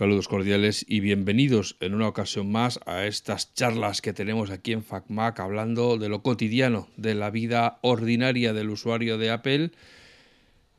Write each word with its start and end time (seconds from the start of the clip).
Saludos 0.00 0.28
cordiales 0.28 0.86
y 0.88 1.00
bienvenidos 1.00 1.76
en 1.80 1.92
una 1.92 2.08
ocasión 2.08 2.50
más 2.50 2.80
a 2.86 3.04
estas 3.04 3.52
charlas 3.52 4.00
que 4.00 4.14
tenemos 4.14 4.48
aquí 4.48 4.72
en 4.72 4.82
FacMac 4.82 5.38
hablando 5.40 5.98
de 5.98 6.08
lo 6.08 6.22
cotidiano, 6.22 6.88
de 6.96 7.14
la 7.14 7.28
vida 7.28 7.78
ordinaria 7.82 8.54
del 8.54 8.70
usuario 8.70 9.18
de 9.18 9.30
Apple, 9.30 9.72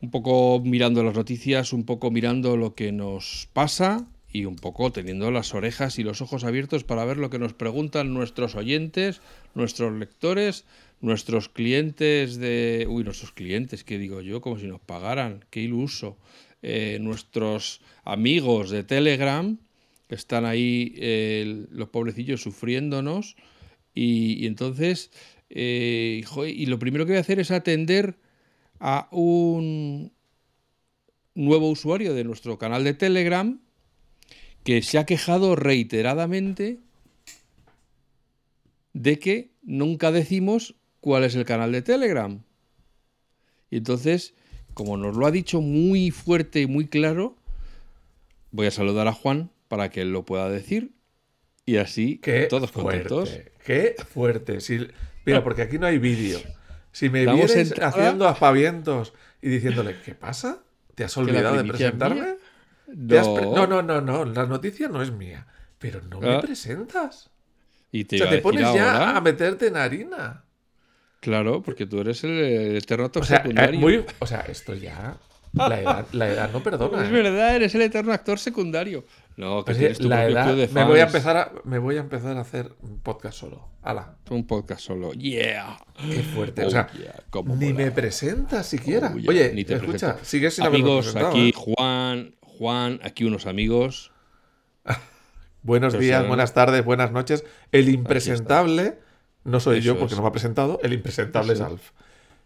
un 0.02 0.10
poco 0.10 0.60
mirando 0.66 1.04
las 1.04 1.14
noticias, 1.14 1.72
un 1.72 1.86
poco 1.86 2.10
mirando 2.10 2.58
lo 2.58 2.74
que 2.74 2.92
nos 2.92 3.48
pasa 3.54 4.08
y 4.34 4.46
un 4.46 4.56
poco 4.56 4.92
teniendo 4.92 5.30
las 5.30 5.54
orejas 5.54 6.00
y 6.00 6.04
los 6.04 6.24
ojos 6.24 6.44
abiertos 6.44 6.84
para 6.84 7.06
ver 7.06 7.18
lo 7.18 7.30
que 7.30 7.38
nos 7.38 7.54
preguntan 7.54 8.16
nuestros 8.16 8.56
oyentes, 8.56 9.22
nuestros 9.54 9.94
lectores, 9.94 10.66
nuestros 11.00 11.48
clientes 11.48 12.38
de... 12.38 12.88
Uy, 12.90 13.04
nuestros 13.04 13.32
clientes, 13.34 13.84
¿qué 13.84 14.00
digo 14.00 14.22
yo? 14.22 14.42
Como 14.42 14.58
si 14.58 14.66
nos 14.66 14.80
pagaran, 14.82 15.46
qué 15.52 15.62
iluso. 15.62 16.18
Eh, 16.64 17.00
nuestros 17.02 17.82
amigos 18.04 18.70
de 18.70 18.84
Telegram, 18.84 19.58
que 20.08 20.16
están 20.16 20.46
ahí 20.46 20.94
eh, 20.98 21.66
los 21.72 21.90
pobrecillos 21.90 22.42
sufriéndonos. 22.42 23.36
Y, 23.96 24.46
entonces, 24.46 25.10
eh, 25.50 26.24
y 26.48 26.66
lo 26.68 26.78
primero 26.78 27.06
que 27.06 27.14
voy 27.14 27.18
a 27.18 27.22
hacer 27.22 27.40
es 27.40 27.50
atender 27.50 28.16
a 28.80 29.08
un 29.12 30.12
nuevo 31.34 31.70
usuario 31.70 32.14
de 32.14 32.24
nuestro 32.24 32.60
canal 32.60 32.84
de 32.84 32.94
Telegram 32.94 33.60
que 34.64 34.82
se 34.82 35.00
ha 35.00 35.06
quejado 35.06 35.56
reiteradamente 35.56 36.80
de 38.94 39.18
que 39.18 39.52
nunca 39.64 40.12
decimos 40.12 40.76
cuál 41.00 41.24
es 41.24 41.36
el 41.36 41.46
canal 41.46 41.72
de 41.72 41.82
Telegram. 41.82 42.44
Y 43.72 43.78
entonces 43.78 44.36
como 44.74 44.98
nos 44.98 45.16
lo 45.16 45.26
ha 45.26 45.32
dicho 45.32 45.62
muy 45.62 46.12
fuerte 46.12 46.62
y 46.62 46.68
muy 46.68 46.88
claro, 46.88 47.36
voy 48.52 48.68
a 48.68 48.72
saludar 48.72 49.08
a 49.08 49.14
Juan 49.14 49.50
para 49.68 49.90
que 49.90 50.02
él 50.02 50.12
lo 50.12 50.26
pueda 50.26 50.50
decir 50.50 50.92
y 51.66 51.78
así 51.78 52.20
todos 52.50 52.72
contentos. 52.72 53.40
Qué 53.64 53.96
fuerte. 54.10 54.58
mira, 55.26 55.44
porque 55.44 55.62
aquí 55.62 55.78
no 55.78 55.88
hay 55.88 55.98
vídeo. 55.98 56.40
Si 56.92 57.10
me 57.10 57.26
vienes 57.26 57.74
haciendo 57.80 58.28
aspavientos 58.28 59.14
y 59.42 59.50
diciéndole, 59.50 59.96
¿qué 60.04 60.14
pasa? 60.14 60.64
¿Te 60.96 61.04
has 61.04 61.16
olvidado 61.18 61.58
de 61.62 61.64
presentarme? 61.64 62.36
No. 62.88 63.68
no. 63.68 63.82
no, 63.82 64.02
no, 64.02 64.26
la 64.26 64.46
noticia 64.46 64.90
no 64.90 65.02
es 65.02 65.12
mía. 65.12 65.48
Pero 65.80 66.02
no 66.02 66.20
me 66.20 66.36
ah. 66.36 66.42
presentas. 66.42 67.30
Y 67.92 68.04
te 68.04 68.18
o 68.18 68.20
sea, 68.20 68.30
te 68.30 68.38
pones 68.38 68.62
ya 68.74 69.18
a 69.18 69.22
meterte 69.22 69.68
en 69.68 69.78
harina. 69.78 70.44
Claro, 71.22 71.62
porque 71.62 71.86
tú 71.86 72.02
eres 72.02 72.24
el, 72.24 72.76
eterno 72.76 73.06
actor 73.06 73.26
secundario. 73.26 73.80
muy, 73.80 74.04
o 74.20 74.26
sea, 74.26 74.42
esto 74.42 74.74
ya. 74.74 75.18
La 75.54 75.80
edad, 75.80 76.08
la 76.14 76.30
edad 76.30 76.50
no 76.52 76.64
perdona. 76.64 77.04
Es 77.04 77.10
¿eh? 77.10 77.12
verdad, 77.12 77.56
eres 77.56 77.76
el 77.76 77.82
eterno 77.82 78.12
actor 78.12 78.40
secundario. 78.40 79.06
No, 79.38 79.64
que 79.64 79.76
tienes 79.76 80.00
tu 80.00 80.10
la 80.10 80.26
edad, 80.26 80.56
de 80.56 80.68
me 80.70 80.84
voy 80.84 81.00
a 81.00 81.04
empezar 81.04 81.38
a 81.38 81.52
me 81.64 81.78
voy 81.78 81.98
a 81.98 82.00
empezar 82.00 82.38
a 82.38 82.42
hacer 82.42 82.72
un 82.82 83.00
podcast 83.00 83.38
solo. 83.38 83.70
Ala. 83.84 84.16
Un 84.30 84.48
podcast 84.48 84.82
solo. 84.82 85.14
Yeah. 85.14 85.78
Qué 86.10 86.24
fuerte. 86.24 86.66
o 86.66 86.70
sea, 86.70 86.90
ni 87.58 87.74
me 87.74 87.92
presentas 87.92 88.66
siquiera. 88.66 89.14
Oh, 89.14 89.30
Oye, 89.30 89.52
ni 89.54 89.64
te 89.64 89.76
escucha, 89.76 90.18
sigues 90.24 90.56
sin 90.56 90.66
Amigos, 90.66 91.16
aquí 91.16 91.50
¿eh? 91.50 91.54
Juan, 91.56 92.36
Juan, 92.42 93.00
aquí 93.04 93.26
unos 93.26 93.46
amigos. 93.46 94.12
Buenos 95.64 96.00
días, 96.00 96.28
buenas 96.28 96.56
tardes, 96.56 96.84
buenas 96.84 97.12
noches. 97.12 97.44
El 97.72 97.90
impresentable 97.90 98.98
no 99.44 99.60
soy 99.60 99.82
yo 99.82 99.98
porque 99.98 100.16
no 100.16 100.22
me 100.22 100.28
ha 100.28 100.32
presentado. 100.32 100.80
El 100.84 100.94
impresentable 100.94 101.54
es 101.54 101.62
Alf. 101.62 101.92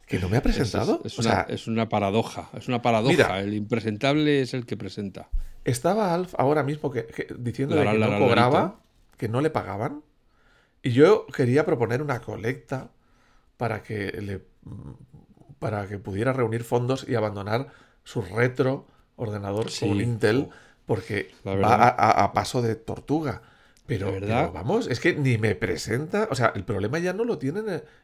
¿Que 0.05 0.19
no 0.19 0.29
me 0.29 0.37
ha 0.37 0.43
presentado? 0.43 1.01
Es, 1.03 1.17
una, 1.17 1.41
es 1.49 1.67
una, 1.67 1.89
paradoja. 1.89 2.49
Es 2.55 2.67
una 2.67 2.81
paradoja. 2.81 3.39
el 3.39 3.55
impresentable 3.55 4.41
es 4.41 4.53
el 4.53 4.65
que 4.65 4.77
presenta. 4.77 5.29
Estaba 5.63 6.13
Alf 6.13 6.35
ahora 6.37 6.63
mismo 6.63 6.91
que, 6.91 7.07
diciendo 7.39 7.75
que 7.75 7.83
no 7.97 8.19
cobraba, 8.19 8.79
que 9.17 9.27
no 9.27 9.41
le 9.41 9.49
pagaban. 9.49 10.03
Y 10.83 10.91
yo 10.91 11.25
quería 11.27 11.65
proponer 11.65 12.03
una 12.03 12.21
colecta 12.21 12.91
para 13.57 13.81
que 13.81 14.11
le 14.21 14.41
para 15.59 15.87
que 15.87 15.97
pudiera 15.97 16.33
reunir 16.33 16.63
fondos 16.63 17.05
y 17.07 17.15
abandonar 17.15 17.69
su 18.03 18.21
retro 18.21 18.85
ordenador 19.15 19.67
con 19.79 19.99
Intel 20.01 20.49
porque 20.85 21.31
va 21.47 21.87
a, 21.87 22.33
paso 22.33 22.61
de 22.61 22.75
tortuga. 22.75 23.41
Pero, 23.87 24.11
verdad? 24.11 24.51
vamos, 24.51 24.87
es 24.87 24.99
que 24.99 25.13
ni 25.13 25.37
me 25.37 25.53
presenta. 25.53 26.27
O 26.31 26.35
sea, 26.35 26.51
el 26.55 26.63
problema 26.63 26.97
ya 26.97 27.13
no 27.13 27.23
lo 27.23 27.37
tiene 27.37 27.59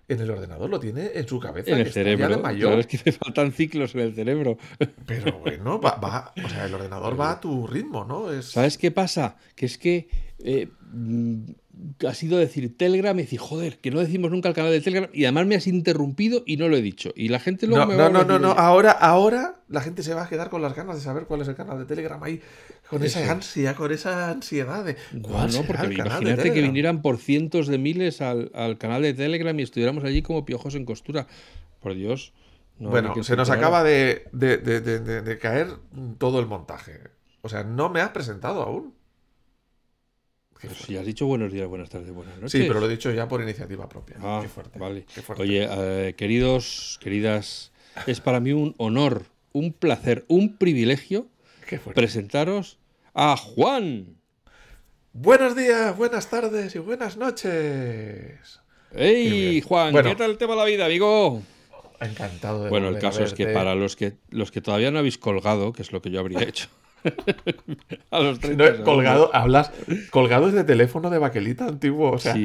en 0.07 0.21
el, 0.21 0.29
ordenador, 0.29 0.69
lo 0.69 0.79
tiene 0.79 1.11
en 1.15 1.27
su 1.27 1.39
cabeza. 1.39 1.71
En 1.71 1.79
el 1.79 1.91
cerebro. 1.91 2.39
mayor. 2.39 2.79
es 2.79 2.87
que 2.87 2.99
le 3.05 3.11
faltan 3.11 3.51
ciclos 3.51 3.95
en 3.95 4.01
el 4.01 4.13
cerebro. 4.13 4.57
Pero 5.07 5.39
bueno, 5.39 5.81
va, 5.81 6.33
o 6.43 6.49
sea, 6.49 6.65
el 6.65 6.73
ordenador 6.73 7.19
va 7.19 7.31
a 7.31 7.39
tu 7.41 7.65
ritmo, 7.65 8.05
¿no? 8.05 8.31
Es... 8.31 8.51
¿Sabes 8.51 8.77
qué 8.77 8.91
pasa? 8.91 9.37
Que 9.55 9.65
es 9.65 9.79
que 9.79 10.07
eh, 10.43 10.69
ha 12.07 12.13
sido 12.13 12.37
decir 12.37 12.77
Telegram 12.77 13.17
y 13.17 13.23
decir, 13.23 13.39
joder, 13.39 13.79
que 13.79 13.91
no 13.91 13.99
decimos 13.99 14.31
nunca 14.31 14.49
el 14.49 14.55
canal 14.55 14.71
de 14.71 14.81
Telegram 14.81 15.09
y 15.13 15.25
además 15.25 15.47
me 15.47 15.55
has 15.55 15.67
interrumpido 15.67 16.43
y 16.45 16.57
no 16.57 16.67
lo 16.67 16.75
he 16.75 16.81
dicho. 16.81 17.11
Y 17.15 17.29
la 17.29 17.39
gente 17.39 17.67
luego 17.67 17.85
no, 17.85 17.91
me 17.91 17.95
va 17.95 18.09
no, 18.09 18.23
no, 18.23 18.25
no, 18.25 18.39
no, 18.39 18.51
ahora, 18.51 18.91
ahora 18.91 19.61
la 19.69 19.81
gente 19.81 20.03
se 20.03 20.13
va 20.13 20.23
a 20.23 20.29
quedar 20.29 20.49
con 20.49 20.61
las 20.61 20.75
ganas 20.75 20.95
de 20.95 21.01
saber 21.01 21.25
cuál 21.25 21.41
es 21.41 21.47
el 21.47 21.55
canal 21.55 21.79
de 21.79 21.85
Telegram 21.85 22.21
ahí, 22.23 22.41
con 22.89 23.03
esa 23.03 23.31
ansia, 23.31 23.75
con 23.75 23.91
esa 23.91 24.29
ansiedad 24.29 24.83
de 24.83 24.95
¿cuál 25.21 25.51
no, 25.51 25.63
porque 25.63 25.93
imagínate 25.93 26.53
que 26.53 26.61
vinieran 26.61 27.01
por 27.01 27.17
cientos 27.17 27.67
de 27.67 27.77
miles 27.77 28.21
al, 28.21 28.77
canal 28.77 29.01
de 29.01 29.13
Telegram 29.13 29.57
y 29.59 29.63
estuviéramos 29.63 30.03
allí 30.03 30.21
como 30.21 30.45
piojos 30.45 30.75
en 30.75 30.85
costura. 30.85 31.27
Por 31.79 31.95
Dios. 31.95 32.33
bueno, 32.77 33.23
se 33.23 33.35
nos 33.35 33.49
acaba 33.49 33.83
de, 33.83 34.27
de 34.31 35.39
caer 35.41 35.67
todo 36.19 36.39
el 36.39 36.45
montaje. 36.45 36.99
O 37.41 37.49
sea, 37.49 37.63
no 37.63 37.89
me 37.89 38.01
has 38.01 38.09
presentado 38.09 38.61
aún. 38.61 39.00
Pues 40.61 40.77
si 40.77 40.95
has 40.95 41.05
dicho 41.05 41.25
buenos 41.25 41.51
días, 41.51 41.67
buenas 41.67 41.89
tardes, 41.89 42.11
buenas 42.11 42.35
noches. 42.35 42.51
Sí, 42.51 42.65
pero 42.67 42.79
lo 42.79 42.85
he 42.85 42.89
dicho 42.89 43.11
ya 43.11 43.27
por 43.27 43.41
iniciativa 43.41 43.89
propia. 43.89 44.17
Ah, 44.21 44.39
qué 44.43 44.49
fuerte. 44.49 44.77
Vale. 44.77 45.05
Oye, 45.37 45.67
eh, 45.69 46.13
queridos, 46.15 46.99
queridas, 47.01 47.71
es 48.05 48.21
para 48.21 48.39
mí 48.39 48.51
un 48.51 48.75
honor, 48.77 49.25
un 49.53 49.73
placer, 49.73 50.23
un 50.27 50.57
privilegio 50.57 51.27
presentaros 51.95 52.77
a 53.13 53.35
Juan. 53.37 54.17
Buenos 55.13 55.55
días, 55.55 55.97
buenas 55.97 56.29
tardes 56.29 56.75
y 56.75 56.79
buenas 56.79 57.17
noches. 57.17 58.61
¡Ey, 58.93 59.61
Juan! 59.61 59.93
¿Qué 60.03 60.15
tal 60.15 60.31
el 60.31 60.37
tema 60.37 60.53
de 60.53 60.59
la 60.59 60.65
vida, 60.65 60.85
amigo? 60.85 61.41
Encantado 61.99 62.63
de 62.63 62.69
Bueno, 62.69 62.89
el 62.89 62.99
caso 62.99 63.23
es 63.23 63.33
que 63.33 63.47
para 63.47 63.75
los 63.75 63.95
que 63.95 64.13
los 64.29 64.51
que 64.51 64.61
todavía 64.61 64.91
no 64.91 64.99
habéis 64.99 65.17
colgado, 65.17 65.73
que 65.73 65.81
es 65.81 65.91
lo 65.91 66.01
que 66.01 66.11
yo 66.11 66.19
habría 66.19 66.41
hecho. 66.47 66.67
a 68.11 68.19
los 68.19 68.39
30 68.39 68.83
colgado, 68.83 69.29
hablas 69.33 69.71
colgado 70.09 70.51
de 70.51 70.63
teléfono 70.63 71.09
de 71.09 71.17
baquelita 71.17 71.65
antiguo. 71.65 72.11
O 72.11 72.19
sea, 72.19 72.35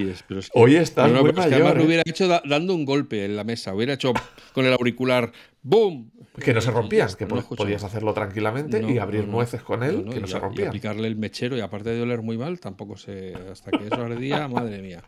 hoy 0.55 0.77
estás 0.77 1.11
muy 1.11 1.33
mayor. 1.33 1.55
además 1.55 1.75
lo 1.75 1.83
¿eh? 1.83 1.87
hubiera 1.87 2.03
hecho 2.07 2.29
dando 2.29 2.75
un 2.75 2.85
golpe 2.85 3.25
en 3.25 3.37
la 3.37 3.45
mesa. 3.45 3.75
Hubiera 3.75 3.95
hecho 3.95 4.13
con 4.53 4.65
el 4.67 4.73
auricular 4.73 5.33
¡boom! 5.63 6.11
Que 6.43 6.53
no 6.53 6.61
se 6.61 6.71
rompían, 6.71 7.09
que 7.19 7.27
podías 7.27 7.83
hacerlo 7.83 8.13
tranquilamente 8.13 8.83
y 8.83 8.99
abrir 8.99 9.27
nueces 9.27 9.63
con 9.63 9.83
él, 9.83 10.05
que 10.11 10.21
no 10.21 10.27
se 10.27 10.39
rompían. 10.39 10.67
Y 10.67 10.69
aplicarle 10.69 11.09
el 11.09 11.17
mechero 11.17 11.57
y 11.57 11.61
aparte 11.61 11.91
de 11.91 12.03
oler 12.03 12.23
muy 12.23 12.37
mal, 12.37 12.61
tampoco 12.61 12.97
se. 12.97 13.35
Hasta 13.51 13.71
que 13.71 13.87
eso 13.87 13.97
ardía, 13.97 14.47
madre 14.49 14.83
mía. 14.83 15.03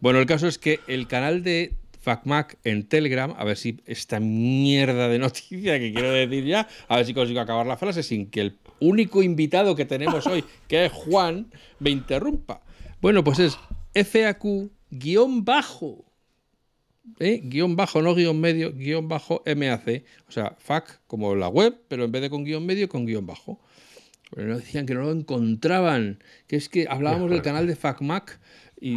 Bueno, 0.00 0.20
el 0.20 0.26
caso 0.26 0.46
es 0.46 0.58
que 0.58 0.80
el 0.86 1.08
canal 1.08 1.42
de 1.42 1.74
FacMac 2.00 2.58
en 2.64 2.88
Telegram, 2.88 3.34
a 3.36 3.44
ver 3.44 3.56
si 3.56 3.80
esta 3.86 4.20
mierda 4.20 5.08
de 5.08 5.18
noticia 5.18 5.78
que 5.78 5.92
quiero 5.92 6.12
decir 6.12 6.44
ya, 6.44 6.68
a 6.88 6.96
ver 6.96 7.06
si 7.06 7.12
consigo 7.12 7.40
acabar 7.40 7.66
la 7.66 7.76
frase 7.76 8.02
sin 8.02 8.30
que 8.30 8.40
el 8.40 8.56
único 8.80 9.22
invitado 9.22 9.76
que 9.76 9.84
tenemos 9.84 10.26
hoy, 10.26 10.44
que 10.66 10.86
es 10.86 10.92
Juan, 10.92 11.50
me 11.78 11.90
interrumpa. 11.90 12.62
Bueno, 13.00 13.24
pues 13.24 13.38
es 13.38 13.58
FAQ 13.94 14.70
guion 14.90 15.44
bajo. 15.44 16.04
¿eh? 17.18 17.40
Guión 17.42 17.76
bajo, 17.76 18.02
no 18.02 18.14
guion 18.14 18.40
medio, 18.40 18.72
guion 18.72 19.08
bajo 19.08 19.42
MAC. 19.46 20.04
O 20.28 20.32
sea, 20.32 20.56
FAC 20.58 21.00
como 21.06 21.34
la 21.34 21.48
web, 21.48 21.80
pero 21.88 22.04
en 22.04 22.12
vez 22.12 22.22
de 22.22 22.30
con 22.30 22.44
guion 22.44 22.64
medio, 22.66 22.88
con 22.88 23.06
guion 23.06 23.26
bajo. 23.26 23.60
Pero 24.34 24.58
decían 24.58 24.86
que 24.86 24.94
no 24.94 25.02
lo 25.02 25.12
encontraban. 25.12 26.22
Que 26.46 26.56
es 26.56 26.68
que 26.68 26.86
hablábamos 26.88 27.30
del 27.30 27.42
canal 27.42 27.66
de 27.66 27.76
FacMac 27.76 28.38
y, 28.80 28.96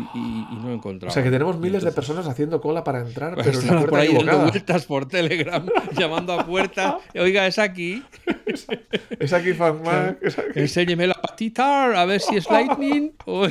no 0.62 0.72
encontraba. 0.72 1.12
O 1.12 1.14
sea 1.14 1.24
que 1.24 1.32
tenemos 1.32 1.58
miles 1.58 1.84
de 1.84 1.92
personas 1.92 2.28
haciendo 2.28 2.62
cola 2.62 2.84
para 2.84 3.00
entrar, 3.00 3.36
pero 3.44 3.50
están 3.52 3.86
por 3.86 4.00
ahí 4.00 4.14
dando 4.14 4.40
vueltas 4.40 4.86
por 4.86 5.08
Telegram, 5.08 5.66
llamando 5.98 6.34
a 6.34 6.46
puerta. 6.46 7.00
Oiga, 7.16 7.48
es 7.48 7.60
aquí. 7.60 8.04
es 9.20 9.34
aquí, 9.34 9.54
FanMac. 9.54 10.20
Enséñeme 10.56 11.08
la 11.08 11.16
patita, 11.16 12.00
a 12.00 12.06
ver 12.06 12.22
si 12.22 12.36
es 12.36 12.50
Lightning 12.50 13.14
o, 13.26 13.48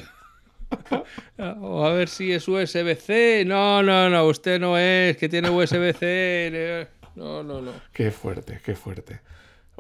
o, 1.39 1.87
a 1.87 1.93
ver 1.93 2.09
si 2.09 2.33
es 2.33 2.47
USB-C. 2.47 3.45
No, 3.47 3.83
no, 3.83 4.09
no, 4.09 4.27
usted 4.27 4.61
no 4.61 4.79
es, 4.79 5.17
que 5.17 5.29
tiene 5.29 5.51
USB-C. 5.51 6.89
No, 7.17 7.43
no, 7.43 7.61
no. 7.61 7.73
Qué 7.93 8.11
fuerte, 8.11 8.61
qué 8.65 8.75
fuerte. 8.75 9.21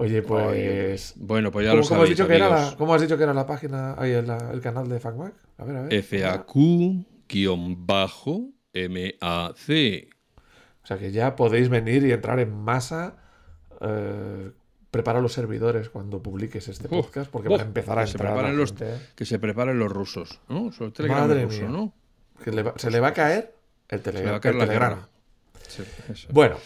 Oye, 0.00 0.22
pues. 0.22 1.12
Bueno, 1.16 1.52
pues 1.52 1.66
ya 1.66 1.74
lo 1.74 1.82
sabéis. 1.82 2.04
Has 2.04 2.16
dicho 2.16 2.26
que 2.26 2.36
era 2.36 2.48
la, 2.48 2.74
¿Cómo 2.78 2.94
has 2.94 3.02
dicho 3.02 3.18
que 3.18 3.22
era 3.22 3.34
la 3.34 3.46
página, 3.46 3.94
ahí 3.98 4.12
el, 4.12 4.30
el 4.30 4.60
canal 4.62 4.88
de 4.88 4.98
FacMac? 4.98 5.34
A 5.58 5.64
ver, 5.64 5.76
a 5.76 5.82
ver. 5.82 6.02
FAQ-MAC. 6.02 7.60
O 10.82 10.86
sea 10.86 10.96
que 10.96 11.12
ya 11.12 11.36
podéis 11.36 11.68
venir 11.68 12.06
y 12.06 12.12
entrar 12.12 12.40
en 12.40 12.50
masa. 12.50 13.18
Eh, 13.82 14.52
prepara 14.90 15.20
los 15.20 15.34
servidores 15.34 15.90
cuando 15.90 16.22
publiques 16.22 16.66
este 16.68 16.88
podcast, 16.88 17.30
porque 17.30 17.50
van 17.50 17.60
a 17.60 17.64
empezar 17.64 17.98
a 17.98 18.04
entrar. 18.04 18.46
Se 18.46 18.52
los, 18.54 18.72
que 19.14 19.26
se 19.26 19.38
preparen 19.38 19.78
los 19.78 19.92
rusos, 19.92 20.40
¿no? 20.48 20.70
Madre 21.08 21.44
mía. 21.44 21.68
¿no? 21.68 21.92
se 22.76 22.90
le 22.90 23.00
va 23.00 23.08
a 23.08 23.14
caer 23.14 23.54
el, 23.90 24.00
telegrama. 24.00 25.10
bueno. 26.30 26.56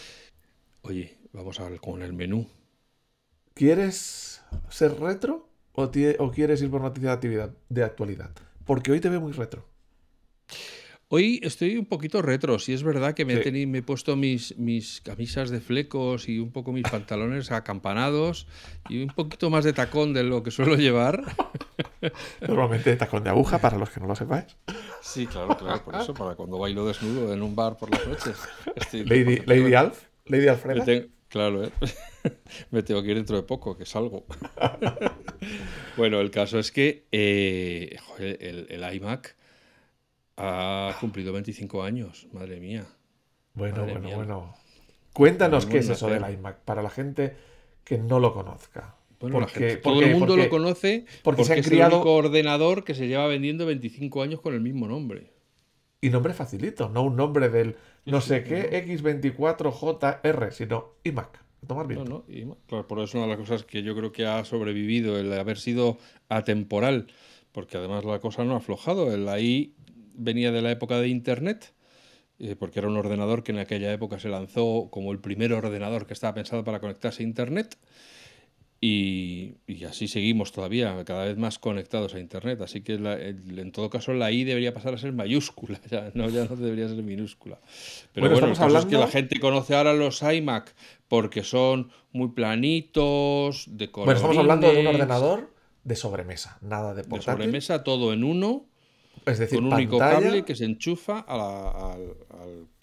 Oye, 0.83 1.17
vamos 1.33 1.59
a 1.59 1.69
ver 1.69 1.81
con 1.81 2.01
el 2.01 2.13
menú. 2.13 2.47
¿Quieres 3.55 4.43
ser 4.67 4.99
retro 4.99 5.47
o, 5.71 5.83
o 6.19 6.31
quieres 6.31 6.61
ir 6.61 6.69
por 6.69 6.81
noticias 6.81 7.09
de 7.09 7.13
actividad 7.13 7.51
de 7.69 7.83
actualidad? 7.85 8.31
Porque 8.65 8.91
hoy 8.91 8.99
te 8.99 9.07
veo 9.07 9.21
muy 9.21 9.31
retro. 9.31 9.65
Hoy 11.07 11.39
estoy 11.41 11.77
un 11.77 11.85
poquito 11.85 12.21
retro, 12.21 12.59
si 12.59 12.73
es 12.73 12.83
verdad 12.83 13.13
que 13.13 13.23
me, 13.23 13.35
he, 13.35 13.81
puesto 13.81 14.17
mis, 14.17 14.57
mis 14.57 14.99
camisas 14.99 15.51
de 15.51 15.61
flecos 15.61 16.27
y 16.27 16.39
un 16.39 16.51
poco 16.51 16.73
mis 16.73 16.83
pantalones 16.83 17.49
acampanados 17.49 18.45
y 18.89 19.01
un 19.01 19.07
poquito 19.07 19.49
más 19.49 19.63
de 19.63 19.71
tacón 19.71 20.13
de 20.13 20.23
lo 20.23 20.43
que 20.43 20.51
suelo 20.51 20.75
llevar. 20.75 21.23
Normalmente 22.45 22.93
tacón 22.97 23.23
de 23.23 23.29
aguja, 23.29 23.59
para 23.59 23.77
los 23.77 23.89
que 23.89 24.01
no 24.01 24.07
lo 24.07 24.17
sepáis. 24.17 24.57
Sí, 25.01 25.27
claro, 25.27 25.55
claro, 25.55 25.81
por 25.81 25.95
eso, 25.95 26.13
para 26.13 26.35
cuando 26.35 26.57
bailo 26.57 26.85
desnudo 26.85 27.33
en 27.33 27.41
un 27.41 27.55
bar 27.55 27.77
por 27.77 27.89
las 27.89 28.05
noches. 28.05 28.35
Lady, 29.05 29.43
Lady 29.45 29.73
Alf, 29.75 30.07
Lady 30.25 30.49
Alfreda. 30.49 31.05
Claro, 31.29 31.63
¿eh? 31.63 31.71
me 32.71 32.83
tengo 32.83 33.01
que 33.03 33.09
ir 33.09 33.15
dentro 33.15 33.35
de 33.35 33.43
poco, 33.43 33.77
que 33.77 33.85
salgo. 33.85 34.25
bueno, 35.97 36.19
el 36.19 36.31
caso 36.31 36.59
es 36.59 36.71
que 36.71 37.05
eh, 37.11 37.97
el, 38.19 38.67
el 38.69 38.95
iMac 38.95 39.35
ha 40.37 40.95
cumplido 40.99 41.33
25 41.33 41.83
años, 41.83 42.27
madre 42.31 42.59
mía. 42.59 42.85
Bueno, 43.53 43.85
bueno, 43.85 44.09
bueno. 44.15 44.55
Cuéntanos 45.13 45.65
qué 45.65 45.77
es 45.77 45.89
eso 45.89 46.07
del 46.07 46.29
iMac 46.29 46.59
para 46.59 46.81
la 46.81 46.89
gente 46.89 47.35
que 47.83 47.97
no 47.97 48.19
lo 48.19 48.33
conozca. 48.33 48.95
Bueno, 49.19 49.39
porque, 49.39 49.77
todo 49.77 50.01
el 50.01 50.11
mundo 50.11 50.35
lo 50.35 50.49
conoce 50.49 51.05
porque, 51.23 51.45
se 51.45 51.53
ha 51.53 51.55
es 51.55 51.67
el 51.71 51.81
único 51.81 52.13
ordenador 52.13 52.83
que 52.83 52.93
se 52.93 53.07
lleva 53.07 53.25
vendiendo 53.27 53.65
25 53.65 54.21
años 54.21 54.41
con 54.41 54.53
el 54.53 54.59
mismo 54.59 54.87
nombre. 54.87 55.31
Y 56.05 56.11
nombre 56.11 56.35
facilito, 56.35 56.87
no 56.87 57.01
un 57.01 57.15
nombre 57.15 57.49
del 57.49 57.77
no 58.05 58.21
sé 58.21 58.43
qué 58.43 58.69
X24JR, 58.85 60.51
sino 60.51 60.97
iMac. 61.03 61.43
Tomar 61.65 61.87
bien. 61.87 62.03
No, 62.03 62.23
no, 62.27 62.57
Claro, 62.67 62.87
por 62.87 62.99
eso 62.99 63.17
una 63.17 63.25
de 63.25 63.31
las 63.31 63.39
cosas 63.39 63.63
que 63.63 63.81
yo 63.81 63.95
creo 63.95 64.11
que 64.11 64.27
ha 64.27 64.45
sobrevivido, 64.45 65.17
el 65.17 65.33
haber 65.33 65.57
sido 65.57 65.97
atemporal, 66.29 67.07
porque 67.51 67.77
además 67.77 68.05
la 68.05 68.19
cosa 68.19 68.43
no 68.43 68.53
ha 68.53 68.57
aflojado. 68.57 69.11
El 69.11 69.27
ahí 69.27 69.73
venía 70.13 70.51
de 70.51 70.61
la 70.61 70.69
época 70.69 70.99
de 70.99 71.07
Internet, 71.07 71.73
eh, 72.37 72.55
porque 72.55 72.77
era 72.77 72.87
un 72.87 72.97
ordenador 72.97 73.41
que 73.41 73.53
en 73.53 73.57
aquella 73.57 73.91
época 73.91 74.19
se 74.19 74.29
lanzó 74.29 74.89
como 74.91 75.11
el 75.11 75.17
primer 75.17 75.53
ordenador 75.53 76.05
que 76.05 76.13
estaba 76.13 76.35
pensado 76.35 76.63
para 76.63 76.81
conectarse 76.81 77.23
a 77.23 77.25
Internet. 77.25 77.79
Y, 78.87 79.83
así 79.89 80.07
seguimos 80.07 80.51
todavía, 80.51 81.03
cada 81.05 81.25
vez 81.25 81.37
más 81.37 81.57
conectados 81.57 82.13
a 82.13 82.19
Internet. 82.19 82.61
Así 82.61 82.81
que 82.81 82.93
en 82.93 83.71
todo 83.71 83.89
caso 83.89 84.13
la 84.13 84.31
I 84.31 84.43
debería 84.43 84.75
pasar 84.75 84.93
a 84.93 84.97
ser 84.99 85.11
mayúscula, 85.11 85.79
ya 85.89 86.11
no, 86.13 86.29
ya 86.29 86.45
no 86.45 86.55
debería 86.55 86.87
ser 86.87 87.01
minúscula. 87.01 87.59
Pero 88.13 88.29
bueno, 88.29 88.47
bueno 88.47 88.55
hablando... 88.63 88.79
es 88.79 88.85
que 88.85 88.97
la 88.97 89.07
gente 89.07 89.39
conoce 89.39 89.75
ahora 89.75 89.93
los 89.93 90.21
iMac 90.21 90.75
porque 91.07 91.43
son 91.43 91.89
muy 92.11 92.29
planitos, 92.29 93.65
de 93.69 93.89
color. 93.89 94.05
Bueno, 94.05 94.17
estamos 94.17 94.37
hablando 94.37 94.71
de 94.71 94.81
un 94.81 94.87
ordenador 94.87 95.51
de 95.83 95.95
sobremesa, 95.95 96.59
nada 96.61 96.93
de 96.93 97.03
portátil. 97.03 97.37
De 97.37 97.43
sobremesa, 97.45 97.83
todo 97.83 98.13
en 98.13 98.23
uno 98.23 98.67
es 99.25 99.39
decir, 99.39 99.57
con 99.57 99.67
un 99.67 99.73
único 99.73 99.97
cable 99.97 100.45
que 100.45 100.55
se 100.55 100.65
enchufa 100.65 101.25
a 101.27 101.97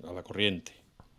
la, 0.02 0.22
corriente. 0.24 0.72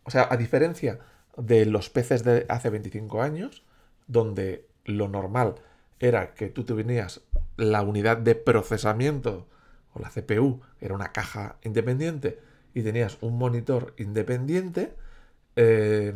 O 0.03 0.11
sea, 0.11 0.27
a 0.29 0.35
diferencia 0.35 0.99
de 1.37 1.65
los 1.65 1.89
peces 1.89 2.25
de 2.25 2.45
hace 2.49 2.69
25 2.69 3.21
años, 3.21 3.63
donde 4.07 4.72
lo 4.85 5.07
normal 5.07 5.55
era 5.99 6.33
que 6.33 6.49
tú 6.49 6.63
tenías 6.63 7.21
la 7.57 7.81
unidad 7.81 8.17
de 8.17 8.35
procesamiento 8.35 9.47
o 9.93 9.99
la 9.99 10.09
CPU, 10.09 10.61
era 10.81 10.95
una 10.95 11.11
caja 11.11 11.57
independiente, 11.63 12.39
y 12.73 12.81
tenías 12.81 13.17
un 13.21 13.37
monitor 13.37 13.93
independiente 13.97 14.95
eh, 15.55 16.13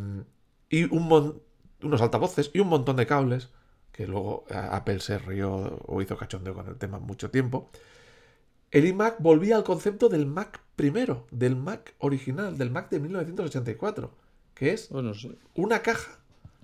y 0.70 0.84
un 0.86 1.42
unos 1.84 2.02
altavoces 2.02 2.50
y 2.54 2.60
un 2.60 2.70
montón 2.70 2.96
de 2.96 3.06
cables, 3.06 3.50
que 3.92 4.08
luego 4.08 4.46
Apple 4.50 5.00
se 5.00 5.20
rió 5.20 5.80
o 5.86 6.02
hizo 6.02 6.18
cachondeo 6.18 6.56
con 6.56 6.68
el 6.68 6.76
tema 6.78 7.00
mucho 7.00 7.30
tiempo. 7.30 7.70
El 8.72 8.86
iMac 8.86 9.18
volvía 9.20 9.56
al 9.56 9.64
concepto 9.64 10.10
del 10.10 10.26
Mac 10.26 10.60
primero, 10.76 11.28
del 11.32 11.56
Mac 11.56 11.94
original, 12.00 12.58
del 12.58 12.72
Mac 12.72 12.90
de 12.90 13.00
1984, 13.00 14.12
que 14.54 14.74
es 14.74 14.90
una 15.54 15.82
caja 15.82 16.20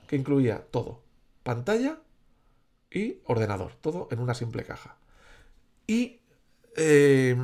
que 0.08 0.16
incluía 0.16 0.66
todo, 0.70 1.03
pantalla 1.44 2.00
y 2.90 3.20
ordenador, 3.26 3.76
todo 3.76 4.08
en 4.12 4.20
una 4.20 4.34
simple 4.34 4.64
caja. 4.64 4.98
Y 5.88 6.22
eh, 6.76 7.36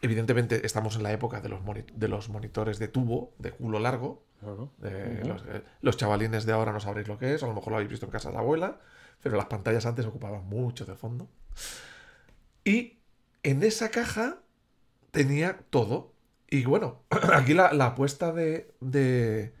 evidentemente 0.00 0.64
estamos 0.66 0.96
en 0.96 1.02
la 1.02 1.12
época 1.12 1.40
de 1.40 1.48
los, 1.48 1.60
de 1.94 2.08
los, 2.08 2.28
monitores 2.28 2.78
de 2.78 2.88
tubo, 2.88 3.32
de 3.38 3.52
culo 3.52 3.78
largo. 3.78 4.24
Eh, 4.82 5.22
los, 5.82 5.96
chavalines 5.96 6.44
de 6.44 6.52
ahora 6.52 6.72
no 6.72 6.80
sabréis 6.80 7.06
lo 7.06 7.18
que 7.18 7.34
es, 7.34 7.42
a 7.42 7.46
lo 7.46 7.54
mejor 7.54 7.70
lo 7.70 7.76
habéis 7.76 7.90
visto 7.90 8.06
en 8.06 8.12
casa 8.12 8.28
de 8.28 8.34
la 8.34 8.40
abuela, 8.40 8.80
pero 9.22 9.36
las 9.36 9.46
pantallas 9.46 9.86
antes 9.86 10.04
ocupaban 10.04 10.44
mucho 10.46 10.84
de 10.84 10.96
fondo. 10.96 11.28
Y 12.64 12.98
en 13.42 13.62
esa 13.62 13.90
caja 13.90 14.38
tenía 15.10 15.60
todo. 15.70 16.12
Y 16.50 16.64
bueno, 16.64 17.02
aquí 17.34 17.54
la, 17.54 17.68
apuesta 17.68 18.32
de, 18.32 19.54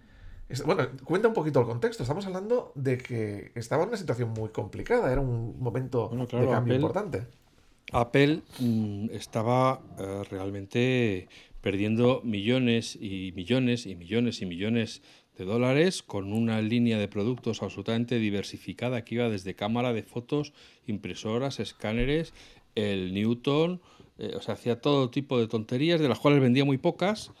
Bueno, 0.64 0.86
cuenta 1.04 1.28
un 1.28 1.34
poquito 1.34 1.60
el 1.60 1.66
contexto. 1.66 2.02
Estamos 2.02 2.26
hablando 2.26 2.72
de 2.74 2.98
que 2.98 3.52
estaba 3.54 3.82
en 3.82 3.90
una 3.90 3.98
situación 3.98 4.30
muy 4.30 4.50
complicada. 4.50 5.10
Era 5.10 5.20
un 5.20 5.58
momento 5.58 6.08
de 6.08 6.46
cambio 6.46 6.74
importante. 6.74 7.26
Apple 7.92 8.42
mm, 8.58 9.10
estaba 9.12 9.80
eh, 9.98 10.22
realmente 10.30 11.28
perdiendo 11.60 12.20
millones 12.24 12.96
y 13.00 13.32
millones 13.34 13.86
y 13.86 13.94
millones 13.94 14.42
y 14.42 14.46
millones 14.46 15.02
de 15.38 15.44
dólares 15.44 16.02
con 16.02 16.32
una 16.32 16.60
línea 16.60 16.98
de 16.98 17.08
productos 17.08 17.62
absolutamente 17.62 18.18
diversificada 18.18 19.04
que 19.04 19.16
iba 19.16 19.28
desde 19.28 19.54
cámara 19.54 19.92
de 19.92 20.02
fotos, 20.02 20.52
impresoras, 20.86 21.60
escáneres, 21.60 22.34
el 22.74 23.14
Newton, 23.14 23.80
eh, 24.18 24.34
o 24.36 24.42
sea, 24.42 24.54
hacía 24.54 24.80
todo 24.80 25.10
tipo 25.10 25.38
de 25.38 25.46
tonterías, 25.46 26.00
de 26.00 26.08
las 26.08 26.18
cuales 26.18 26.40
vendía 26.40 26.64
muy 26.64 26.78
pocas, 26.78 27.32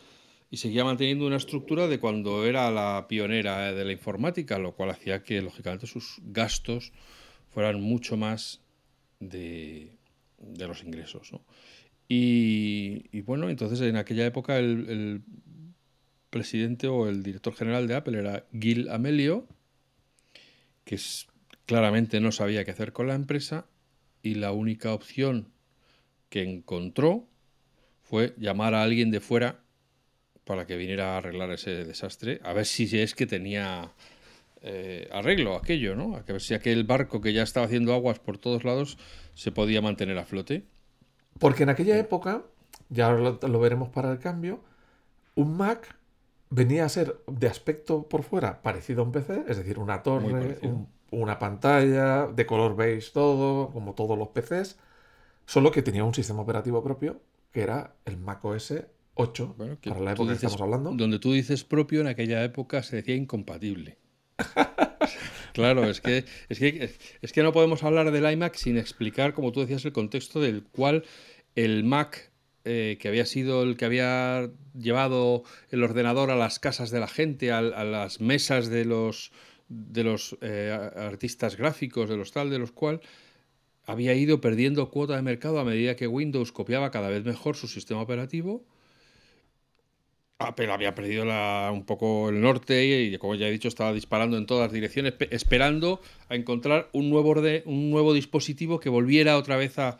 y 0.52 0.58
seguía 0.58 0.84
manteniendo 0.84 1.26
una 1.26 1.36
estructura 1.36 1.88
de 1.88 1.98
cuando 1.98 2.44
era 2.44 2.70
la 2.70 3.06
pionera 3.08 3.72
de 3.72 3.84
la 3.86 3.92
informática, 3.92 4.58
lo 4.58 4.76
cual 4.76 4.90
hacía 4.90 5.22
que, 5.22 5.40
lógicamente, 5.40 5.86
sus 5.86 6.20
gastos 6.24 6.92
fueran 7.48 7.80
mucho 7.80 8.18
más 8.18 8.60
de, 9.18 9.96
los 10.58 10.84
ingresos. 10.84 11.32
Y, 12.06 13.22
bueno, 13.22 13.48
entonces 13.48 13.80
en 13.80 13.96
aquella 13.96 14.26
época 14.26 14.58
el, 14.58 14.90
el, 14.90 15.22
presidente 16.28 16.86
o 16.86 17.08
el 17.08 17.22
director 17.22 17.54
general 17.54 17.88
de 17.88 17.94
Apple 17.94 18.18
era 18.18 18.44
Gil 18.52 18.90
Amelio, 18.90 19.48
que 20.84 21.00
claramente 21.64 22.20
no 22.20 22.30
sabía 22.30 22.66
qué 22.66 22.72
hacer 22.72 22.92
con 22.92 23.06
la 23.06 23.14
empresa 23.14 23.68
y 24.22 24.34
la 24.34 24.52
única 24.52 24.92
opción 24.92 25.48
que 26.28 26.42
encontró 26.42 27.26
fue 28.02 28.34
llamar 28.36 28.74
a 28.74 28.82
alguien 28.82 29.10
de 29.10 29.20
fuera 29.20 29.61
para 30.44 30.66
que 30.66 30.76
viniera 30.76 31.14
a 31.14 31.18
arreglar 31.18 31.50
ese 31.50 31.84
desastre, 31.84 32.40
a 32.42 32.52
ver 32.52 32.66
si 32.66 32.98
es 32.98 33.14
que 33.14 33.26
tenía 33.26 33.92
eh, 34.64 35.08
arreglo 35.12 35.56
aquello, 35.56 35.96
¿no? 35.96 36.16
A 36.16 36.22
ver 36.22 36.40
si 36.40 36.54
aquel 36.54 36.84
barco 36.84 37.20
que 37.20 37.32
ya 37.32 37.42
estaba 37.42 37.66
haciendo 37.66 37.92
aguas 37.94 38.20
por 38.20 38.38
todos 38.38 38.64
lados 38.64 38.96
se 39.34 39.50
podía 39.50 39.82
mantener 39.82 40.18
a 40.18 40.24
flote. 40.24 40.64
Porque 41.38 41.64
en 41.64 41.68
aquella 41.68 41.98
época, 41.98 42.44
ya 42.88 43.10
lo, 43.10 43.60
veremos 43.60 43.88
para 43.88 44.12
el 44.12 44.18
cambio, 44.18 44.60
un 45.34 45.56
Mac 45.56 45.96
venía 46.50 46.84
a 46.84 46.88
ser 46.88 47.16
de 47.26 47.48
aspecto 47.48 48.08
por 48.08 48.22
fuera 48.22 48.62
parecido 48.62 49.02
a 49.02 49.04
un 49.04 49.12
PC, 49.12 49.44
es 49.48 49.56
decir, 49.56 49.78
una 49.78 50.02
torre, 50.02 50.58
una 51.10 51.38
pantalla, 51.38 52.26
de 52.26 52.46
color 52.46 52.76
beige 52.76 53.10
todo, 53.12 53.70
como 53.70 53.94
todos 53.94 54.16
los 54.18 54.28
PCs, 54.28 54.78
solo 55.46 55.72
que 55.72 55.82
tenía 55.82 56.04
un 56.04 56.14
sistema 56.14 56.42
operativo 56.42 56.84
propio, 56.84 57.20
que 57.50 57.62
era 57.62 57.94
el 58.04 58.16
Mac 58.16 58.44
OS 58.44 58.74
8, 59.14 59.56
para 59.84 60.00
la 60.00 60.12
época 60.12 60.30
que 60.30 60.34
estamos 60.34 60.60
hablando. 60.60 60.92
Donde 60.92 61.18
tú 61.18 61.32
dices 61.32 61.64
propio, 61.64 62.00
en 62.00 62.06
aquella 62.06 62.42
época 62.44 62.82
se 62.82 62.96
decía 62.96 63.14
incompatible. 63.14 63.98
claro, 65.52 65.84
es 65.84 66.00
que, 66.00 66.24
es 66.48 66.58
que, 66.58 66.90
es 67.20 67.32
que 67.32 67.42
no 67.42 67.52
podemos 67.52 67.82
hablar 67.82 68.10
del 68.10 68.32
iMac 68.32 68.54
sin 68.54 68.78
explicar, 68.78 69.34
como 69.34 69.52
tú 69.52 69.60
decías, 69.60 69.84
el 69.84 69.92
contexto 69.92 70.40
del 70.40 70.64
cual 70.64 71.04
el 71.54 71.84
Mac 71.84 72.32
eh, 72.64 72.96
que 73.00 73.08
había 73.08 73.26
sido 73.26 73.62
el 73.64 73.76
que 73.76 73.84
había 73.84 74.50
llevado 74.78 75.42
el 75.70 75.82
ordenador 75.82 76.30
a 76.30 76.36
las 76.36 76.58
casas 76.58 76.90
de 76.90 77.00
la 77.00 77.08
gente, 77.08 77.50
a, 77.50 77.58
a 77.58 77.84
las 77.84 78.20
mesas 78.20 78.68
de 78.68 78.84
los 78.84 79.32
de 79.68 80.04
los 80.04 80.36
eh, 80.42 80.70
artistas 80.96 81.56
gráficos, 81.56 82.08
de 82.08 82.16
los 82.16 82.30
tal, 82.30 82.50
de 82.50 82.58
los 82.58 82.72
cual 82.72 83.00
había 83.84 84.14
ido 84.14 84.40
perdiendo 84.40 84.90
cuota 84.90 85.16
de 85.16 85.22
mercado 85.22 85.58
a 85.58 85.64
medida 85.64 85.96
que 85.96 86.06
Windows 86.06 86.52
copiaba 86.52 86.90
cada 86.90 87.08
vez 87.08 87.24
mejor 87.24 87.56
su 87.56 87.68
sistema 87.68 88.00
operativo 88.00 88.64
Apple 90.46 90.70
había 90.72 90.94
perdido 90.94 91.24
un 91.72 91.84
poco 91.84 92.28
el 92.28 92.40
norte 92.40 92.84
y, 92.84 93.18
como 93.18 93.34
ya 93.34 93.48
he 93.48 93.50
dicho, 93.50 93.68
estaba 93.68 93.92
disparando 93.92 94.36
en 94.36 94.46
todas 94.46 94.72
direcciones, 94.72 95.14
esperando 95.30 96.00
a 96.28 96.34
encontrar 96.34 96.88
un 96.92 97.10
nuevo, 97.10 97.34
un 97.64 97.90
nuevo 97.90 98.14
dispositivo 98.14 98.80
que 98.80 98.88
volviera 98.88 99.36
otra 99.36 99.56
vez 99.56 99.78
a, 99.78 99.98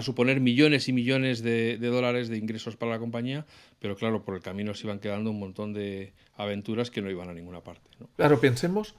suponer 0.00 0.40
millones 0.40 0.88
y 0.88 0.92
millones 0.92 1.42
de, 1.42 1.78
dólares 1.78 2.28
de 2.28 2.38
ingresos 2.38 2.76
para 2.76 2.92
la 2.92 2.98
compañía, 2.98 3.44
pero 3.78 3.96
claro, 3.96 4.24
por 4.24 4.34
el 4.34 4.42
camino 4.42 4.74
se 4.74 4.86
iban 4.86 4.98
quedando 4.98 5.30
un 5.30 5.38
montón 5.38 5.72
de 5.72 6.12
aventuras 6.36 6.90
que 6.90 7.02
no 7.02 7.10
iban 7.10 7.28
a 7.28 7.34
ninguna 7.34 7.60
parte. 7.62 7.90
Claro, 8.16 8.40
pensemos 8.40 8.94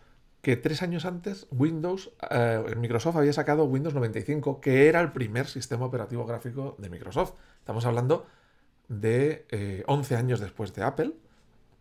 que 0.45 0.55
tres 0.57 0.83
años 0.83 1.05
antes 1.05 1.47
Windows, 1.50 2.12
eh, 2.29 2.75
Microsoft 2.77 3.15
había 3.15 3.33
sacado 3.33 3.63
Windows 3.65 3.95
95, 3.95 4.62
que 4.62 4.88
era 4.88 5.01
el 5.01 5.12
primer 5.12 5.47
sistema 5.47 5.88
operativo 5.88 6.24
gráfico 6.27 6.75
de 6.77 6.89
Microsoft. 6.91 7.33
Estamos 7.57 7.83
hablando 7.85 8.27
de 8.87 9.83
11 9.87 10.13
eh, 10.13 10.17
años 10.17 10.39
después 10.39 10.73
de 10.73 10.83
Apple, 10.83 11.13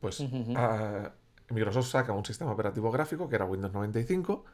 pues 0.00 0.22
ah, 0.56 1.12
Microsoft 1.50 1.88
saca 1.88 2.12
un 2.12 2.24
sistema 2.24 2.52
operativo 2.52 2.90
gráfico 2.90 3.28
que 3.28 3.36
era 3.36 3.44
Windows 3.44 3.72
95, 3.72 4.44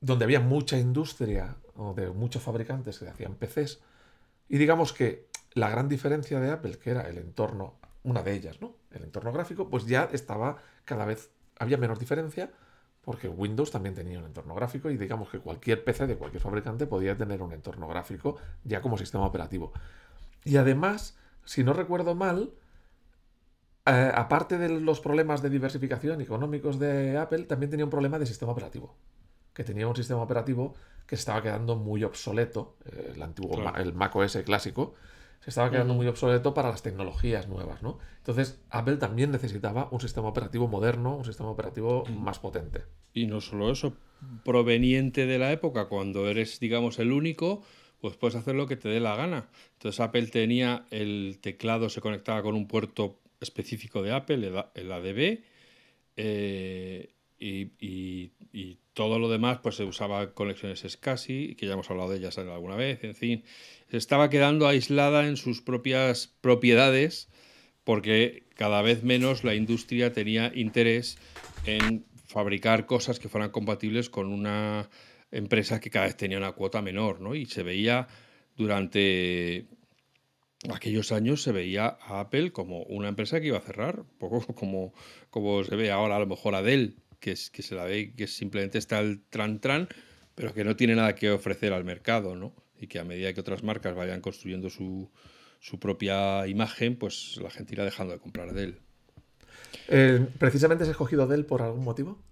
donde 0.00 0.24
había 0.24 0.40
mucha 0.40 0.78
industria 0.78 1.56
o 1.76 1.94
de 1.94 2.10
muchos 2.10 2.42
fabricantes 2.42 2.98
que 2.98 3.08
hacían 3.08 3.34
PCs. 3.34 3.80
Y 4.48 4.58
digamos 4.58 4.92
que 4.92 5.26
la 5.54 5.68
gran 5.68 5.88
diferencia 5.88 6.40
de 6.40 6.50
Apple, 6.50 6.78
que 6.78 6.90
era 6.90 7.08
el 7.08 7.18
entorno, 7.18 7.74
una 8.02 8.22
de 8.22 8.32
ellas, 8.32 8.60
¿no? 8.60 8.76
El 8.90 9.04
entorno 9.04 9.32
gráfico, 9.32 9.68
pues 9.68 9.86
ya 9.86 10.08
estaba 10.12 10.56
cada 10.84 11.04
vez, 11.04 11.30
había 11.58 11.76
menos 11.76 11.98
diferencia, 11.98 12.50
porque 13.02 13.28
Windows 13.28 13.70
también 13.70 13.94
tenía 13.94 14.18
un 14.18 14.26
entorno 14.26 14.54
gráfico 14.54 14.90
y 14.90 14.96
digamos 14.96 15.30
que 15.30 15.40
cualquier 15.40 15.82
PC 15.82 16.06
de 16.06 16.16
cualquier 16.16 16.42
fabricante 16.42 16.86
podía 16.86 17.16
tener 17.16 17.42
un 17.42 17.52
entorno 17.52 17.88
gráfico 17.88 18.36
ya 18.64 18.80
como 18.80 18.98
sistema 18.98 19.26
operativo. 19.26 19.72
Y 20.44 20.56
además, 20.56 21.16
si 21.48 21.64
no 21.64 21.72
recuerdo 21.72 22.14
mal, 22.14 22.52
eh, 23.86 24.12
aparte 24.14 24.58
de 24.58 24.68
los 24.68 25.00
problemas 25.00 25.40
de 25.40 25.48
diversificación 25.48 26.20
económicos 26.20 26.78
de 26.78 27.16
Apple, 27.16 27.44
también 27.44 27.70
tenía 27.70 27.86
un 27.86 27.90
problema 27.90 28.18
de 28.18 28.26
sistema 28.26 28.52
operativo. 28.52 28.94
Que 29.54 29.64
tenía 29.64 29.88
un 29.88 29.96
sistema 29.96 30.20
operativo 30.20 30.74
que 31.06 31.16
se 31.16 31.20
estaba 31.20 31.42
quedando 31.42 31.74
muy 31.74 32.04
obsoleto, 32.04 32.76
eh, 32.84 33.12
el 33.14 33.22
antiguo 33.22 33.58
el 33.76 33.94
Mac 33.94 34.14
OS 34.14 34.36
clásico, 34.44 34.94
se 35.40 35.48
estaba 35.48 35.70
quedando 35.70 35.94
muy 35.94 36.06
obsoleto 36.06 36.52
para 36.52 36.68
las 36.68 36.82
tecnologías 36.82 37.48
nuevas, 37.48 37.82
¿no? 37.82 37.98
Entonces, 38.18 38.60
Apple 38.68 38.98
también 38.98 39.30
necesitaba 39.30 39.88
un 39.90 40.00
sistema 40.00 40.28
operativo 40.28 40.68
moderno, 40.68 41.16
un 41.16 41.24
sistema 41.24 41.48
operativo 41.48 42.04
más 42.06 42.40
potente. 42.40 42.84
Y 43.14 43.26
no 43.26 43.40
solo 43.40 43.70
eso, 43.70 43.96
proveniente 44.44 45.24
de 45.24 45.38
la 45.38 45.50
época, 45.50 45.88
cuando 45.88 46.28
eres, 46.28 46.60
digamos, 46.60 46.98
el 46.98 47.12
único, 47.12 47.62
pues 48.00 48.16
puedes 48.16 48.36
hacer 48.36 48.54
lo 48.54 48.66
que 48.66 48.76
te 48.76 48.88
dé 48.88 49.00
la 49.00 49.16
gana. 49.16 49.48
Entonces 49.74 50.00
Apple 50.00 50.26
tenía 50.26 50.86
el 50.90 51.38
teclado, 51.40 51.88
se 51.88 52.00
conectaba 52.00 52.42
con 52.42 52.54
un 52.54 52.68
puerto 52.68 53.20
específico 53.40 54.02
de 54.02 54.12
Apple, 54.12 54.52
el 54.74 54.92
ADB, 54.92 55.40
eh, 56.16 57.10
y, 57.38 58.32
todo 58.94 59.20
lo 59.20 59.28
demás 59.28 59.60
pues 59.62 59.76
se 59.76 59.84
usaba 59.84 60.34
conexiones 60.34 60.80
SCSI, 60.80 61.54
que 61.54 61.66
ya 61.66 61.74
hemos 61.74 61.88
hablado 61.88 62.10
de 62.10 62.18
ellas 62.18 62.36
alguna 62.36 62.74
vez, 62.74 63.04
en 63.04 63.14
fin, 63.14 63.44
estaba 63.90 64.28
quedando 64.28 64.66
aislada 64.66 65.28
en 65.28 65.36
sus 65.36 65.62
propias 65.62 66.34
propiedades 66.40 67.28
porque 67.84 68.42
cada 68.56 68.82
vez 68.82 69.04
menos 69.04 69.44
la 69.44 69.54
industria 69.54 70.12
tenía 70.12 70.50
interés 70.52 71.16
en 71.64 72.04
fabricar 72.26 72.86
cosas 72.86 73.20
que 73.20 73.28
fueran 73.28 73.50
compatibles 73.50 74.10
con 74.10 74.32
una 74.32 74.90
empresa 75.30 75.80
que 75.80 75.90
cada 75.90 76.06
vez 76.06 76.16
tenía 76.16 76.38
una 76.38 76.52
cuota 76.52 76.82
menor, 76.82 77.20
¿no? 77.20 77.34
Y 77.34 77.46
se 77.46 77.62
veía 77.62 78.08
durante 78.56 79.66
aquellos 80.74 81.12
años 81.12 81.42
se 81.42 81.52
veía 81.52 81.98
a 82.00 82.20
Apple 82.20 82.52
como 82.52 82.82
una 82.84 83.08
empresa 83.08 83.40
que 83.40 83.48
iba 83.48 83.58
a 83.58 83.62
cerrar, 83.62 84.04
poco 84.18 84.40
como, 84.54 84.92
como 85.30 85.62
se 85.64 85.76
ve 85.76 85.90
ahora 85.90 86.16
a 86.16 86.18
lo 86.18 86.26
mejor 86.26 86.54
a 86.54 86.62
Dell, 86.62 86.96
que, 87.20 87.32
es, 87.32 87.50
que 87.50 87.62
se 87.62 87.74
la 87.74 87.84
ve 87.84 88.14
que 88.16 88.26
simplemente 88.26 88.78
está 88.78 89.00
el 89.00 89.22
tran 89.30 89.60
tran, 89.60 89.88
pero 90.34 90.52
que 90.54 90.64
no 90.64 90.76
tiene 90.76 90.94
nada 90.94 91.14
que 91.14 91.30
ofrecer 91.30 91.72
al 91.72 91.84
mercado, 91.84 92.36
¿no? 92.36 92.54
Y 92.80 92.86
que 92.86 92.98
a 92.98 93.04
medida 93.04 93.32
que 93.32 93.40
otras 93.40 93.62
marcas 93.62 93.94
vayan 93.94 94.20
construyendo 94.20 94.70
su, 94.70 95.10
su 95.58 95.80
propia 95.80 96.46
imagen, 96.46 96.96
pues 96.96 97.38
la 97.42 97.50
gente 97.50 97.74
irá 97.74 97.84
dejando 97.84 98.12
de 98.12 98.20
comprar 98.20 98.52
Dell. 98.52 98.80
Eh, 99.88 100.26
¿Precisamente 100.38 100.84
has 100.84 100.90
escogido 100.90 101.26
Dell 101.26 101.44
por 101.44 101.62
algún 101.62 101.82
motivo? 101.84 102.22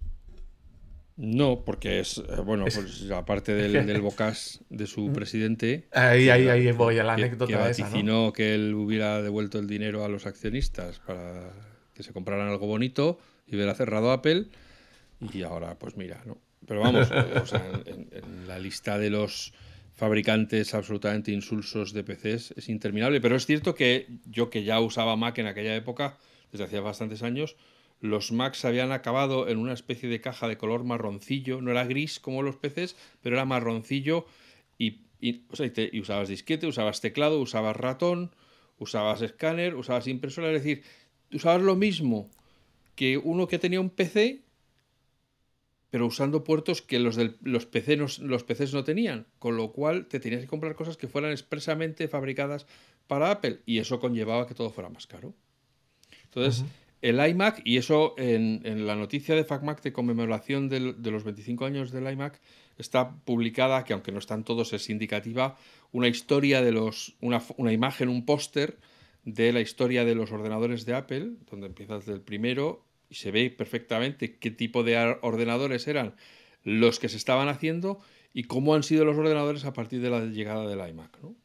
No, 1.17 1.63
porque 1.65 1.99
es, 1.99 2.19
eh, 2.19 2.41
bueno, 2.45 2.65
pues 2.65 3.09
aparte 3.11 3.55
del, 3.55 3.73
del 3.87 4.01
bocas 4.01 4.61
de 4.69 4.85
su 4.85 5.11
presidente. 5.11 5.87
Ahí, 5.91 6.29
ahí, 6.29 6.47
ahí 6.47 6.71
voy 6.71 6.99
a 6.99 7.03
la 7.03 7.13
anécdota. 7.13 7.51
Que 7.51 7.57
vaticinó 7.57 8.31
que 8.31 8.53
él 8.53 8.75
hubiera 8.75 9.21
devuelto 9.23 9.57
el 9.57 9.67
dinero 9.67 10.05
a 10.05 10.09
los 10.09 10.27
accionistas 10.27 10.99
para 10.99 11.51
que 11.95 12.03
se 12.03 12.13
compraran 12.13 12.47
algo 12.47 12.67
bonito 12.67 13.17
y 13.47 13.55
hubiera 13.55 13.73
cerrado 13.73 14.11
Apple. 14.11 14.45
Y 15.33 15.41
ahora, 15.41 15.79
pues 15.79 15.97
mira, 15.97 16.21
¿no? 16.25 16.37
Pero 16.67 16.81
vamos, 16.81 17.09
o 17.41 17.45
sea, 17.47 17.65
en, 17.85 18.47
la 18.47 18.59
lista 18.59 18.99
de 18.99 19.09
los 19.09 19.53
fabricantes 19.95 20.75
absolutamente 20.75 21.31
insulsos 21.31 21.93
de 21.93 22.03
PCs 22.03 22.53
es 22.55 22.69
interminable. 22.69 23.21
Pero 23.21 23.35
es 23.35 23.47
cierto 23.47 23.73
que 23.73 24.07
yo, 24.25 24.51
que 24.51 24.63
ya 24.63 24.79
usaba 24.79 25.15
Mac 25.15 25.39
en 25.39 25.47
aquella 25.47 25.75
época, 25.75 26.19
desde 26.51 26.65
hacía 26.65 26.81
bastantes 26.81 27.23
años, 27.23 27.55
los 27.99 28.31
Macs 28.31 28.65
habían 28.65 28.91
acabado 28.91 29.47
en 29.47 29.57
una 29.57 29.73
especie 29.73 30.09
de 30.09 30.21
caja 30.21 30.47
de 30.47 30.57
color 30.57 30.83
marroncillo, 30.83 31.61
no 31.61 31.71
era 31.71 31.85
gris 31.85 32.19
como 32.19 32.43
los 32.43 32.57
PCs, 32.57 32.95
pero 33.21 33.35
era 33.35 33.45
marroncillo 33.45 34.25
y, 34.77 35.01
usabas 35.99 36.29
disquete, 36.29 36.67
usabas 36.67 37.01
teclado, 37.01 37.39
usabas 37.39 37.75
ratón, 37.75 38.31
usabas 38.77 39.21
escáner, 39.21 39.75
usabas 39.75 40.07
impresora, 40.07 40.47
es 40.51 40.63
decir, 40.63 40.83
usabas 41.33 41.61
lo 41.61 41.75
mismo 41.75 42.29
que 42.95 43.17
uno 43.17 43.47
que 43.47 43.59
tenía 43.59 43.81
un 43.81 43.89
PC, 43.89 44.43
pero 45.89 46.05
usando 46.05 46.43
puertos 46.43 46.81
que 46.81 46.99
los, 46.99 47.15
del, 47.15 47.37
los, 47.41 47.65
PC 47.65 47.97
los 47.97 48.43
PCs 48.43 48.73
no 48.73 48.83
tenían, 48.83 49.25
con 49.39 49.55
lo 49.57 49.71
cual 49.71 50.07
te 50.07 50.19
tenías 50.19 50.41
que 50.41 50.47
comprar 50.47 50.75
cosas 50.75 50.97
que 50.97 51.07
fueran 51.07 51.31
expresamente 51.31 52.07
fabricadas 52.07 52.67
para 53.07 53.31
Apple. 53.31 53.61
Y 53.65 53.79
eso 53.79 53.99
conllevaba 53.99 54.47
que 54.47 54.53
todo 54.53 54.69
fuera 54.69 54.89
más 54.89 55.07
caro. 55.07 55.33
Entonces, 56.25 56.65
el 57.01 57.25
iMac, 57.25 57.61
y 57.63 57.77
eso 57.77 58.15
en, 58.17 58.87
la 58.87 58.95
noticia 58.95 59.35
de 59.35 59.43
FacMac 59.43 59.81
de 59.81 59.93
conmemoración 59.93 60.69
de 60.69 61.11
los 61.11 61.23
25 61.23 61.65
años 61.65 61.91
del 61.91 62.11
iMac, 62.11 62.39
está 62.77 63.15
publicada, 63.25 63.83
que 63.83 63.93
aunque 63.93 64.11
no 64.11 64.19
están 64.19 64.43
todos, 64.43 64.73
es 64.73 64.89
indicativa, 64.89 65.57
una 65.91 66.07
historia 66.07 66.61
de 66.61 66.71
los. 66.71 67.15
una, 67.21 67.41
una 67.57 67.73
imagen, 67.73 68.09
un 68.09 68.25
póster 68.25 68.77
de 69.25 69.51
la 69.51 69.61
historia 69.61 70.05
de 70.05 70.15
los 70.15 70.31
ordenadores 70.31 70.85
de 70.85 70.95
Apple, 70.95 71.31
donde 71.49 71.67
empiezas 71.67 72.05
del 72.05 72.21
primero 72.21 72.85
y 73.09 73.15
se 73.15 73.31
ve 73.31 73.49
perfectamente 73.49 74.37
qué 74.37 74.51
tipo 74.51 74.83
de 74.83 75.17
ordenadores 75.21 75.87
eran 75.87 76.15
los 76.63 76.99
que 76.99 77.09
se 77.09 77.17
estaban 77.17 77.49
haciendo 77.49 77.99
y 78.33 78.43
cómo 78.43 78.75
han 78.75 78.83
sido 78.83 79.05
los 79.05 79.17
ordenadores 79.17 79.65
a 79.65 79.73
partir 79.73 80.01
de 80.01 80.09
la 80.09 80.21
llegada 80.21 80.67
del 80.67 80.87
iMac. 80.87 81.19
¿no? 81.21 81.35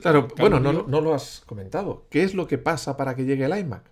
claro, 0.00 0.28
bueno, 0.36 0.60
no, 0.60 0.72
no, 0.86 1.00
lo 1.00 1.14
has 1.14 1.42
comentado. 1.46 2.06
¿Qué 2.10 2.22
es 2.22 2.34
lo 2.34 2.46
que 2.46 2.58
pasa 2.58 2.96
para 2.96 3.14
que 3.14 3.24
llegue 3.24 3.44
el 3.44 3.58
iMac? 3.58 3.90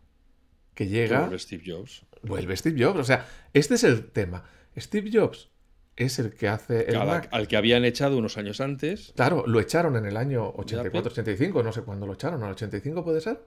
Que 0.75 0.89
llega. 0.89 1.21
Vuelve 1.21 1.39
Steve 1.39 1.63
Jobs. 1.67 2.05
Vuelve 2.23 2.57
Steve 2.57 2.85
Jobs. 2.85 3.01
O 3.01 3.05
sea, 3.05 3.27
este 3.53 3.75
es 3.75 3.85
el 3.85 4.11
tema. 4.11 4.45
Steve 4.77 5.11
Jobs 5.13 5.49
es 5.97 6.19
el 6.19 6.35
que 6.35 6.49
hace 6.49 6.91
el 6.91 6.97
Al 6.97 7.49
que 7.49 7.57
habían 7.57 7.85
echado 7.85 8.17
unos 8.17 8.39
años 8.39 8.61
antes. 8.61 9.13
Claro, 9.17 9.45
lo 9.47 9.61
echaron 9.61 9.97
en 9.97 10.07
el 10.07 10.17
año 10.17 10.53
84-85, 10.55 11.63
no 11.63 11.73
sé 11.73 11.83
cuándo 11.83 12.07
lo 12.07 12.15
echaron, 12.15 12.43
¿al 12.43 12.53
85 12.53 13.05
puede 13.05 13.21
ser? 13.21 13.45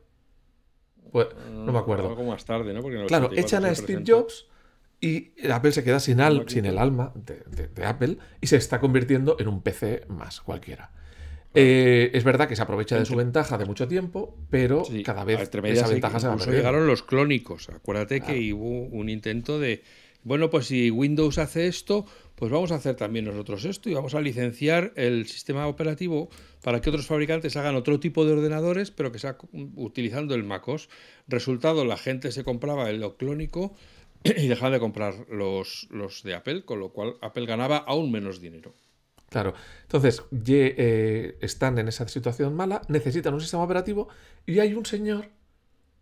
Pues, 1.12 1.28
no 1.52 1.72
me 1.72 1.80
acuerdo. 1.80 2.10
Algo 2.10 2.24
más 2.24 2.46
tarde, 2.46 2.74
¿no? 2.74 2.82
claro, 3.08 3.32
echan 3.34 3.66
a 3.66 3.74
Steve 3.74 4.04
Jobs 4.06 4.48
y 5.00 5.34
Apple 5.50 5.72
se 5.72 5.84
queda 5.84 6.00
sin, 6.00 6.20
sin 6.48 6.66
el 6.66 6.78
alma 6.78 7.14
de, 7.16 7.86
Apple 7.86 8.18
y 8.42 8.48
se 8.48 8.58
está 8.58 8.80
convirtiendo 8.80 9.36
en 9.40 9.48
un 9.48 9.62
PC 9.62 10.06
más 10.08 10.42
cualquiera. 10.42 10.92
Eh, 11.56 12.12
es 12.14 12.24
verdad 12.24 12.50
que 12.50 12.56
se 12.56 12.62
aprovecha 12.62 13.00
de 13.00 13.06
su 13.06 13.16
ventaja 13.16 13.58
de 13.58 13.66
mucho 13.66 13.88
tiempo, 13.88 14.38
pero 14.50 14.84
cada 15.06 15.24
vez 15.24 15.50
esa 15.64 15.88
ventaja 15.88 16.20
se 16.20 16.28
va 16.28 16.36
llegaron 16.36 16.86
los 16.86 17.02
clónicos. 17.02 17.70
Acuérdate 17.70 18.22
que 18.22 18.54
hubo 18.54 18.82
un 18.88 19.10
intento 19.10 19.58
de, 19.60 19.82
bueno, 20.24 20.50
pues 20.50 20.68
si 20.68 20.92
Windows 20.92 21.38
hace 21.38 21.68
esto, 21.68 22.06
pues 22.36 22.52
vamos 22.52 22.74
a 22.74 22.76
hacer 22.76 22.96
también 22.96 23.26
nosotros 23.26 23.64
esto 23.64 23.90
y 23.90 23.94
vamos 23.94 24.16
a 24.16 24.22
licenciar 24.22 24.92
el 24.98 25.28
sistema 25.28 25.68
operativo 25.68 26.30
para 26.62 26.82
que 26.82 26.90
otros 26.90 27.08
fabricantes 27.08 27.56
hagan 27.56 27.76
otro 27.76 28.00
tipo 28.02 28.26
de 28.26 28.34
ordenadores, 28.34 28.92
pero 28.92 29.14
que 29.14 29.20
sea 29.20 29.38
utilizando 29.76 30.36
el 30.36 30.44
MacOS. 30.44 30.90
Resultado, 31.28 31.86
la 31.86 31.98
gente 31.98 32.34
se 32.34 32.44
compraba 32.44 32.90
el 32.90 33.02
clónico 33.16 33.74
y 34.24 34.48
dejaba 34.48 34.72
de 34.72 34.80
comprar 34.80 35.14
los, 35.30 35.88
los 35.90 36.24
de 36.24 36.36
Apple, 36.36 36.66
con 36.66 36.80
lo 36.80 36.90
cual 36.90 37.16
Apple 37.22 37.46
ganaba 37.46 37.78
aún 37.78 38.12
menos 38.12 38.42
dinero. 38.42 38.74
Claro. 39.36 39.54
Entonces, 39.82 40.24
eh, 40.48 41.38
están 41.42 41.78
en 41.78 41.90
esa 41.90 42.08
situación 42.08 42.56
mala, 42.56 42.82
necesitan 42.88 43.34
un 43.34 43.42
sistema 43.42 43.64
operativo 43.64 44.08
y 44.46 44.60
hay 44.60 44.74
un 44.76 44.86
señor 44.86 45.28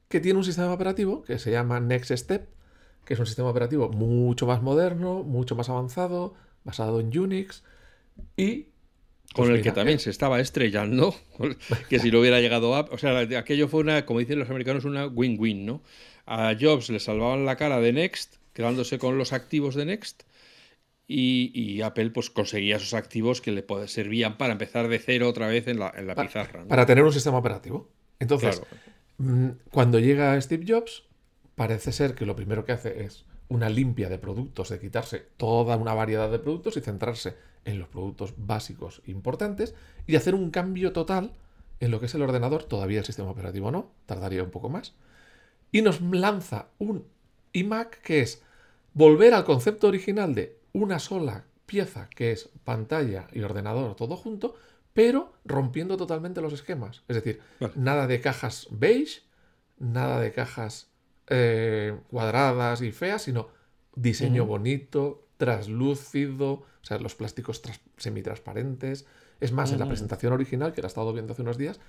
que 0.08 0.20
tiene 0.20 0.38
un 0.38 0.46
sistema 0.46 0.72
operativo 0.72 1.24
que 1.24 1.40
se 1.40 1.50
llama 1.50 1.80
Next 1.80 2.12
Step, 2.12 2.48
que 3.04 3.16
es 3.16 3.20
un 3.20 3.26
sistema 3.26 3.50
operativo 3.50 3.90
mucho 3.90 4.46
más 4.46 4.62
moderno, 4.62 5.24
mucho 5.24 5.56
más 5.56 5.68
avanzado, 5.68 6.36
basado 6.64 7.00
en 7.00 7.18
Unix 7.18 7.64
y 8.38 8.68
con 9.34 9.50
el 9.50 9.64
que 9.64 9.72
también 9.72 9.98
se 9.98 10.12
estaba 10.12 10.40
estrellando, 10.40 11.16
que 11.90 11.98
si 11.98 12.12
no 12.12 12.20
hubiera 12.20 12.40
llegado 12.40 12.76
a... 12.76 12.82
O 12.92 13.00
sea, 13.00 13.18
aquello 13.40 13.68
fue 13.68 13.80
una, 13.80 14.06
como 14.06 14.20
dicen 14.20 14.38
los 14.38 14.52
americanos, 14.52 14.86
una 14.86 15.08
win-win, 15.08 15.66
¿no? 15.66 15.82
A 16.28 16.54
Jobs 16.54 16.92
le 16.92 17.00
salvaban 17.00 17.48
la 17.48 17.56
cara 17.56 17.80
de 17.80 17.94
Next, 17.94 18.36
quedándose 18.54 19.00
con 19.00 19.18
los 19.18 19.34
activos 19.34 19.74
de 19.74 19.86
Next, 19.86 20.22
y, 21.08 21.82
Apple 21.82 22.12
pues 22.12 22.30
conseguía 22.30 22.78
esos 22.78 22.94
activos 22.94 23.42
que 23.42 23.52
le 23.52 23.66
servían 23.88 24.38
para 24.38 24.54
empezar 24.54 24.88
de 24.88 25.00
cero 25.00 25.30
otra 25.30 25.48
vez 25.48 25.68
en 25.68 25.80
la, 25.80 25.92
pizarra. 26.16 26.66
Para 26.66 26.86
tener 26.86 27.04
un 27.04 27.14
sistema 27.14 27.38
operativo. 27.38 27.90
Entonces, 28.20 28.62
mm, 29.18 29.50
cuando 29.72 30.00
llega 30.00 30.40
Steve 30.40 30.66
Jobs, 30.68 31.04
parece 31.56 31.92
ser 31.92 32.16
que 32.16 32.26
lo 32.26 32.36
primero 32.36 32.66
que 32.66 32.72
hace 32.72 33.04
es 33.04 33.26
una 33.50 33.70
limpia 33.70 34.10
de 34.10 34.18
productos, 34.18 34.70
de 34.70 34.80
quitarse 34.80 35.20
toda 35.38 35.78
una 35.78 35.94
variedad 35.94 36.32
de 36.32 36.40
productos 36.40 36.78
y 36.78 36.82
centrarse 36.82 37.36
en 37.66 37.80
los 37.80 37.88
productos 37.88 38.34
básicos 38.38 39.02
importantes 39.06 39.76
y 40.08 40.16
hacer 40.16 40.36
un 40.36 40.52
cambio 40.52 40.94
total 40.94 41.34
en 41.80 41.92
lo 41.92 42.00
que 42.00 42.06
es 42.06 42.16
el 42.16 42.22
ordenador, 42.22 42.64
todavía 42.64 43.00
el 43.00 43.06
sistema 43.06 43.30
operativo 43.30 43.70
no, 43.70 43.92
tardaría 44.06 44.44
un 44.44 44.52
poco 44.52 44.70
más, 44.70 44.94
y 45.72 45.82
nos 45.82 46.02
lanza 46.02 46.68
un 46.80 47.06
iMac 47.52 48.02
que 48.02 48.22
es 48.22 48.42
volver 48.94 49.34
al 49.34 49.44
concepto 49.44 49.88
original 49.88 50.34
de 50.34 50.58
una 50.74 51.00
sola 51.00 51.46
pieza 51.66 52.10
que 52.10 52.32
es 52.32 52.50
pantalla 52.64 53.28
y 53.32 53.42
ordenador 53.42 53.96
todo 53.96 54.18
junto, 54.18 54.56
pero 54.94 55.34
rompiendo 55.46 55.98
totalmente 55.98 56.42
los 56.42 56.54
esquemas. 56.54 57.04
Es 57.08 57.16
decir, 57.16 57.40
nada 57.76 58.06
de 58.08 58.22
cajas 58.22 58.68
beige, 58.70 59.22
nada 59.80 60.20
de 60.20 60.32
cajas 60.32 60.92
eh, 61.28 61.98
cuadradas 62.10 62.82
y 62.82 62.92
feas, 62.92 63.24
sino 63.24 63.50
diseño 63.96 64.46
bonito, 64.46 65.28
traslúcido, 65.38 66.52
o 66.52 66.86
sea, 66.86 67.00
los 67.00 67.16
plásticos 67.16 67.62
semitransparentes. 67.98 69.06
Es 69.40 69.52
más, 69.52 69.72
en 69.72 69.80
la 69.80 69.88
presentación 69.88 70.34
original, 70.34 70.74
que 70.74 70.82
la 70.82 70.88
he 70.88 70.90
estado 70.90 71.12
viendo 71.14 71.34
hace 71.34 71.42
unos 71.42 71.58
días, 71.58 71.80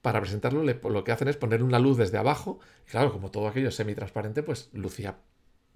para 0.00 0.20
presentarlo 0.20 0.62
lo 0.62 1.04
que 1.04 1.12
hacen 1.12 1.28
es 1.28 1.36
poner 1.36 1.62
una 1.62 1.78
luz 1.78 1.96
desde 1.96 2.18
abajo. 2.18 2.60
Y 2.86 2.90
claro, 2.90 3.12
como 3.12 3.30
todo 3.30 3.48
aquello 3.48 3.68
es 3.68 3.74
semitransparente, 3.74 4.42
pues 4.42 4.68
lucía 4.72 5.16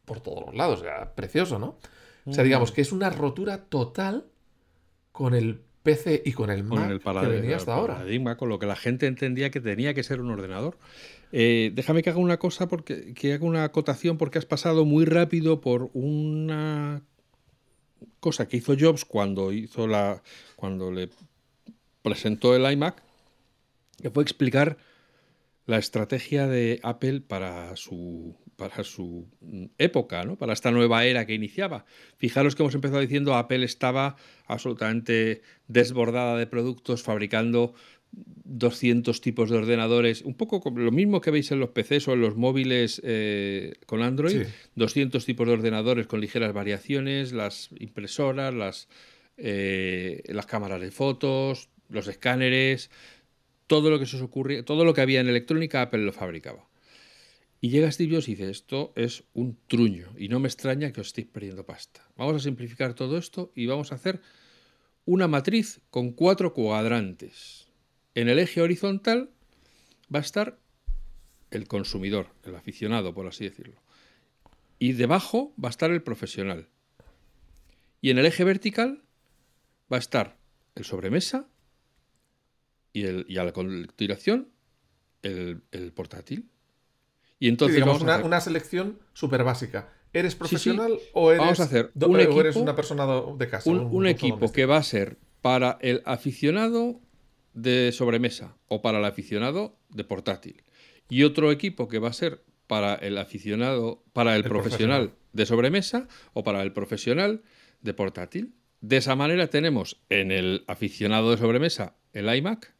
por 0.04 0.20
todos 0.20 0.46
los 0.46 0.54
lados. 0.54 0.82
Era 0.82 1.14
precioso, 1.14 1.58
¿no? 1.58 1.78
O 2.28 2.32
sea, 2.32 2.44
digamos 2.44 2.72
que 2.72 2.80
es 2.80 2.92
una 2.92 3.10
rotura 3.10 3.64
total 3.64 4.26
con 5.12 5.34
el 5.34 5.60
PC 5.82 6.22
y 6.24 6.32
con 6.32 6.50
el 6.50 6.64
Mac 6.64 7.00
que 7.02 7.26
venía 7.26 7.56
hasta 7.56 7.74
ahora. 7.74 7.94
Paradigma, 7.94 8.36
con 8.36 8.48
lo 8.48 8.58
que 8.58 8.66
la 8.66 8.76
gente 8.76 9.06
entendía 9.06 9.50
que 9.50 9.60
tenía 9.60 9.94
que 9.94 10.02
ser 10.02 10.20
un 10.20 10.30
ordenador. 10.30 10.76
Eh, 11.32 11.72
déjame 11.74 12.02
que 12.02 12.10
haga 12.10 12.18
una 12.18 12.38
cosa, 12.38 12.68
porque 12.68 13.14
que 13.14 13.32
haga 13.32 13.46
una 13.46 13.64
acotación, 13.64 14.18
porque 14.18 14.38
has 14.38 14.46
pasado 14.46 14.84
muy 14.84 15.04
rápido 15.04 15.60
por 15.60 15.90
una 15.94 17.02
cosa 18.20 18.48
que 18.48 18.58
hizo 18.58 18.74
Jobs 18.78 19.04
cuando 19.04 19.52
hizo 19.52 19.86
la. 19.86 20.22
cuando 20.56 20.92
le 20.92 21.10
presentó 22.02 22.54
el 22.54 22.70
iMac, 22.70 23.02
que 24.02 24.10
fue 24.10 24.22
explicar 24.22 24.78
la 25.66 25.78
estrategia 25.78 26.46
de 26.46 26.80
Apple 26.82 27.20
para 27.20 27.76
su 27.76 28.34
para 28.58 28.82
su 28.82 29.28
mm, 29.40 29.66
época, 29.78 30.24
¿no? 30.24 30.36
para 30.36 30.52
esta 30.52 30.72
nueva 30.72 31.04
era 31.04 31.26
que 31.26 31.32
iniciaba. 31.32 31.86
Fijaros 32.16 32.56
que 32.56 32.64
hemos 32.64 32.74
empezado 32.74 33.00
diciendo 33.00 33.36
Apple 33.36 33.64
estaba 33.64 34.16
absolutamente 34.46 35.42
desbordada 35.68 36.36
de 36.36 36.48
productos, 36.48 37.04
fabricando 37.04 37.74
200 38.10 39.20
tipos 39.20 39.48
de 39.48 39.58
ordenadores, 39.58 40.22
un 40.22 40.34
poco 40.34 40.60
lo 40.74 40.90
mismo 40.90 41.20
que 41.20 41.30
veis 41.30 41.52
en 41.52 41.60
los 41.60 41.70
PCs 41.70 42.08
o 42.08 42.14
en 42.14 42.20
los 42.20 42.36
móviles 42.36 43.00
eh, 43.04 43.74
con 43.86 44.02
Android, 44.02 44.46
200 44.74 45.24
tipos 45.24 45.46
de 45.46 45.52
ordenadores 45.52 46.08
con 46.08 46.20
ligeras 46.20 46.52
variaciones, 46.52 47.32
las 47.32 47.70
impresoras, 47.78 48.52
las, 48.52 48.88
eh, 49.36 50.22
las 50.26 50.46
cámaras 50.46 50.80
de 50.80 50.90
fotos, 50.90 51.68
los 51.88 52.08
escáneres, 52.08 52.90
todo 53.68 53.88
lo 53.90 54.00
que 54.00 54.06
se 54.06 54.16
os 54.16 54.22
ocurre, 54.22 54.64
todo 54.64 54.84
lo 54.84 54.94
que 54.94 55.02
había 55.02 55.20
en 55.20 55.28
electrónica 55.28 55.82
Apple 55.82 56.00
lo 56.00 56.12
fabricaba. 56.12 56.67
Y 57.60 57.70
llega 57.70 57.90
Steve 57.90 58.14
Jobs 58.14 58.28
y 58.28 58.36
dice, 58.36 58.50
esto 58.50 58.92
es 58.94 59.24
un 59.34 59.58
truño 59.66 60.12
y 60.16 60.28
no 60.28 60.38
me 60.38 60.46
extraña 60.46 60.92
que 60.92 61.00
os 61.00 61.08
estéis 61.08 61.26
perdiendo 61.26 61.66
pasta. 61.66 62.08
Vamos 62.16 62.36
a 62.36 62.38
simplificar 62.38 62.94
todo 62.94 63.18
esto 63.18 63.52
y 63.54 63.66
vamos 63.66 63.90
a 63.90 63.96
hacer 63.96 64.20
una 65.04 65.26
matriz 65.26 65.80
con 65.90 66.12
cuatro 66.12 66.54
cuadrantes. 66.54 67.66
En 68.14 68.28
el 68.28 68.38
eje 68.38 68.62
horizontal 68.62 69.30
va 70.14 70.20
a 70.20 70.22
estar 70.22 70.60
el 71.50 71.66
consumidor, 71.66 72.28
el 72.44 72.54
aficionado, 72.54 73.12
por 73.12 73.26
así 73.26 73.44
decirlo. 73.44 73.82
Y 74.78 74.92
debajo 74.92 75.52
va 75.62 75.68
a 75.68 75.70
estar 75.70 75.90
el 75.90 76.02
profesional. 76.02 76.68
Y 78.00 78.10
en 78.10 78.18
el 78.18 78.26
eje 78.26 78.44
vertical 78.44 79.02
va 79.92 79.96
a 79.96 80.00
estar 80.00 80.38
el 80.76 80.84
sobremesa 80.84 81.48
y, 82.92 83.04
el, 83.04 83.26
y 83.28 83.38
a 83.38 83.44
la 83.44 83.52
continuación 83.52 84.52
el, 85.22 85.62
el 85.72 85.92
portátil. 85.92 86.48
Y 87.38 87.48
entonces 87.48 87.82
una, 87.82 88.40
selección 88.40 88.98
súper 89.12 89.44
básica. 89.44 89.92
¿Eres 90.12 90.34
profesional 90.34 90.98
O, 91.12 91.30
eres, 91.30 91.60
hacer 91.60 91.92
una 91.94 92.74
persona 92.74 93.06
de 93.36 93.48
casa? 93.48 93.70
Un, 93.70 94.06
equipo 94.06 94.52
que 94.52 94.66
va 94.66 94.78
a 94.78 94.82
ser 94.82 95.18
para 95.40 95.78
el 95.80 96.02
aficionado 96.04 97.00
de 97.52 97.92
sobremesa 97.92 98.56
o 98.66 98.82
para 98.82 98.98
el 98.98 99.04
aficionado 99.04 99.76
de 99.90 100.04
portátil. 100.04 100.62
Y 101.08 101.22
otro 101.22 101.52
equipo 101.52 101.88
que 101.88 101.98
va 101.98 102.08
a 102.08 102.12
ser 102.12 102.42
para 102.66 102.94
el 102.94 103.18
aficionado, 103.18 104.02
para 104.12 104.36
el, 104.36 104.44
profesional, 104.44 105.12
de 105.32 105.46
sobremesa 105.46 106.08
o 106.32 106.42
para 106.42 106.62
el 106.62 106.72
profesional 106.72 107.42
de 107.80 107.94
portátil. 107.94 108.54
De 108.80 108.98
esa 108.98 109.16
manera 109.16 109.48
tenemos 109.48 110.00
en 110.08 110.30
el 110.30 110.64
aficionado 110.66 111.30
de 111.30 111.38
sobremesa 111.38 111.96
el 112.12 112.32
iMac, 112.34 112.74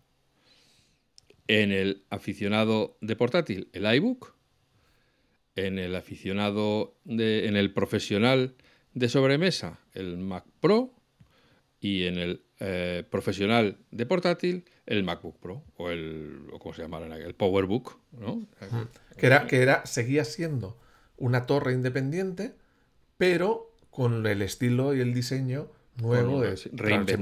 en 1.47 1.73
el 1.73 2.05
aficionado 2.11 2.99
de 3.01 3.17
portátil 3.17 3.69
el 3.73 3.93
iBook 3.95 4.38
en 5.67 5.79
el 5.79 5.97
aficionado, 5.97 6.95
de, 7.05 7.47
en 7.49 7.57
el 7.57 7.73
profesional 7.73 8.55
de 8.95 9.09
sobremesa, 9.09 9.81
el 9.93 10.19
Mac 10.19 10.45
Pro, 10.61 10.93
y 11.81 12.05
en 12.05 12.19
el 12.19 12.43
eh, 12.61 13.05
profesional 13.09 13.79
de 13.91 14.07
portátil, 14.07 14.65
el 14.87 15.05
MacBook 15.05 15.39
Pro, 15.39 15.65
o 15.77 15.91
el, 15.91 16.47
¿cómo 16.59 16.75
se 16.75 16.83
llama? 16.83 16.99
El 16.99 17.35
PowerBook, 17.35 17.99
¿no? 18.13 18.47
Que 19.17 19.27
era, 19.27 19.47
que 19.47 19.63
era, 19.63 19.87
seguía 19.87 20.25
siendo 20.25 20.79
una 21.17 21.47
torre 21.47 21.73
independiente, 21.73 22.55
pero 23.17 23.75
con 23.91 24.27
el 24.27 24.43
estilo 24.43 24.95
y 24.95 25.01
el 25.01 25.15
diseño 25.15 25.71
nuevo, 25.97 26.41
de 26.41 26.57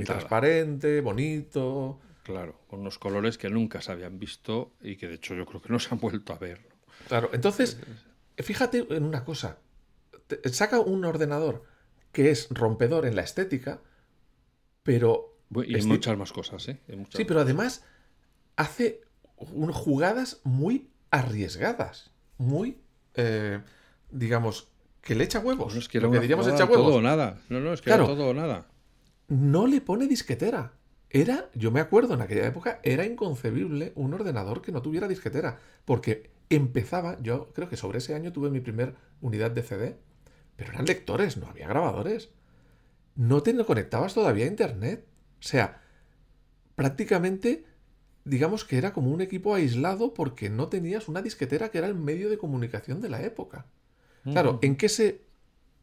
transparente, 0.04 1.00
bonito. 1.00 2.00
Claro, 2.22 2.60
con 2.66 2.80
unos 2.80 2.98
colores 2.98 3.38
que 3.38 3.50
nunca 3.50 3.80
se 3.80 3.92
habían 3.92 4.18
visto 4.18 4.72
y 4.80 4.96
que 4.96 5.08
de 5.08 5.14
hecho 5.14 5.34
yo 5.34 5.46
creo 5.46 5.62
que 5.62 5.68
no 5.70 5.78
se 5.78 5.94
han 5.94 6.00
vuelto 6.00 6.32
a 6.32 6.38
ver. 6.38 6.60
Claro, 7.08 7.30
entonces 7.32 7.78
Fíjate 8.36 8.86
en 8.90 9.04
una 9.04 9.24
cosa. 9.24 9.58
Saca 10.50 10.80
un 10.80 11.04
ordenador 11.04 11.64
que 12.12 12.30
es 12.30 12.48
rompedor 12.50 13.06
en 13.06 13.16
la 13.16 13.22
estética, 13.22 13.80
pero... 14.82 15.38
Y 15.64 15.78
en 15.78 15.86
muchas 15.86 16.18
más 16.18 16.32
cosas, 16.32 16.68
¿eh? 16.68 16.80
sí, 17.10 17.24
pero 17.24 17.40
además 17.40 17.84
hace 18.56 19.02
jugadas 19.36 20.40
muy 20.42 20.90
arriesgadas, 21.10 22.10
muy, 22.38 22.78
eh, 23.14 23.60
digamos, 24.10 24.68
que 25.02 25.14
le 25.14 25.24
echa 25.24 25.38
huevos. 25.38 25.72
No, 25.74 25.78
es 25.78 25.88
que, 25.88 26.00
lo 26.00 26.10
que 26.10 26.20
diríamos 26.20 26.48
echa 26.48 26.64
huevos. 26.64 26.86
Todo 26.86 26.96
o 26.96 27.02
nada. 27.02 27.38
No, 27.48 27.60
no, 27.60 27.72
es 27.72 27.80
que 27.80 27.90
era 27.90 28.04
todo 28.04 28.28
o 28.28 28.34
nada. 28.34 28.66
No 29.28 29.66
le 29.66 29.80
pone 29.80 30.06
disquetera. 30.06 30.72
Era, 31.10 31.48
yo 31.54 31.70
me 31.70 31.80
acuerdo 31.80 32.14
en 32.14 32.20
aquella 32.20 32.46
época, 32.46 32.80
era 32.82 33.04
inconcebible 33.04 33.92
un 33.94 34.14
ordenador 34.14 34.60
que 34.62 34.72
no 34.72 34.82
tuviera 34.82 35.06
disquetera. 35.06 35.60
Porque 35.84 36.30
empezaba, 36.50 37.20
yo 37.22 37.52
creo 37.52 37.68
que 37.68 37.76
sobre 37.76 37.98
ese 37.98 38.14
año 38.14 38.32
tuve 38.32 38.50
mi 38.50 38.60
primer 38.60 38.94
unidad 39.20 39.50
de 39.50 39.62
CD, 39.62 39.96
pero 40.56 40.72
eran 40.72 40.86
lectores, 40.86 41.36
no 41.36 41.46
había 41.46 41.68
grabadores. 41.68 42.30
No 43.14 43.42
te 43.42 43.56
conectabas 43.64 44.14
todavía 44.14 44.44
a 44.44 44.48
internet. 44.48 45.06
O 45.40 45.42
sea, 45.42 45.80
prácticamente, 46.74 47.64
digamos 48.24 48.64
que 48.64 48.78
era 48.78 48.92
como 48.92 49.10
un 49.10 49.20
equipo 49.20 49.54
aislado 49.54 50.14
porque 50.14 50.50
no 50.50 50.68
tenías 50.68 51.08
una 51.08 51.22
disquetera 51.22 51.70
que 51.70 51.78
era 51.78 51.86
el 51.86 51.94
medio 51.94 52.28
de 52.28 52.38
comunicación 52.38 53.00
de 53.00 53.08
la 53.08 53.22
época. 53.22 53.66
Claro, 54.24 54.58
¿en 54.60 54.74
qué 54.74 54.88
se 54.88 55.22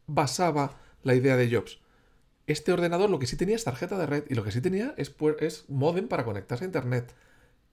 basaba 0.06 0.78
la 1.02 1.14
idea 1.14 1.36
de 1.36 1.50
Jobs? 1.50 1.80
Este 2.46 2.72
ordenador 2.72 3.08
lo 3.08 3.18
que 3.18 3.26
sí 3.26 3.36
tenía 3.36 3.56
es 3.56 3.64
tarjeta 3.64 3.96
de 3.96 4.04
red 4.04 4.24
y 4.28 4.34
lo 4.34 4.44
que 4.44 4.50
sí 4.50 4.60
tenía 4.60 4.94
es, 4.98 5.14
es 5.40 5.64
modem 5.68 6.08
para 6.08 6.26
conectarse 6.26 6.64
a 6.64 6.66
internet. 6.66 7.14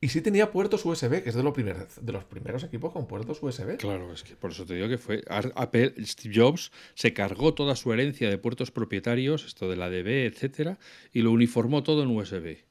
Y 0.04 0.10
sí 0.10 0.22
tenía 0.22 0.52
puertos 0.52 0.84
USB, 0.84 1.22
que 1.22 1.30
es 1.30 1.36
de, 1.36 1.44
lo 1.44 1.52
de 1.54 2.12
los 2.12 2.24
primeros 2.24 2.64
equipos 2.64 2.92
con 2.92 3.06
puertos 3.06 3.38
USB. 3.44 3.78
Claro, 3.78 4.12
es 4.12 4.24
que 4.24 4.36
por 4.36 4.50
eso 4.50 4.66
te 4.66 4.74
digo 4.74 4.90
que 4.90 4.98
fue 4.98 5.24
Apple, 5.30 5.94
Steve 6.04 6.34
Jobs 6.36 6.72
se 6.96 7.14
cargó 7.14 7.54
toda 7.54 7.76
su 7.76 7.94
herencia 7.94 8.28
de 8.28 8.40
puertos 8.40 8.72
propietarios, 8.72 9.46
esto 9.46 9.70
de 9.70 9.76
la 9.76 9.92
DB, 9.92 10.26
etcétera, 10.26 10.80
y 11.14 11.22
lo 11.22 11.32
uniformó 11.32 11.84
todo 11.84 12.02
en 12.02 12.10
USB. 12.10 12.64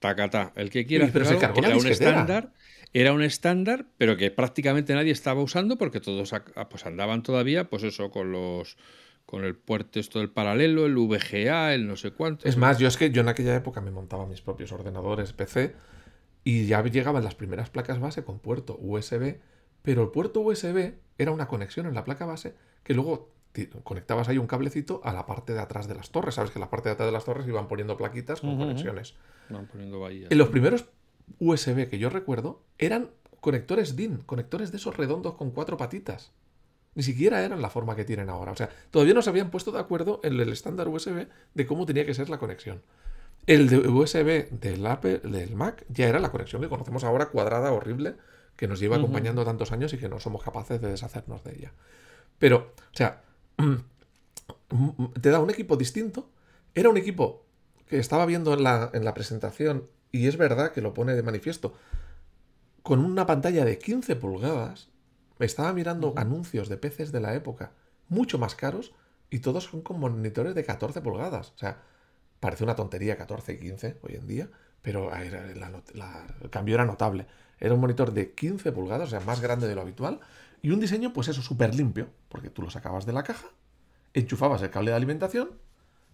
Tacata. 0.00 0.52
El 0.56 0.70
que 0.70 0.84
quiera 0.86 1.08
pero 1.12 1.24
se 1.24 1.38
cargó 1.38 1.60
era 1.60 1.76
un 1.76 1.86
estándar, 1.86 2.52
era 2.92 3.12
un 3.12 3.22
estándar, 3.22 3.86
pero 3.96 4.16
que 4.16 4.32
prácticamente 4.32 4.92
nadie 4.92 5.12
estaba 5.12 5.40
usando 5.40 5.78
porque 5.78 6.00
todos 6.00 6.34
pues 6.68 6.84
andaban 6.84 7.22
todavía, 7.22 7.70
pues 7.70 7.84
eso, 7.84 8.10
con 8.10 8.32
los 8.32 8.76
con 9.24 9.44
el 9.44 9.54
puerto 9.54 10.00
esto 10.00 10.18
del 10.18 10.30
paralelo, 10.30 10.84
el 10.84 10.96
VGA, 10.96 11.74
el 11.74 11.86
no 11.86 11.94
sé 11.94 12.10
cuánto. 12.10 12.48
Es 12.48 12.56
más, 12.56 12.80
yo 12.80 12.88
es 12.88 12.96
que 12.96 13.12
yo 13.12 13.22
en 13.22 13.28
aquella 13.28 13.54
época 13.54 13.80
me 13.80 13.92
montaba 13.92 14.26
mis 14.26 14.40
propios 14.40 14.72
ordenadores 14.72 15.32
PC 15.32 15.93
y 16.44 16.66
ya 16.66 16.82
llegaban 16.82 17.24
las 17.24 17.34
primeras 17.34 17.70
placas 17.70 17.98
base 17.98 18.22
con 18.22 18.38
puerto 18.38 18.78
USB, 18.80 19.38
pero 19.82 20.02
el 20.02 20.10
puerto 20.10 20.40
USB 20.40 20.92
era 21.18 21.32
una 21.32 21.48
conexión 21.48 21.86
en 21.86 21.94
la 21.94 22.04
placa 22.04 22.26
base 22.26 22.54
que 22.82 22.94
luego 22.94 23.34
conectabas 23.82 24.28
ahí 24.28 24.38
un 24.38 24.46
cablecito 24.46 25.00
a 25.04 25.12
la 25.12 25.26
parte 25.26 25.54
de 25.54 25.60
atrás 25.60 25.88
de 25.88 25.94
las 25.94 26.10
torres. 26.10 26.34
Sabes 26.34 26.50
que 26.50 26.58
en 26.58 26.62
la 26.62 26.70
parte 26.70 26.88
de 26.88 26.94
atrás 26.94 27.06
de 27.06 27.12
las 27.12 27.24
torres 27.24 27.46
iban 27.46 27.68
poniendo 27.68 27.96
plaquitas 27.96 28.40
con 28.40 28.58
conexiones. 28.58 29.14
Van 29.48 29.66
poniendo 29.66 30.06
En 30.08 30.38
los 30.38 30.48
primeros 30.48 30.86
USB 31.38 31.88
que 31.88 31.98
yo 31.98 32.10
recuerdo 32.10 32.62
eran 32.78 33.10
conectores 33.40 33.96
DIN, 33.96 34.18
conectores 34.18 34.70
de 34.70 34.78
esos 34.78 34.96
redondos 34.96 35.34
con 35.34 35.50
cuatro 35.50 35.76
patitas. 35.76 36.32
Ni 36.94 37.02
siquiera 37.02 37.44
eran 37.44 37.62
la 37.62 37.70
forma 37.70 37.96
que 37.96 38.04
tienen 38.04 38.28
ahora. 38.28 38.52
O 38.52 38.56
sea, 38.56 38.70
todavía 38.90 39.14
no 39.14 39.22
se 39.22 39.30
habían 39.30 39.50
puesto 39.50 39.72
de 39.72 39.80
acuerdo 39.80 40.20
en 40.22 40.38
el 40.38 40.48
estándar 40.50 40.88
USB 40.88 41.26
de 41.54 41.66
cómo 41.66 41.86
tenía 41.86 42.06
que 42.06 42.14
ser 42.14 42.28
la 42.28 42.38
conexión. 42.38 42.82
El 43.46 43.68
de 43.68 43.78
USB 43.88 44.48
del, 44.50 44.86
Apple, 44.86 45.18
del 45.18 45.54
Mac 45.54 45.84
ya 45.88 46.08
era 46.08 46.18
la 46.18 46.30
conexión 46.30 46.62
que 46.62 46.68
conocemos 46.68 47.04
ahora, 47.04 47.26
cuadrada, 47.26 47.72
horrible, 47.72 48.16
que 48.56 48.68
nos 48.68 48.80
lleva 48.80 48.96
acompañando 48.96 49.44
tantos 49.44 49.72
años 49.72 49.92
y 49.92 49.98
que 49.98 50.08
no 50.08 50.20
somos 50.20 50.42
capaces 50.42 50.80
de 50.80 50.88
deshacernos 50.88 51.44
de 51.44 51.52
ella. 51.52 51.72
Pero, 52.38 52.72
o 52.76 52.96
sea, 52.96 53.22
te 55.20 55.30
da 55.30 55.40
un 55.40 55.50
equipo 55.50 55.76
distinto. 55.76 56.30
Era 56.74 56.88
un 56.88 56.96
equipo 56.96 57.44
que 57.86 57.98
estaba 57.98 58.26
viendo 58.26 58.54
en 58.54 58.62
la, 58.62 58.90
en 58.94 59.04
la 59.04 59.14
presentación, 59.14 59.88
y 60.10 60.26
es 60.26 60.36
verdad 60.36 60.72
que 60.72 60.80
lo 60.80 60.94
pone 60.94 61.14
de 61.14 61.22
manifiesto, 61.22 61.74
con 62.82 63.00
una 63.04 63.26
pantalla 63.26 63.64
de 63.64 63.78
15 63.78 64.16
pulgadas 64.16 64.88
estaba 65.38 65.72
mirando 65.72 66.14
anuncios 66.16 66.68
de 66.68 66.76
PCs 66.76 67.12
de 67.12 67.20
la 67.20 67.34
época 67.34 67.72
mucho 68.08 68.38
más 68.38 68.54
caros 68.54 68.92
y 69.30 69.40
todos 69.40 69.64
son 69.64 69.82
con 69.82 69.98
monitores 69.98 70.54
de 70.54 70.64
14 70.64 71.00
pulgadas. 71.00 71.52
O 71.56 71.58
sea, 71.58 71.82
parece 72.44 72.62
una 72.62 72.76
tontería 72.76 73.16
14 73.16 73.54
y 73.54 73.58
15 73.58 73.96
hoy 74.02 74.16
en 74.16 74.26
día, 74.26 74.50
pero 74.82 75.10
el 75.16 76.50
cambio 76.50 76.74
era 76.74 76.84
notable. 76.84 77.26
Era 77.58 77.72
un 77.72 77.80
monitor 77.80 78.12
de 78.12 78.32
15 78.32 78.70
pulgadas, 78.70 79.08
o 79.08 79.10
sea, 79.12 79.20
más 79.20 79.40
grande 79.40 79.66
de 79.66 79.74
lo 79.74 79.80
habitual, 79.80 80.20
y 80.60 80.68
un 80.70 80.78
diseño, 80.78 81.14
pues 81.14 81.28
eso, 81.28 81.40
súper 81.40 81.74
limpio, 81.74 82.08
porque 82.28 82.50
tú 82.50 82.60
lo 82.60 82.68
sacabas 82.68 83.06
de 83.06 83.14
la 83.14 83.22
caja, 83.22 83.48
enchufabas 84.12 84.60
el 84.60 84.68
cable 84.68 84.90
de 84.90 84.96
alimentación, 84.98 85.52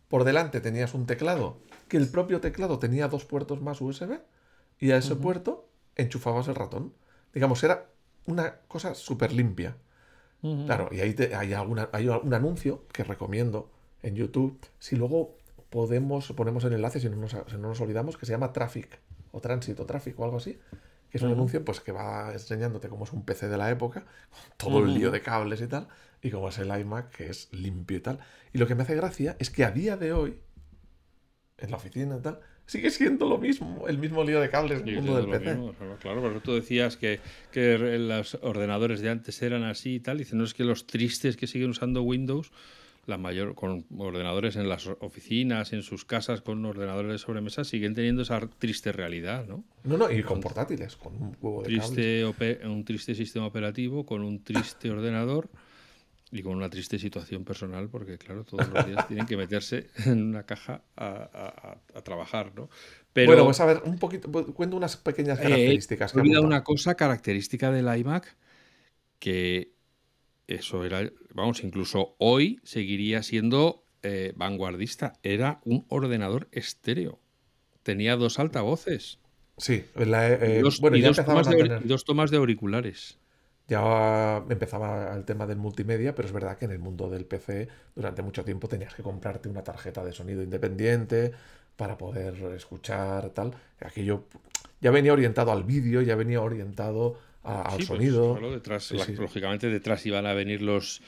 por 0.07 0.23
delante 0.23 0.61
tenías 0.61 0.95
un 0.95 1.05
teclado, 1.05 1.59
que 1.89 1.97
el 1.97 2.09
propio 2.09 2.41
teclado 2.41 2.79
tenía 2.79 3.09
dos 3.09 3.25
puertos 3.25 3.61
más 3.61 3.81
USB, 3.81 4.21
y 4.79 4.93
a 4.93 4.99
ese 4.99 5.17
puerto 5.17 5.69
enchufabas 5.97 6.47
el 6.47 6.55
ratón. 6.55 6.95
Digamos, 7.35 7.65
era 7.65 7.89
una 8.27 8.61
cosa 8.69 8.95
súper 8.95 9.33
limpia. 9.33 9.77
Claro, 10.41 10.91
y 10.93 11.01
ahí 11.01 11.17
hay, 11.37 11.55
alguna, 11.55 11.89
hay 11.93 12.07
un 12.07 12.33
anuncio 12.35 12.85
que 12.93 13.03
recomiendo 13.03 13.69
en 14.05 14.15
YouTube. 14.15 14.57
Si 14.79 14.95
luego 14.95 15.40
podemos, 15.71 16.33
ponemos 16.33 16.65
el 16.65 16.75
enlace, 16.75 17.01
si 17.01 17.09
no, 17.09 17.17
nos, 17.17 17.35
no 17.35 17.69
nos 17.69 17.81
olvidamos, 17.81 18.17
que 18.17 18.27
se 18.27 18.33
llama 18.33 18.53
Traffic, 18.53 18.99
o 19.31 19.41
Tránsito 19.41 19.87
Traffic, 19.87 20.19
o 20.19 20.25
algo 20.25 20.37
así. 20.37 20.59
Que 21.11 21.19
es 21.19 21.23
un 21.23 21.33
anuncio 21.33 21.65
pues, 21.65 21.81
que 21.81 21.91
va 21.91 22.33
enseñándote 22.33 22.89
cómo 22.89 23.05
es 23.05 23.13
un 23.13 23.25
PC 23.25 23.49
de 23.49 23.57
la 23.57 23.71
época, 23.71 24.05
todo 24.57 24.81
el 24.81 24.95
lío 24.95 25.11
de 25.11 25.23
cables 25.23 25.61
y 25.61 25.67
tal, 25.67 25.89
y 26.23 26.31
cómo 26.31 26.49
es 26.49 26.59
el 26.59 26.69
iMac, 26.69 27.11
que 27.11 27.29
es 27.29 27.49
limpio 27.53 27.97
y 27.97 28.01
tal. 28.01 28.19
Y 28.53 28.59
lo 28.59 28.67
que 28.67 28.75
me 28.75 28.83
hace 28.83 28.95
gracia 28.95 29.37
es 29.39 29.51
que 29.51 29.65
a 29.65 29.71
día 29.71 29.97
de 29.97 30.13
hoy, 30.13 30.39
en 31.59 31.71
la 31.71 31.77
oficina 31.77 32.17
y 32.17 32.21
tal, 32.21 32.41
sigue 32.67 32.91
siendo 32.91 33.29
lo 33.29 33.39
mismo, 33.39 33.89
el 33.89 33.99
mismo 33.99 34.23
lío 34.23 34.41
de 34.41 34.49
cables 34.49 34.85
del 34.85 34.97
mundo 34.97 35.17
del 35.17 35.29
PC. 35.29 35.59
claro, 36.01 36.23
pero 36.23 36.41
tú 36.41 36.55
decías 36.55 36.97
que, 36.97 37.19
que, 37.51 37.77
los 37.79 38.39
ordenadores 38.43 39.01
de 39.01 39.11
antes 39.11 39.43
eran 39.43 39.65
así 39.65 39.97
y 39.97 40.01
tal, 40.01 40.17
y 40.17 40.21
dicen, 40.21 40.39
no 40.39 40.45
es 40.45 40.55
que 40.55 40.63
los 40.63 40.87
tristes 40.87 41.37
que 41.37 41.49
siguen 41.49 41.71
usando 41.71 42.03
Windows, 42.03 42.53
la 43.11 43.19
mayor, 43.19 43.55
con 43.55 43.85
ordenadores 43.99 44.57
en 44.57 44.69
las 44.69 44.87
oficinas, 44.87 45.75
en 45.75 45.83
sus 45.83 46.07
casas, 46.07 46.41
con 46.41 46.65
ordenadores 46.65 47.13
de 47.13 47.19
sobremesa, 47.19 47.65
siguen 47.65 47.95
teniendo 47.95 48.23
esa 48.23 48.41
triste 48.59 48.93
realidad, 48.93 49.47
¿no? 49.47 49.65
No, 49.85 49.99
no, 49.99 50.11
y 50.11 50.23
con, 50.23 50.41
portátiles, 50.41 50.97
con 50.97 51.15
un 51.15 51.37
huevo 51.41 51.63
de 51.63 51.69
triste 51.69 52.25
Un 52.65 52.85
triste 52.85 53.15
sistema 53.15 53.47
operativo, 53.47 54.07
con 54.07 54.23
un 54.23 54.43
triste 54.43 54.91
ordenador 54.91 55.51
y 56.33 56.43
con 56.43 56.55
una 56.55 56.71
triste 56.71 56.99
situación 56.99 57.45
personal, 57.45 57.89
porque 57.89 58.17
claro, 58.17 58.45
todos 58.45 58.69
los 58.69 58.87
días 58.87 59.07
tienen 59.09 59.27
que 59.27 59.37
meterse 59.37 59.89
en 60.07 60.29
una 60.29 60.45
caja 60.45 60.83
a, 60.97 61.77
trabajar, 62.05 62.53
¿no? 62.55 62.71
Pero, 63.13 63.27
bueno, 63.27 63.43
vamos 63.43 63.61
a 63.61 63.67
ver, 63.67 63.83
un 63.85 63.99
poquito, 63.99 64.31
pues, 64.31 64.47
cuento 64.55 64.77
unas 64.77 64.97
pequeñas 64.97 65.39
eh, 65.41 65.43
características. 65.43 66.15
Eh, 66.15 66.39
una 66.39 66.63
cosa 66.63 66.95
característica 66.95 67.73
del 67.73 67.99
iMac, 67.99 68.37
que 69.19 69.73
eso 70.55 70.85
era, 70.85 71.11
vamos, 71.35 71.65
incluso 71.65 72.15
hoy 72.19 72.61
seguiría 72.65 73.23
siendo 73.23 73.85
eh, 74.03 74.33
vanguardista. 74.37 75.15
Era 75.23 75.61
un 75.65 75.87
ordenador 75.89 76.49
estéreo. 76.53 77.21
Tenía 77.83 78.17
dos 78.17 78.39
altavoces. 78.39 79.19
Sí, 79.57 79.85
eh, 79.95 80.61
dos, 80.63 80.81
bueno, 80.81 80.97
y 80.97 81.03
dos, 81.03 81.17
tomas 81.17 81.49
de, 81.49 81.81
dos 81.85 82.05
tomas 82.05 82.31
de 82.31 82.39
auriculares 82.39 83.19
ya 83.71 84.43
empezaba 84.49 85.15
el 85.15 85.25
tema 85.25 85.47
del 85.47 85.59
multimedia, 85.59 86.13
pero 86.13 86.27
es 86.27 86.35
verdad 86.35 86.59
que 86.59 86.65
en 86.65 86.73
el 86.73 86.81
mundo 86.81 87.09
del 87.09 87.25
PC 87.25 87.69
durante 87.95 88.21
mucho 88.21 88.45
tiempo 88.45 88.67
tenías 88.67 88.95
que 88.95 89.05
comprarte 89.05 89.49
una 89.49 89.63
tarjeta 89.63 90.05
de 90.05 90.13
sonido 90.13 90.43
independiente 90.43 91.31
para 91.77 91.97
poder 91.97 92.35
escuchar 92.57 93.31
tal. 93.31 93.55
Aquello 93.81 94.25
ya 94.81 94.91
venía 94.91 95.13
orientado 95.13 95.53
al 95.53 95.63
vídeo, 95.63 96.03
ya 96.03 96.17
venía 96.17 96.43
orientado 96.43 97.17
al 97.43 97.77
pues, 97.77 97.87
sonido. 97.87 98.39
detrás, 98.51 98.93
lógicamente 99.19 99.69
detrás 99.69 100.05
iban 100.07 100.27
a 100.27 100.35
venir 100.35 100.63
los 100.63 101.03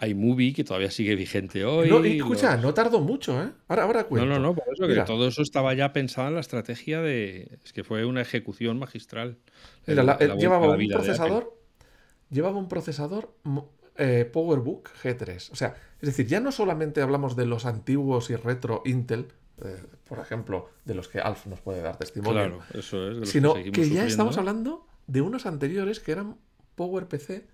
iMovie, 0.00 0.52
que 0.52 0.64
todavía 0.64 0.90
sigue 0.90 1.14
vigente 1.14 1.64
hoy. 1.64 1.88
No, 1.88 2.04
escucha, 2.04 2.56
no 2.56 2.74
tardó 2.74 3.00
mucho, 3.00 3.42
¿eh? 3.42 3.50
Ahora, 3.68 3.84
ahora 3.84 4.04
cuento. 4.04 4.26
No, 4.26 4.34
no, 4.34 4.40
no, 4.40 4.54
por 4.54 4.64
eso 4.72 4.86
que 4.86 5.00
todo 5.02 5.28
eso 5.28 5.42
estaba 5.42 5.72
ya 5.74 5.92
pensado 5.92 6.28
en 6.28 6.34
la 6.34 6.40
estrategia 6.40 7.00
de... 7.00 7.58
Es 7.64 7.72
que 7.72 7.82
fue 7.84 8.04
una 8.04 8.20
ejecución 8.20 8.78
magistral. 8.78 9.38
Mira, 9.86 10.18
llevaba 10.36 10.68
un 10.68 10.88
procesador 10.88 11.56
llevaba 12.30 12.58
un 12.58 12.68
procesador 12.68 13.34
eh, 13.96 14.28
PowerBook 14.30 14.90
G3. 15.02 15.50
O 15.52 15.56
sea, 15.56 15.76
es 16.00 16.06
decir, 16.06 16.26
ya 16.26 16.40
no 16.40 16.52
solamente 16.52 17.00
hablamos 17.00 17.36
de 17.36 17.46
los 17.46 17.66
antiguos 17.66 18.30
y 18.30 18.36
retro 18.36 18.82
Intel, 18.84 19.28
eh, 19.64 19.82
por 20.08 20.18
ejemplo, 20.18 20.70
de 20.84 20.94
los 20.94 21.08
que 21.08 21.20
Alf 21.20 21.46
nos 21.46 21.60
puede 21.60 21.82
dar 21.82 21.96
testimonio. 21.96 22.60
sino 23.24 23.54
que, 23.54 23.88
ya 23.88 24.06
estamos 24.06 24.36
hablando 24.38 24.86
de 25.06 25.20
unos 25.20 25.46
anteriores 25.46 26.00
que 26.00 26.12
eran 26.12 26.36
PowerPC, 26.74 27.46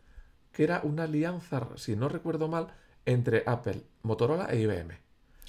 que 0.53 0.65
era 0.65 0.81
una 0.85 1.05
alianza, 1.05 1.69
si 1.77 1.97
no 1.97 2.09
recuerdo 2.09 2.49
mal, 2.49 2.69
entre 3.07 3.43
Apple, 3.47 3.83
Motorola 4.03 4.47
e 4.51 4.61
IBM. 4.61 4.99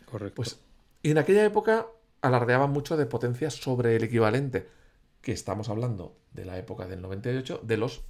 Correcto. 0.06 0.36
Pues, 0.36 0.60
y 1.02 1.12
en 1.12 1.18
aquella 1.18 1.44
época 1.46 1.88
alardeaban 2.22 2.72
mucho 2.72 2.98
de 2.98 3.06
potencia 3.06 3.50
sobre 3.50 3.96
el 3.96 4.04
equivalente, 4.04 4.68
que 5.22 5.32
estamos 5.32 5.70
hablando 5.70 6.18
de 6.34 6.46
la 6.46 6.58
época 6.58 6.88
del 6.88 7.02
98, 7.02 7.62
de 7.64 7.78
los 7.78 8.04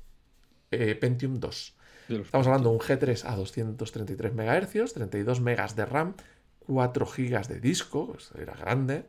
eh, 0.71 0.95
Pentium 0.95 1.39
2. 1.39 1.75
Estamos 2.10 2.47
hablando 2.47 2.69
de 2.69 2.75
un 2.75 2.82
G3 2.82 3.25
a 3.25 3.36
233 3.36 4.34
MHz, 4.34 4.93
32 4.93 5.39
MB 5.39 5.75
de 5.75 5.86
RAM, 5.86 6.15
4 6.60 7.06
GB 7.06 7.47
de 7.47 7.60
disco, 7.60 8.17
era 8.38 8.53
grande, 8.53 9.06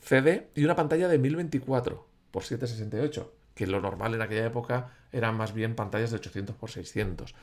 CD 0.00 0.48
y 0.54 0.64
una 0.64 0.76
pantalla 0.76 1.08
de 1.08 1.18
1024 1.18 2.06
x 2.32 2.48
768, 2.48 3.32
que 3.56 3.66
lo 3.66 3.80
normal 3.80 4.14
en 4.14 4.22
aquella 4.22 4.46
época 4.46 4.90
eran 5.10 5.36
más 5.36 5.52
bien 5.52 5.74
pantallas 5.74 6.10
de 6.10 6.18
800 6.18 6.54
x 6.54 6.72
600. 6.72 7.34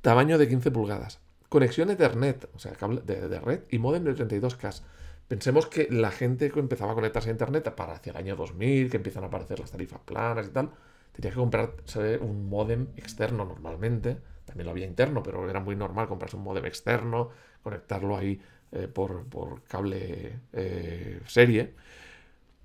Tamaño 0.00 0.38
de 0.38 0.48
15 0.48 0.70
pulgadas. 0.70 1.18
Conexión 1.50 1.90
Ethernet, 1.90 2.48
o 2.54 2.58
sea, 2.58 2.72
cable 2.72 3.02
de, 3.04 3.40
red 3.40 3.60
y 3.68 3.78
modem 3.78 4.04
de 4.04 4.14
32K. 4.14 4.80
Pensemos 5.28 5.66
que 5.66 5.88
la 5.90 6.10
gente 6.10 6.50
que 6.50 6.60
empezaba 6.60 6.92
a 6.92 6.94
conectarse 6.94 7.28
a 7.28 7.32
Internet 7.32 7.74
para 7.74 7.94
hacia 7.94 8.12
el 8.12 8.16
año 8.16 8.36
2000, 8.36 8.88
que 8.90 8.96
empiezan 8.96 9.24
a 9.24 9.26
aparecer 9.26 9.58
las 9.60 9.70
tarifas 9.70 10.00
planas 10.00 10.46
y 10.46 10.50
tal, 10.50 10.70
Tenía 11.18 11.32
que 11.32 11.36
comprarse 11.36 12.18
un 12.18 12.48
modem 12.48 12.86
externo 12.96 13.44
normalmente. 13.44 14.18
También 14.44 14.66
lo 14.66 14.70
había 14.70 14.86
interno, 14.86 15.20
pero 15.20 15.50
era 15.50 15.58
muy 15.58 15.74
normal 15.74 16.06
comprarse 16.06 16.36
un 16.36 16.44
modem 16.44 16.64
externo, 16.64 17.30
conectarlo 17.60 18.16
ahí 18.16 18.40
eh, 18.70 18.86
por, 18.86 19.24
cable 19.64 20.38
eh, 20.52 21.20
serie. 21.26 21.74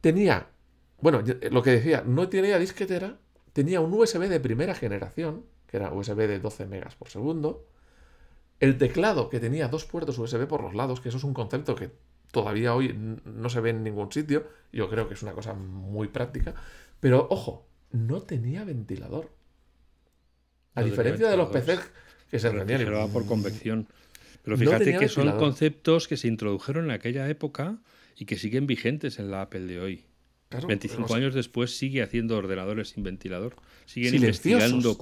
Tenía, 0.01 0.45
bueno, 1.03 1.21
lo 1.51 1.61
que 1.61 1.71
decía, 1.71 2.01
no 2.07 2.29
tenía 2.29 2.57
disquetera, 2.57 3.17
tenía 3.51 3.81
un 3.81 3.93
USB 3.93 4.29
de 4.29 4.39
primera 4.39 4.73
generación, 4.73 5.43
que 5.67 5.75
era 5.75 5.91
USB 5.91 6.15
de 6.15 6.39
12 6.39 6.65
megas 6.65 6.95
por 6.95 7.09
segundo. 7.09 7.67
El 8.61 8.77
teclado, 8.77 9.29
que 9.29 9.41
tenía 9.41 9.67
dos 9.67 9.83
puertos 9.83 10.17
USB 10.17 10.47
por 10.47 10.63
los 10.63 10.73
lados, 10.73 11.01
que 11.01 11.09
eso 11.09 11.17
es 11.17 11.25
un 11.25 11.33
concepto 11.33 11.75
que 11.75 11.91
todavía 12.31 12.73
hoy 12.73 12.97
no 13.25 13.49
se 13.49 13.59
ve 13.59 13.71
en 13.71 13.83
ningún 13.83 14.13
sitio. 14.13 14.47
Yo 14.71 14.89
creo 14.89 15.09
que 15.09 15.15
es 15.15 15.21
una 15.21 15.33
cosa 15.33 15.53
muy 15.53 16.07
práctica. 16.07 16.55
Pero 17.01 17.27
ojo, 17.29 17.67
no 17.91 18.21
tenía 18.21 18.63
ventilador. 18.63 19.29
A 20.73 20.83
diferencia 20.83 21.29
de 21.29 21.35
los 21.35 21.49
PCs 21.49 21.81
que 22.31 22.39
se 22.39 22.47
encendían. 22.47 23.11
por 23.11 23.25
convección. 23.25 23.89
Pero 24.41 24.57
fíjate 24.57 24.97
que 24.97 25.09
son 25.09 25.29
conceptos 25.37 26.07
que 26.07 26.15
se 26.15 26.29
introdujeron 26.29 26.85
en 26.85 26.91
aquella 26.91 27.27
época 27.27 27.79
y 28.15 28.23
que 28.23 28.37
siguen 28.37 28.67
vigentes 28.67 29.19
en 29.19 29.31
la 29.31 29.41
Apple 29.41 29.65
de 29.65 29.81
hoy. 29.81 30.05
25 30.67 31.15
años 31.15 31.33
después 31.33 31.77
sigue 31.77 32.01
haciendo 32.01 32.37
ordenadores 32.37 32.89
sin 32.89 33.03
ventilador. 33.03 33.55
Siguen 33.85 34.15
investigando 34.15 34.97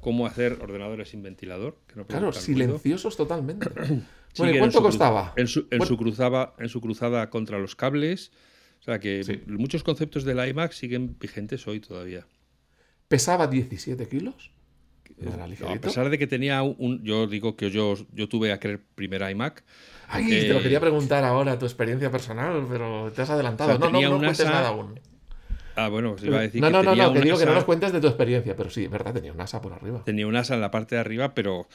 cómo 0.00 0.26
hacer 0.26 0.58
ordenadores 0.60 1.10
sin 1.10 1.22
ventilador. 1.22 1.78
claro, 2.06 2.32
silenciosos 2.32 3.16
totalmente. 3.16 3.68
bueno, 4.38 4.54
¿y 4.54 4.58
cuánto 4.58 4.82
costaba? 4.82 5.34
En 5.36 5.46
su, 5.46 5.66
cruzada, 5.96 6.54
en 6.58 6.68
su 6.68 6.80
cruzada 6.80 7.30
contra 7.30 7.58
los 7.58 7.76
cables. 7.76 8.32
O 8.80 8.84
sea 8.84 8.98
que 8.98 9.42
muchos 9.46 9.84
conceptos 9.84 10.24
del 10.24 10.46
iMac 10.48 10.72
siguen 10.72 11.16
vigentes 11.18 11.66
hoy 11.68 11.80
todavía. 11.80 12.26
¿Pesaba 13.08 13.46
17 13.46 14.08
kilos? 14.08 14.50
A 15.68 15.74
pesar 15.80 16.10
de 16.10 16.18
que 16.18 16.26
tenía 16.26 16.62
un. 16.62 17.02
Yo 17.04 17.26
digo 17.26 17.56
que 17.56 17.70
yo, 17.70 17.94
yo 18.12 18.28
tuve 18.28 18.52
aquel 18.52 18.78
primer 18.78 19.28
iMac. 19.30 19.62
Ay, 20.08 20.28
te 20.28 20.52
lo 20.52 20.62
quería 20.62 20.80
preguntar 20.80 21.24
ahora, 21.24 21.58
tu 21.58 21.64
experiencia 21.64 22.10
personal, 22.10 22.66
pero 22.68 23.10
te 23.12 23.22
has 23.22 23.30
adelantado. 23.30 23.78
no, 23.78 23.90
no, 23.90 24.00
no 24.00 24.18
cuentes 24.18 24.44
nada 24.44 24.68
aún. 24.68 25.00
Ah, 25.74 25.88
bueno, 25.88 26.16
iba 26.22 26.38
a 26.38 26.42
decir 26.42 26.60
no, 26.60 26.68
no, 26.68 26.82
no, 26.82 26.94
no, 26.94 27.12
te 27.12 27.20
digo 27.22 27.38
que 27.38 27.46
no 27.46 27.54
nos 27.54 27.64
cuentes 27.64 27.92
de 27.92 28.00
tu 28.00 28.06
experiencia, 28.06 28.54
pero 28.54 28.68
sí, 28.68 28.86
verdad, 28.88 29.14
tenía 29.14 29.32
un 29.32 29.40
asa 29.40 29.62
por 29.62 29.72
arriba. 29.72 30.02
Tenía 30.04 30.26
un 30.26 30.36
asa 30.36 30.54
en 30.54 30.60
la 30.60 30.70
parte 30.70 30.96
de 30.96 31.00
arriba, 31.00 31.34
pero. 31.34 31.66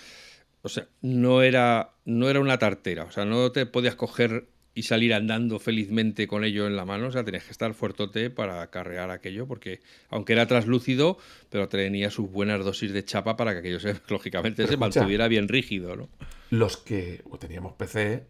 O 0.62 0.70
sea, 0.70 0.88
no 1.02 1.42
era, 1.42 1.92
no 2.06 2.30
era 2.30 2.40
una 2.40 2.58
tartera. 2.58 3.06
O 3.06 3.12
sea, 3.12 3.26
no 3.26 3.52
te 3.52 3.66
podías 3.66 3.96
coger 3.96 4.48
y 4.78 4.84
salir 4.84 5.16
andando 5.16 5.58
felizmente 5.58 6.28
con 6.28 6.44
ello 6.44 6.68
en 6.68 6.76
la 6.76 6.86
mano. 6.86 7.08
O 7.08 7.12
sea, 7.12 7.24
tenías 7.24 7.44
que 7.44 7.52
estar 7.52 7.74
fuertote 7.74 8.30
para 8.30 8.70
carrear 8.70 9.10
aquello, 9.10 9.48
porque 9.48 9.80
aunque 10.12 10.34
era 10.34 10.46
translúcido, 10.46 11.18
pero 11.50 11.68
tenía 11.68 12.12
sus 12.12 12.30
buenas 12.30 12.64
dosis 12.64 12.94
de 12.94 13.04
chapa 13.04 13.36
para 13.36 13.54
que 13.54 13.60
aquello, 13.60 13.80
se, 13.80 13.96
lógicamente, 14.08 14.68
se 14.68 14.78
mantuviera 14.78 15.28
bien 15.28 15.48
rígido. 15.48 15.96
¿no? 15.96 16.10
Los 16.52 16.78
que 16.78 17.24
teníamos 17.40 17.74
PC, 17.74 18.28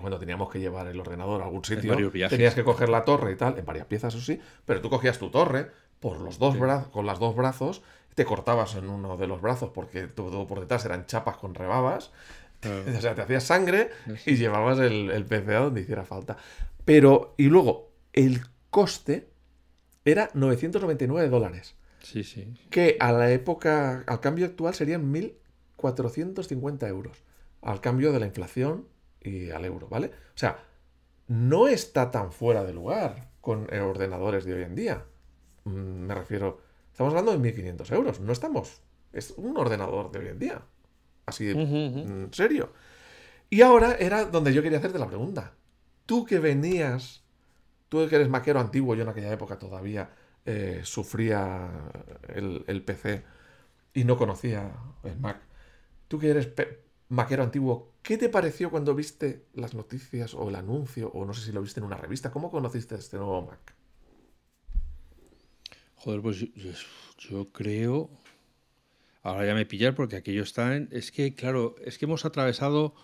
bueno, 0.00 0.18
teníamos 0.18 0.50
que 0.50 0.58
llevar 0.58 0.86
el 0.86 0.98
ordenador 0.98 1.42
a 1.42 1.44
algún 1.44 1.66
sitio, 1.66 2.10
tenías 2.30 2.54
que 2.54 2.64
coger 2.64 2.88
la 2.88 3.04
torre 3.04 3.32
y 3.32 3.36
tal, 3.36 3.58
en 3.58 3.66
varias 3.66 3.84
piezas, 3.84 4.14
o 4.14 4.22
sí, 4.22 4.40
pero 4.64 4.80
tú 4.80 4.88
cogías 4.88 5.18
tu 5.18 5.28
torre 5.28 5.70
por 6.00 6.18
los 6.18 6.38
dos 6.38 6.58
brazos, 6.58 6.88
con 6.88 7.04
los 7.04 7.20
dos 7.20 7.36
brazos, 7.36 7.82
te 8.14 8.24
cortabas 8.24 8.74
en 8.74 8.88
uno 8.88 9.18
de 9.18 9.26
los 9.26 9.40
brazos 9.40 9.70
porque 9.74 10.06
todo 10.06 10.46
por 10.46 10.60
detrás 10.60 10.84
eran 10.86 11.06
chapas 11.06 11.36
con 11.36 11.54
rebabas 11.54 12.10
O 12.96 13.00
sea, 13.00 13.14
te 13.14 13.22
hacías 13.22 13.44
sangre 13.44 13.90
y 14.26 14.36
llevabas 14.36 14.78
el, 14.78 15.10
el 15.10 15.24
PC 15.24 15.54
a 15.54 15.60
donde 15.60 15.80
hiciera 15.80 16.04
falta. 16.04 16.36
Pero, 16.84 17.34
y 17.36 17.44
luego, 17.44 17.92
el 18.12 18.40
coste 18.70 19.30
era 20.04 20.30
999 20.34 21.28
dólares. 21.28 21.76
Sí, 22.02 22.24
sí. 22.24 22.54
Que 22.70 22.96
a 23.00 23.12
la 23.12 23.30
época, 23.30 24.04
al 24.06 24.20
cambio 24.20 24.46
actual 24.46 24.74
serían 24.74 25.12
1.450 25.12 26.88
euros. 26.88 27.22
Al 27.62 27.80
cambio 27.80 28.12
de 28.12 28.20
la 28.20 28.26
inflación 28.26 28.88
y 29.20 29.50
al 29.50 29.64
euro, 29.64 29.88
¿vale? 29.88 30.06
O 30.06 30.38
sea, 30.38 30.64
no 31.28 31.68
está 31.68 32.10
tan 32.10 32.32
fuera 32.32 32.64
de 32.64 32.72
lugar 32.72 33.30
con 33.40 33.72
ordenadores 33.72 34.44
de 34.44 34.54
hoy 34.54 34.62
en 34.62 34.74
día. 34.74 35.04
Mm, 35.64 35.70
me 35.70 36.14
refiero, 36.14 36.60
estamos 36.90 37.12
hablando 37.12 37.38
de 37.38 37.54
1.500 37.54 37.94
euros. 37.94 38.20
No 38.20 38.32
estamos. 38.32 38.82
Es 39.12 39.32
un 39.32 39.56
ordenador 39.56 40.10
de 40.10 40.18
hoy 40.20 40.28
en 40.28 40.38
día 40.38 40.62
así 41.26 41.50
en 41.50 42.28
serio. 42.32 42.72
Y 43.50 43.62
ahora 43.62 43.96
era 43.98 44.24
donde 44.24 44.54
yo 44.54 44.62
quería 44.62 44.78
hacerte 44.78 44.98
la 44.98 45.08
pregunta. 45.08 45.52
Tú 46.06 46.24
que 46.24 46.38
venías, 46.38 47.22
tú 47.88 48.08
que 48.08 48.16
eres 48.16 48.28
maquero 48.28 48.60
antiguo, 48.60 48.94
yo 48.94 49.02
en 49.02 49.08
aquella 49.08 49.32
época 49.32 49.58
todavía 49.58 50.10
eh, 50.46 50.80
sufría 50.84 51.68
el, 52.28 52.82
PC 52.82 53.24
y 53.92 54.04
no 54.04 54.16
conocía 54.16 54.72
el 55.02 55.18
Mac. 55.18 55.40
Tú 56.06 56.18
que 56.18 56.30
eres 56.30 56.50
maquero 57.08 57.42
antiguo, 57.42 57.92
¿qué 58.02 58.16
te 58.16 58.28
pareció 58.28 58.70
cuando 58.70 58.94
viste 58.94 59.46
las 59.54 59.74
noticias 59.74 60.34
o 60.34 60.48
el 60.48 60.54
anuncio, 60.54 61.10
o 61.10 61.24
no 61.24 61.34
sé 61.34 61.44
si 61.44 61.52
lo 61.52 61.60
viste 61.60 61.80
en 61.80 61.86
una 61.86 61.96
revista? 61.96 62.30
¿Cómo 62.30 62.50
conociste 62.50 62.94
este 62.94 63.16
nuevo 63.16 63.42
Mac? 63.42 63.74
Joder, 65.96 66.22
pues 66.22 66.38
yo 67.18 67.52
creo 67.52 68.10
Ahora 69.22 69.46
ya 69.46 69.54
me 69.54 69.66
pillar 69.66 69.94
porque 69.94 70.16
aquello 70.16 70.42
está 70.42 70.76
en... 70.76 70.88
Es 70.90 71.12
que, 71.12 71.34
claro, 71.34 71.76
es 71.84 71.98
que 71.98 72.06
hemos 72.06 72.24
atravesado 72.24 72.94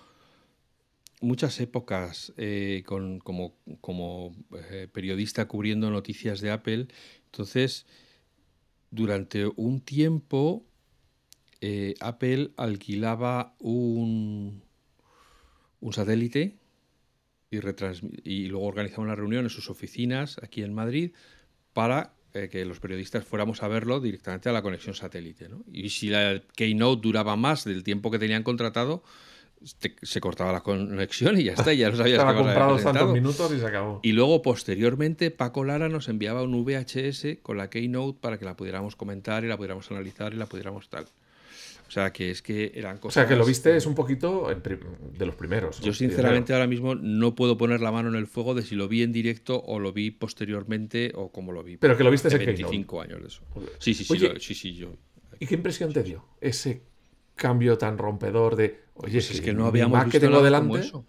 muchas 1.21 1.61
épocas 1.61 2.33
eh, 2.37 2.85
como 2.85 4.37
eh, 4.71 4.89
periodista 4.93 5.47
cubriendo 5.47 5.91
noticias 5.91 6.41
de 6.41 6.51
Apple. 6.51 6.89
Entonces, 7.27 7.87
durante 8.91 9.47
un 9.57 9.81
tiempo, 9.81 10.65
eh, 11.61 11.95
Apple 12.01 12.53
alquilaba 12.57 13.55
un, 13.59 14.63
un 15.81 15.93
satélite 15.93 16.59
y, 17.51 17.59
y 18.25 18.49
luego 18.49 18.67
organizaba 18.67 19.05
una 19.05 19.15
reunión 19.15 19.45
en 19.45 19.51
sus 19.51 19.71
oficinas 19.71 20.39
aquí 20.43 20.63
en 20.63 20.73
Madrid 20.73 21.13
para 21.73 22.16
eh, 22.37 22.49
que 22.49 22.65
los 22.65 22.81
periodistas 22.81 23.25
fuéramos 23.25 23.63
a 23.63 23.69
verlo 23.69 24.01
directamente 24.01 24.49
a 24.49 24.53
la 24.53 24.63
conexión 24.63 24.95
satélite. 24.95 25.49
¿no? 25.49 25.65
Y 25.73 25.89
si 25.91 26.09
la 26.09 26.43
Keynote 26.55 27.01
duraba 27.01 27.37
más 27.37 27.65
del 27.65 27.83
tiempo 27.83 28.11
que 28.11 28.19
tenían 28.19 28.43
contratado, 28.43 29.03
se 30.03 30.21
cortaba 30.21 30.53
la 30.53 30.61
conexión 30.61 31.41
y 31.41 31.45
ya 31.45 31.55
está, 31.55 31.73
ya 31.73 31.91
no 31.91 31.97
sabías 31.97 32.19
Estaba 32.19 32.37
comprado 32.37 32.77
tantos 32.77 33.13
minutos 33.13 33.53
y 33.53 33.59
se 33.59 33.67
acabó. 33.67 34.01
Y 34.03 34.13
luego, 34.13 34.43
posteriormente, 34.43 35.31
Paco 35.31 35.65
Lara 35.65 35.89
nos 35.89 36.09
enviaba 36.09 36.43
un 36.43 36.65
VHS 36.65 37.39
con 37.43 37.57
la 37.57 37.71
Keynote 37.71 38.19
para 38.21 38.39
que 38.39 38.45
la 38.45 38.57
pudiéramos 38.57 38.97
comentar 38.97 39.45
y 39.45 39.49
la 39.49 39.57
pudiéramos 39.57 39.91
analizar 39.91 40.35
y 40.35 40.37
la 40.37 40.47
pudiéramos 40.47 40.89
tal. 40.89 41.07
O 41.89 41.91
sea, 41.91 42.13
que 42.13 42.31
es 42.31 42.43
que 42.43 42.73
eran 42.75 42.99
cosas. 42.99 43.17
O 43.17 43.21
sea, 43.21 43.29
que 43.29 43.37
lo 43.37 43.47
viste 43.47 43.77
es 43.77 43.87
un 43.87 43.95
poquito 43.95 44.49
de 44.49 45.27
los 45.27 45.35
primeros. 45.37 45.81
Yo, 45.81 45.93
sinceramente, 45.93 46.53
ahora 46.53 46.67
mismo 46.67 46.95
no 46.95 47.35
puedo 47.35 47.57
poner 47.57 47.81
la 47.81 47.93
mano 47.93 48.09
en 48.09 48.17
el 48.17 48.27
fuego 48.27 48.55
de 48.55 48.63
si 48.63 48.75
lo 48.75 48.89
vi 48.89 49.03
en 49.03 49.13
directo 49.13 49.63
o 49.63 49.79
lo 49.79 49.93
vi 49.93 50.11
posteriormente 50.11 51.13
o 51.15 51.31
cómo 51.31 51.53
lo 51.53 51.63
vi. 51.63 51.77
Pero 51.77 51.97
que 51.97 52.05
lo 52.05 52.11
viste 52.11 52.29
hace 52.29 52.39
25 52.39 53.01
años 53.01 53.21
de 53.21 53.29
eso. 53.29 53.43
Sí, 53.79 53.95
sí, 53.95 54.05
sí, 54.05 54.19
sí, 54.41 54.55
sí, 54.55 54.75
yo. 54.75 54.95
¿Y 55.39 55.47
qué 55.47 55.55
impresión 55.55 55.93
te 55.93 56.03
dio 56.03 56.25
ese 56.41 56.83
cambio 57.37 57.79
tan 57.79 57.99
rompedor 57.99 58.57
de. 58.57 58.81
Oye, 58.95 59.13
pues 59.13 59.31
es 59.31 59.41
que 59.41 59.53
no 59.53 59.67
habíamos 59.67 60.05
visto 60.05 60.19
que 60.19 60.27
tengo 60.27 60.43
delante. 60.43 60.69
Como 60.69 60.79
eso. 60.79 61.07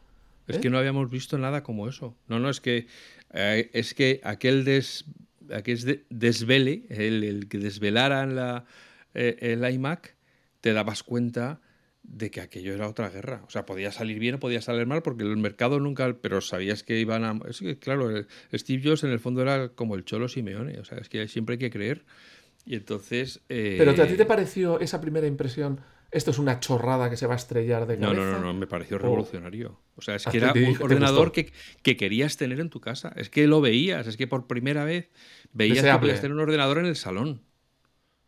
Es 0.47 0.57
¿Eh? 0.57 0.59
que 0.59 0.69
no 0.69 0.77
habíamos 0.77 1.09
visto 1.09 1.37
nada 1.37 1.63
como 1.63 1.87
eso. 1.87 2.15
No, 2.27 2.39
no, 2.39 2.49
es 2.49 2.61
que. 2.61 2.87
Eh, 3.33 3.69
es 3.73 3.93
que 3.93 4.21
aquel 4.23 4.63
des, 4.63 5.05
aquel 5.51 6.05
desvele, 6.09 6.85
el, 6.89 7.47
que 7.49 7.57
desvelaran 7.57 8.35
la, 8.35 8.65
eh, 9.13 9.37
el 9.41 9.73
iMac 9.73 10.16
te 10.61 10.73
dabas 10.73 11.03
cuenta 11.03 11.61
de 12.03 12.31
que 12.31 12.41
aquello 12.41 12.73
era 12.73 12.87
otra 12.87 13.09
guerra. 13.09 13.43
O 13.45 13.49
sea, 13.49 13.65
podía 13.65 13.91
salir 13.91 14.19
bien 14.19 14.35
o 14.35 14.39
podía 14.39 14.61
salir 14.61 14.85
mal 14.85 15.01
porque 15.01 15.23
el 15.23 15.37
mercado 15.37 15.79
nunca... 15.79 16.15
Pero 16.21 16.41
sabías 16.41 16.83
que 16.83 16.99
iban 16.99 17.23
a... 17.23 17.39
Es 17.47 17.59
que, 17.59 17.77
claro, 17.77 18.09
Steve 18.53 18.81
Jobs 18.83 19.03
en 19.03 19.11
el 19.11 19.19
fondo 19.19 19.41
era 19.41 19.69
como 19.69 19.95
el 19.95 20.05
Cholo 20.05 20.27
Simeone. 20.29 20.79
O 20.79 20.85
sea, 20.85 20.99
es 20.99 21.09
que 21.09 21.27
siempre 21.27 21.53
hay 21.53 21.59
que 21.59 21.69
creer. 21.69 22.05
Y 22.65 22.75
entonces... 22.75 23.41
Eh, 23.49 23.75
pero 23.77 23.91
¿a 23.91 24.07
ti 24.07 24.15
te 24.15 24.25
pareció 24.25 24.79
esa 24.79 25.01
primera 25.01 25.27
impresión? 25.27 25.81
Esto 26.09 26.31
es 26.31 26.39
una 26.39 26.61
chorrada 26.61 27.09
que 27.09 27.17
se 27.17 27.27
va 27.27 27.33
a 27.33 27.37
estrellar 27.37 27.85
de 27.85 27.99
cabeza. 27.99 28.21
No, 28.21 28.25
no, 28.25 28.39
no, 28.39 28.45
no 28.45 28.53
me 28.53 28.67
pareció 28.67 28.97
revolucionario. 28.97 29.81
O 29.95 30.01
sea, 30.01 30.15
es 30.15 30.25
que 30.25 30.37
era 30.37 30.53
un 30.53 30.81
ordenador 30.81 31.33
que, 31.33 31.51
que, 31.81 31.97
querías 31.97 32.37
tener 32.37 32.61
en 32.61 32.69
tu 32.69 32.79
casa. 32.79 33.11
Es 33.17 33.29
que 33.29 33.45
lo 33.47 33.59
veías, 33.59 34.07
es 34.07 34.15
que 34.15 34.27
por 34.27 34.47
primera 34.47 34.85
vez 34.85 35.09
veías 35.51 35.83
que 35.83 35.99
podías 35.99 36.21
tener 36.21 36.33
un 36.33 36.39
ordenador 36.41 36.77
en 36.77 36.85
el 36.85 36.95
salón. 36.95 37.41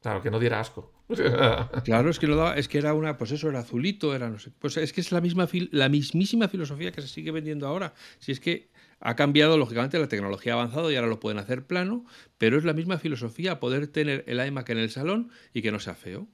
Claro, 0.02 0.22
que 0.22 0.32
no 0.32 0.40
diera 0.40 0.60
asco. 0.60 0.94
claro, 1.84 2.10
es 2.10 2.20
que 2.20 2.28
lo 2.28 2.36
daba, 2.36 2.56
es 2.56 2.68
que 2.68 2.78
era 2.78 2.94
una, 2.94 3.18
pues 3.18 3.32
eso, 3.32 3.50
era 3.50 3.60
azulito, 3.60 4.16
era 4.16 4.30
no 4.30 4.40
sé. 4.40 4.52
Pues 4.60 4.78
es 4.78 4.94
que 4.94 5.02
es 5.02 5.12
la 5.12 5.22
misma 5.22 5.48
la 5.72 5.90
mismísima 5.90 6.48
filosofía 6.48 6.92
que 6.92 7.02
se 7.02 7.08
sigue 7.08 7.32
vendiendo 7.32 7.68
ahora. 7.68 7.94
Si 8.20 8.32
es 8.32 8.40
que 8.40 8.70
ha 9.00 9.16
cambiado, 9.16 9.58
lógicamente, 9.58 9.98
la 10.00 10.08
tecnología 10.08 10.54
ha 10.54 10.56
avanzado 10.56 10.92
y 10.92 10.96
ahora 10.96 11.08
lo 11.08 11.20
pueden 11.20 11.40
hacer 11.40 11.66
plano, 11.66 12.06
pero 12.38 12.58
es 12.58 12.64
la 12.64 12.74
misma 12.74 12.98
filosofía 12.98 13.60
poder 13.60 13.88
tener 13.88 14.24
el 14.28 14.46
iMac 14.46 14.70
en 14.70 14.78
el 14.78 14.90
salón 14.90 15.32
y 15.54 15.62
que 15.62 15.72
no 15.72 15.80
sea 15.80 15.96
feo. 15.96 16.28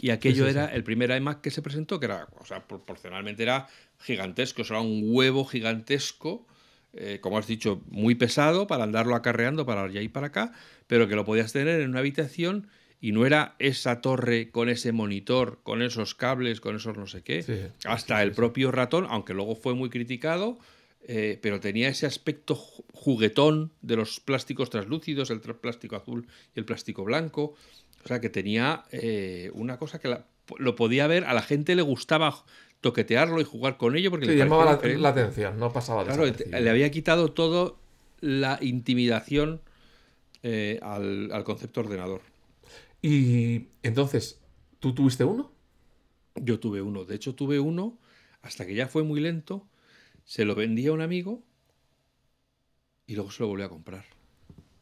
Y 0.00 0.10
aquello 0.10 0.46
era 0.46 0.66
el 0.66 0.84
primer 0.84 1.10
iMac 1.10 1.40
que 1.40 1.50
se 1.50 1.60
presentó, 1.60 2.00
que 2.00 2.06
era, 2.06 2.28
o 2.38 2.44
sea, 2.44 2.66
proporcionalmente 2.66 3.42
era 3.42 3.68
gigantesco, 3.98 4.62
era 4.62 4.80
un 4.80 5.02
huevo 5.04 5.44
gigantesco. 5.44 6.46
Eh, 6.94 7.20
como 7.20 7.38
has 7.38 7.46
dicho, 7.46 7.82
muy 7.88 8.14
pesado 8.14 8.66
para 8.66 8.84
andarlo 8.84 9.14
acarreando 9.14 9.64
para 9.64 9.82
allá 9.82 10.02
y 10.02 10.08
para 10.08 10.26
acá, 10.26 10.52
pero 10.86 11.08
que 11.08 11.16
lo 11.16 11.24
podías 11.24 11.52
tener 11.52 11.80
en 11.80 11.88
una 11.88 12.00
habitación 12.00 12.68
y 13.02 13.10
no 13.10 13.26
era 13.26 13.56
esa 13.58 14.00
torre 14.00 14.52
con 14.52 14.68
ese 14.68 14.92
monitor, 14.92 15.58
con 15.64 15.82
esos 15.82 16.14
cables, 16.14 16.60
con 16.60 16.76
esos 16.76 16.96
no 16.96 17.08
sé 17.08 17.22
qué, 17.22 17.70
hasta 17.84 18.22
el 18.22 18.30
propio 18.30 18.70
ratón, 18.70 19.08
aunque 19.10 19.34
luego 19.34 19.56
fue 19.56 19.74
muy 19.74 19.90
criticado, 19.90 20.60
eh, 21.08 21.36
pero 21.42 21.58
tenía 21.58 21.88
ese 21.88 22.06
aspecto 22.06 22.54
juguetón 22.54 23.72
de 23.82 23.96
los 23.96 24.20
plásticos 24.20 24.70
translúcidos, 24.70 25.30
el 25.30 25.40
plástico 25.40 25.96
azul 25.96 26.28
y 26.54 26.60
el 26.60 26.64
plástico 26.64 27.02
blanco, 27.02 27.56
o 28.04 28.06
sea 28.06 28.20
que 28.20 28.30
tenía 28.30 28.84
eh, 28.92 29.50
una 29.52 29.78
cosa 29.78 29.98
que 29.98 30.16
lo 30.58 30.76
podía 30.76 31.08
ver, 31.08 31.24
a 31.24 31.34
la 31.34 31.42
gente 31.42 31.74
le 31.74 31.82
gustaba 31.82 32.44
toquetearlo 32.82 33.40
y 33.40 33.44
jugar 33.44 33.78
con 33.78 33.96
ello 33.96 34.10
porque 34.12 34.26
le 34.26 34.36
llamaba 34.36 34.64
la, 34.64 35.08
atención, 35.08 35.58
no 35.58 35.72
pasaba 35.72 36.04
Claro, 36.04 36.24
le 36.24 36.70
había 36.70 36.88
quitado 36.92 37.32
todo 37.32 37.78
la 38.20 38.60
intimidación 38.60 39.60
eh, 40.44 40.78
al, 40.82 41.32
al 41.32 41.42
concepto 41.42 41.80
ordenador. 41.80 42.20
Y 43.02 43.66
entonces, 43.82 44.40
¿tú 44.78 44.94
tuviste 44.94 45.24
uno? 45.24 45.52
Yo 46.36 46.60
tuve 46.60 46.80
uno. 46.80 47.04
De 47.04 47.16
hecho, 47.16 47.34
tuve 47.34 47.58
uno 47.58 47.98
hasta 48.40 48.64
que 48.64 48.74
ya 48.74 48.86
fue 48.86 49.02
muy 49.02 49.20
lento. 49.20 49.68
Se 50.24 50.44
lo 50.44 50.54
vendí 50.54 50.86
a 50.86 50.92
un 50.92 51.00
amigo 51.00 51.42
y 53.06 53.16
luego 53.16 53.32
se 53.32 53.42
lo 53.42 53.48
volví 53.48 53.64
a 53.64 53.68
comprar. 53.68 54.04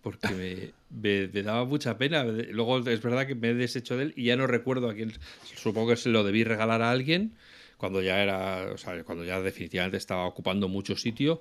porque 0.03 0.75
me, 0.91 1.29
daba 1.29 1.65
mucha 1.65 1.97
pena. 1.97 2.25
Luego 2.25 2.79
es 2.87 3.03
verdad 3.03 3.27
que 3.27 3.35
me 3.35 3.51
he 3.51 3.55
deshecho 3.55 3.97
de 3.97 4.05
él 4.05 4.15
y 4.17 4.25
ya 4.25 4.37
no 4.37 4.47
recuerdo 4.47 4.91
a 4.91 4.95
quién. 4.95 5.13
Supongo 5.57 5.91
que 5.91 5.97
se 5.97 6.11
lo 6.11 6.23
debí 6.23 6.45
regalar 6.45 6.83
a 6.83 6.91
alguien 6.91 7.35
cuando 7.79 8.03
ya 8.03 8.23
era, 8.23 8.71
o 8.73 8.77
sea, 8.77 9.03
cuando 9.05 9.25
ya 9.25 9.41
definitivamente 9.41 9.97
estaba 9.97 10.27
ocupando 10.27 10.69
mucho 10.69 10.97
sitio, 10.97 11.41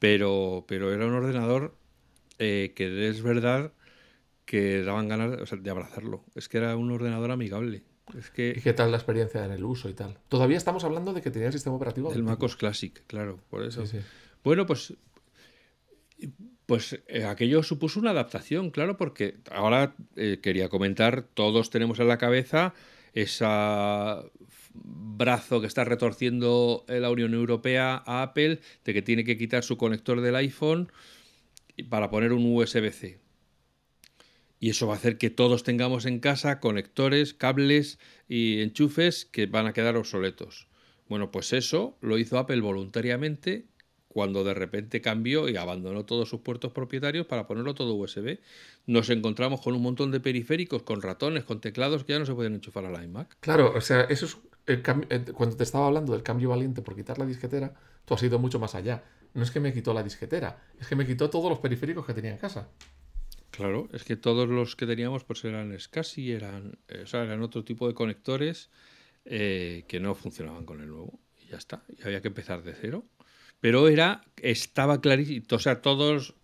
pero, 0.00 0.64
pero 0.66 0.92
era 0.92 1.06
un 1.06 1.12
ordenador 1.14 1.76
eh, 2.40 2.72
que 2.74 3.08
es 3.08 3.22
verdad 3.22 3.72
que 4.48 4.82
daban 4.82 5.08
ganas 5.08 5.50
de 5.62 5.70
abrazarlo. 5.70 6.24
Es 6.34 6.48
que 6.48 6.56
era 6.56 6.74
un 6.74 6.90
ordenador 6.90 7.30
amigable. 7.30 7.84
Es 8.18 8.30
que... 8.30 8.54
¿Y 8.56 8.62
qué 8.62 8.72
tal 8.72 8.90
la 8.90 8.96
experiencia 8.96 9.44
en 9.44 9.52
el 9.52 9.62
uso 9.62 9.90
y 9.90 9.92
tal? 9.92 10.18
Todavía 10.28 10.56
estamos 10.56 10.84
hablando 10.84 11.12
de 11.12 11.20
que 11.20 11.30
tenía 11.30 11.48
el 11.48 11.52
sistema 11.52 11.76
operativo. 11.76 12.10
El 12.14 12.22
MacOS 12.22 12.56
Classic, 12.56 13.02
claro, 13.06 13.40
por 13.50 13.62
eso. 13.62 13.84
Bueno, 14.42 14.64
pues 14.64 14.94
pues 16.64 16.98
eh, 17.08 17.24
aquello 17.24 17.62
supuso 17.62 18.00
una 18.00 18.12
adaptación, 18.12 18.70
claro, 18.70 18.96
porque 18.96 19.36
ahora 19.50 19.94
eh, 20.16 20.40
quería 20.42 20.70
comentar, 20.70 21.22
todos 21.34 21.68
tenemos 21.68 22.00
en 22.00 22.08
la 22.08 22.16
cabeza 22.16 22.72
ese 23.12 23.44
brazo 24.72 25.60
que 25.60 25.66
está 25.66 25.84
retorciendo 25.84 26.86
la 26.88 27.10
Unión 27.10 27.34
Europea 27.34 28.02
a 28.06 28.22
Apple 28.22 28.60
de 28.84 28.94
que 28.94 29.02
tiene 29.02 29.24
que 29.24 29.36
quitar 29.36 29.62
su 29.62 29.76
conector 29.76 30.22
del 30.22 30.36
iPhone 30.36 30.90
para 31.90 32.08
poner 32.08 32.32
un 32.32 32.46
USB-C. 32.46 33.27
Y 34.60 34.70
eso 34.70 34.86
va 34.86 34.94
a 34.94 34.96
hacer 34.96 35.18
que 35.18 35.30
todos 35.30 35.62
tengamos 35.62 36.04
en 36.06 36.18
casa 36.20 36.60
conectores, 36.60 37.34
cables 37.34 37.98
y 38.28 38.60
enchufes 38.60 39.24
que 39.24 39.46
van 39.46 39.66
a 39.66 39.72
quedar 39.72 39.96
obsoletos. 39.96 40.68
Bueno, 41.08 41.30
pues 41.30 41.52
eso 41.52 41.96
lo 42.00 42.18
hizo 42.18 42.38
Apple 42.38 42.60
voluntariamente 42.60 43.66
cuando 44.08 44.42
de 44.42 44.54
repente 44.54 45.00
cambió 45.00 45.48
y 45.48 45.56
abandonó 45.56 46.04
todos 46.04 46.28
sus 46.28 46.40
puertos 46.40 46.72
propietarios 46.72 47.26
para 47.26 47.46
ponerlo 47.46 47.74
todo 47.74 47.94
USB. 47.94 48.40
Nos 48.86 49.10
encontramos 49.10 49.60
con 49.60 49.74
un 49.74 49.82
montón 49.82 50.10
de 50.10 50.18
periféricos, 50.18 50.82
con 50.82 51.02
ratones, 51.02 51.44
con 51.44 51.60
teclados 51.60 52.04
que 52.04 52.14
ya 52.14 52.18
no 52.18 52.26
se 52.26 52.34
pueden 52.34 52.54
enchufar 52.54 52.84
a 52.84 52.90
la 52.90 53.04
iMac. 53.04 53.36
Claro, 53.40 53.72
o 53.76 53.80
sea, 53.80 54.02
eso 54.02 54.26
es 54.26 54.38
eh, 54.66 54.82
cuando 55.32 55.56
te 55.56 55.62
estaba 55.62 55.86
hablando 55.86 56.12
del 56.12 56.22
cambio 56.22 56.50
valiente 56.50 56.82
por 56.82 56.96
quitar 56.96 57.18
la 57.18 57.26
disquetera, 57.26 57.74
tú 58.04 58.14
has 58.14 58.22
ido 58.22 58.38
mucho 58.38 58.58
más 58.58 58.74
allá. 58.74 59.04
No 59.34 59.42
es 59.42 59.50
que 59.50 59.60
me 59.60 59.72
quitó 59.72 59.94
la 59.94 60.02
disquetera, 60.02 60.62
es 60.80 60.86
que 60.88 60.96
me 60.96 61.06
quitó 61.06 61.30
todos 61.30 61.48
los 61.48 61.58
periféricos 61.58 62.04
que 62.04 62.14
tenía 62.14 62.32
en 62.32 62.38
casa. 62.38 62.68
Claro, 63.50 63.88
es 63.92 64.04
que 64.04 64.16
todos 64.16 64.48
los 64.48 64.76
que 64.76 64.86
teníamos 64.86 65.24
pues 65.24 65.44
eran 65.44 65.78
SCSI, 65.78 66.32
eran, 66.32 66.78
eh, 66.88 67.02
o 67.02 67.06
sea, 67.06 67.24
eran 67.24 67.42
otro 67.42 67.64
tipo 67.64 67.88
de 67.88 67.94
conectores 67.94 68.70
eh, 69.24 69.84
que 69.88 70.00
no 70.00 70.14
funcionaban 70.14 70.64
con 70.64 70.80
el 70.80 70.88
nuevo. 70.88 71.18
Y 71.38 71.48
ya 71.48 71.56
está, 71.56 71.82
y 71.88 72.02
había 72.02 72.20
que 72.20 72.28
empezar 72.28 72.62
de 72.62 72.74
cero. 72.74 73.04
Pero 73.60 73.88
era, 73.88 74.22
estaba 74.36 75.00
clarísimo, 75.00 75.44
o 75.50 75.58
sea, 75.58 75.82
todos, 75.82 76.36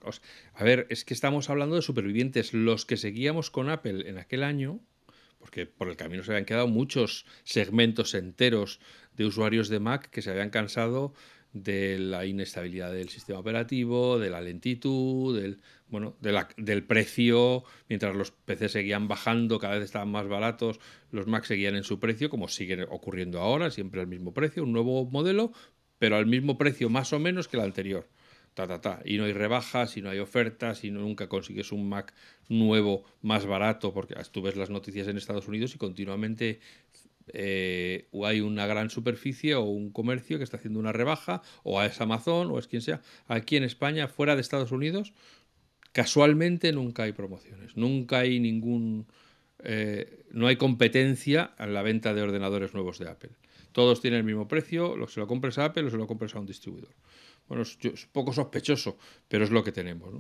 a 0.53 0.65
ver, 0.65 0.87
es 0.91 1.05
que 1.05 1.15
estamos 1.15 1.49
hablando 1.49 1.77
de 1.77 1.83
supervivientes, 1.83 2.53
los 2.53 2.85
que 2.85 2.97
seguíamos 2.97 3.51
con 3.51 3.71
Apple 3.71 4.09
en 4.09 4.19
aquel 4.19 4.43
año, 4.43 4.81
porque 5.39 5.67
por 5.67 5.89
el 5.89 5.97
camino 5.97 6.25
se 6.25 6.33
habían 6.33 6.47
quedado 6.47 6.67
muchos 6.67 7.25
segmentos 7.45 8.15
enteros 8.15 8.81
de 9.13 9.27
usuarios 9.27 9.69
de 9.69 9.79
Mac 9.79 10.11
que 10.11 10.23
se 10.23 10.31
habían 10.31 10.51
cansado 10.51 11.15
de 11.55 12.01
la 12.01 12.27
inestabilidad 12.27 12.93
del 12.93 13.09
sistema 13.09 13.39
operativo, 13.39 14.19
de 14.19 14.29
la 14.29 14.41
lentitud, 14.41 15.41
del, 15.41 15.61
bueno, 15.89 16.17
del 16.21 16.83
precio, 16.83 17.63
mientras 17.89 18.15
los 18.17 18.33
PC 18.33 18.69
seguían 18.69 19.07
bajando, 19.07 19.61
cada 19.61 19.75
vez 19.75 19.85
estaban 19.85 20.11
más 20.11 20.27
baratos, 20.27 20.81
los 21.13 21.29
Mac 21.29 21.45
seguían 21.45 21.77
en 21.77 21.85
su 21.85 22.01
precio, 22.01 22.29
como 22.29 22.49
sigue 22.49 22.83
ocurriendo 22.91 23.41
ahora, 23.41 23.71
siempre 23.71 24.01
al 24.01 24.09
mismo 24.09 24.35
precio, 24.35 24.65
un 24.65 24.73
nuevo 24.73 25.07
modelo, 25.07 25.53
pero 26.01 26.17
al 26.17 26.27
mismo 26.27 26.59
precio 26.59 26.91
más 26.91 27.13
o 27.13 27.21
menos 27.21 27.47
que 27.47 27.57
el 27.57 27.63
anterior. 27.63 28.09
Ta, 28.55 28.69
ta, 28.69 28.81
ta. 28.81 29.01
Y 29.05 29.17
no 29.17 29.25
hay 29.25 29.33
rebajas, 29.33 29.97
y 29.97 30.03
no 30.03 30.11
hay 30.11 30.19
ofertas, 30.19 30.85
y 30.85 30.91
nunca 30.91 31.29
consigues 31.29 31.73
un 31.73 31.89
Mac 31.89 32.15
nuevo 32.49 33.05
más 33.23 33.47
barato, 33.47 33.93
porque 33.93 34.15
tú 34.33 34.43
ves 34.43 34.57
las 34.57 34.71
noticias 34.71 35.07
en 35.09 35.17
Estados 35.17 35.49
Unidos 35.49 35.75
y 35.75 35.79
continuamente 35.79 36.61
eh, 37.29 38.09
o 38.13 38.27
hay 38.27 38.41
una 38.41 38.67
gran 38.67 38.91
superficie 38.91 39.55
o 39.55 39.63
un 39.63 39.91
comercio 39.91 40.39
que 40.39 40.45
está 40.45 40.57
haciendo 40.57 40.81
una 40.81 40.93
rebaja, 40.93 41.43
o 41.63 41.83
es 41.83 42.01
Amazon, 42.01 42.51
o 42.51 42.59
es 42.59 42.67
quien 42.67 42.83
sea. 42.83 43.01
Aquí 43.27 43.57
en 43.57 43.65
España, 43.65 44.09
fuera 44.09 44.35
de 44.35 44.41
Estados 44.41 44.73
Unidos, 44.73 45.13
casualmente 45.93 46.73
nunca 46.73 47.05
hay 47.05 47.13
promociones, 47.13 47.77
nunca 47.77 48.21
hay 48.21 48.41
ningún... 48.41 49.07
Eh, 49.67 50.25
no 50.31 50.47
hay 50.49 50.57
competencia 50.57 51.55
en 51.59 51.73
la 51.73 51.83
venta 51.83 52.13
de 52.13 52.21
ordenadores 52.21 52.75
nuevos 52.75 52.99
de 52.99 53.09
Apple. 53.09 53.31
Todos 53.73 54.03
tienen 54.03 54.19
el 54.19 54.25
mismo 54.25 54.47
precio, 54.47 54.97
lo, 54.97 55.09
se 55.09 55.21
lo 55.21 55.27
compres 55.27 55.57
a 55.59 55.67
Apple 55.67 55.85
o 55.85 55.91
se 55.91 55.97
lo 55.97 56.07
compres 56.07 56.35
a 56.35 56.41
un 56.41 56.47
distribuidor. 56.47 56.95
Bueno, 57.49 57.63
es, 57.63 58.07
poco 58.13 58.33
sospechoso, 58.33 58.99
pero 59.29 59.45
es 59.45 59.51
lo 59.51 59.65
que 59.65 59.73
tenemos. 59.73 60.13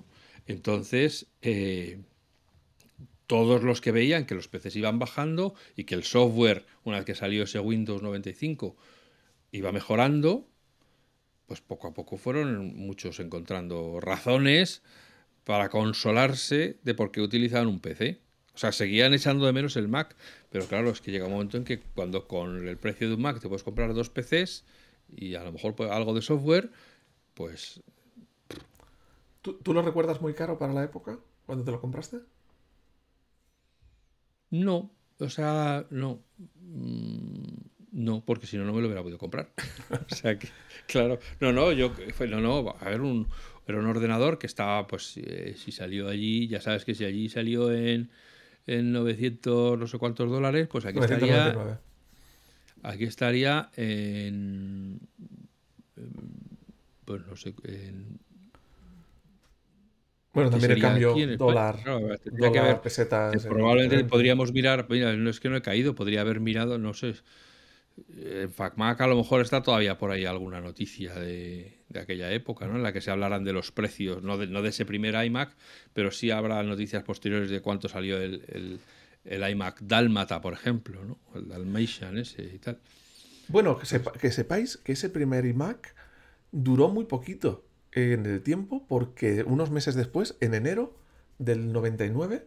Entonces, 0.47 1.27
eh, 1.43 1.99
todos 3.27 3.63
los 3.63 3.81
que 3.81 3.93
veían 3.93 4.27
que 4.27 4.35
los 4.35 4.49
PCs 4.49 4.77
iban 4.77 4.99
bajando 4.99 5.55
y 5.77 5.85
que 5.85 5.95
el 5.95 6.05
software, 6.05 6.67
una 6.85 6.97
vez 6.97 7.07
que 7.07 7.15
salió 7.15 7.45
ese 7.45 7.59
Windows 7.61 8.03
95, 8.03 8.77
iba 9.53 9.73
mejorando, 9.73 10.47
pues 11.47 11.61
poco 11.61 11.89
a 11.89 11.95
poco 11.95 12.17
fueron 12.17 12.77
muchos 12.77 13.21
encontrando 13.21 14.01
razones 14.01 14.83
para 15.45 15.69
consolarse 15.69 16.79
de 16.83 16.95
por 16.95 17.11
qué 17.13 17.21
utilizaban 17.21 17.69
un 17.69 17.81
PC. 17.81 18.21
O 18.55 18.59
sea, 18.59 18.73
seguían 18.73 19.15
echando 19.15 19.47
de 19.47 19.53
menos 19.53 19.77
el 19.77 19.89
Mac, 19.89 20.15
pero 20.51 20.67
claro, 20.67 20.91
es 20.91 21.01
que 21.01 21.11
llega 21.11 21.27
un 21.27 21.33
momento 21.33 21.57
en 21.57 21.65
que 21.65 21.81
cuando 21.81 22.29
con 22.29 22.69
el 22.69 22.77
precio 22.77 23.09
de 23.09 23.15
un 23.15 23.23
Mac 23.23 23.41
te 23.41 23.49
puedes 23.49 23.65
comprar 23.65 23.93
dos 23.95 24.11
PCs 24.11 24.65
y 25.17 25.35
a 25.35 25.43
lo 25.43 25.53
mejor 25.53 25.75
pues, 25.75 25.91
algo 25.91 26.15
de 26.15 26.23
software, 26.23 26.71
pues... 27.35 27.83
¿Tú, 29.43 29.55
¿Tú 29.55 29.75
lo 29.75 29.83
recuerdas 29.83 30.21
muy 30.21 30.35
caro 30.35 30.59
para 30.59 30.73
la 30.73 30.85
época, 30.85 31.19
cuando 31.47 31.65
te 31.65 31.71
lo 31.73 31.81
compraste? 31.81 32.19
No, 34.55 34.89
o 35.19 35.29
sea, 35.29 35.85
no. 35.91 36.23
Mm, 36.61 37.57
no, 37.91 38.25
porque 38.25 38.47
si 38.47 38.57
no, 38.57 38.65
no 38.65 38.73
me 38.73 38.81
lo 38.81 38.87
hubiera 38.87 39.03
podido 39.03 39.19
comprar. 39.19 39.51
o 40.11 40.15
sea 40.15 40.39
que, 40.39 40.49
claro. 40.87 41.19
No, 41.41 41.53
no, 41.53 41.73
yo. 41.73 41.93
No, 42.29 42.41
no, 42.41 42.77
a 42.79 42.89
ver, 42.89 43.01
un, 43.01 43.27
era 43.67 43.79
un 43.79 43.87
ordenador 43.87 44.39
que 44.39 44.47
estaba, 44.47 44.87
pues, 44.87 45.17
eh, 45.17 45.57
si 45.57 45.73
salió 45.73 46.09
allí, 46.09 46.47
ya 46.47 46.61
sabes 46.61 46.85
que 46.85 46.95
si 46.95 47.05
allí 47.05 47.29
salió 47.29 47.73
en, 47.73 48.11
en 48.69 48.93
900 48.93 49.77
no 49.77 49.89
sé 49.89 49.99
cuántos 49.99 50.31
dólares, 50.31 50.69
pues 50.71 50.85
aquí 50.85 51.01
estaría. 51.01 51.81
Aquí 52.85 53.05
estaría 53.05 53.71
en. 53.77 55.01
Pues 57.05 57.27
no 57.27 57.35
sé, 57.35 57.55
en 57.65 58.21
bueno, 60.35 60.51
también 60.51 60.73
el 60.73 60.81
cambio 60.81 61.15
dólar, 61.37 61.79
dólar 62.25 62.83
pesetas. 62.83 63.47
Probablemente 63.47 64.05
podríamos 64.05 64.53
mirar, 64.53 64.87
mira, 64.91 65.15
no 65.15 65.31
es 65.31 65.39
que 65.39 65.49
no 65.49 65.57
he 65.57 65.63
caído, 65.63 65.95
podría 65.95 66.23
haber 66.23 66.41
mirado, 66.41 66.77
no 66.79 66.93
sé. 66.93 67.15
En 68.17 68.51
FacMac 68.51 69.01
a 69.01 69.07
lo 69.07 69.17
mejor 69.17 69.41
está 69.41 69.63
todavía 69.63 69.97
por 69.97 70.11
ahí 70.11 70.25
alguna 70.25 70.61
noticia 70.61 71.15
de, 71.15 71.79
aquella 71.95 72.33
época, 72.33 72.67
¿no? 72.67 72.75
En 72.75 72.83
la 72.83 72.93
que 72.93 73.01
se 73.01 73.13
hablarán 73.13 73.45
de 73.45 73.53
los 73.53 73.71
precios, 73.71 74.25
no 74.25 74.37
de, 74.37 74.49
no 74.49 74.63
de 74.63 74.71
ese 74.71 74.85
primer 74.85 75.15
iMac, 75.25 75.55
pero 75.93 76.11
sí 76.11 76.33
habrá 76.33 76.61
noticias 76.65 77.05
posteriores 77.05 77.51
de 77.51 77.61
cuánto 77.61 77.89
salió 77.89 78.19
el, 78.19 78.81
el, 79.25 79.51
iMac 79.51 79.81
Dalmata, 79.83 80.41
por 80.41 80.55
ejemplo, 80.55 81.05
¿no? 81.05 81.19
El 81.37 81.49
Dalmatian 81.49 82.19
ese 82.19 82.43
y 82.43 82.59
tal. 82.59 82.81
Bueno, 83.47 83.79
que, 83.79 83.87
que 84.19 84.33
sepáis 84.33 84.77
que 84.79 84.93
ese 84.93 85.09
primer 85.09 85.47
iMac 85.47 85.95
duró 86.51 86.89
muy 86.89 87.05
poquito 87.05 87.65
en 87.95 88.27
el 88.27 88.43
tiempo 88.43 88.85
porque 88.89 89.45
unos 89.45 89.71
meses 89.71 89.95
después, 89.95 90.37
en 90.41 90.55
enero 90.55 90.95
del 91.39 91.73
99, 91.73 92.47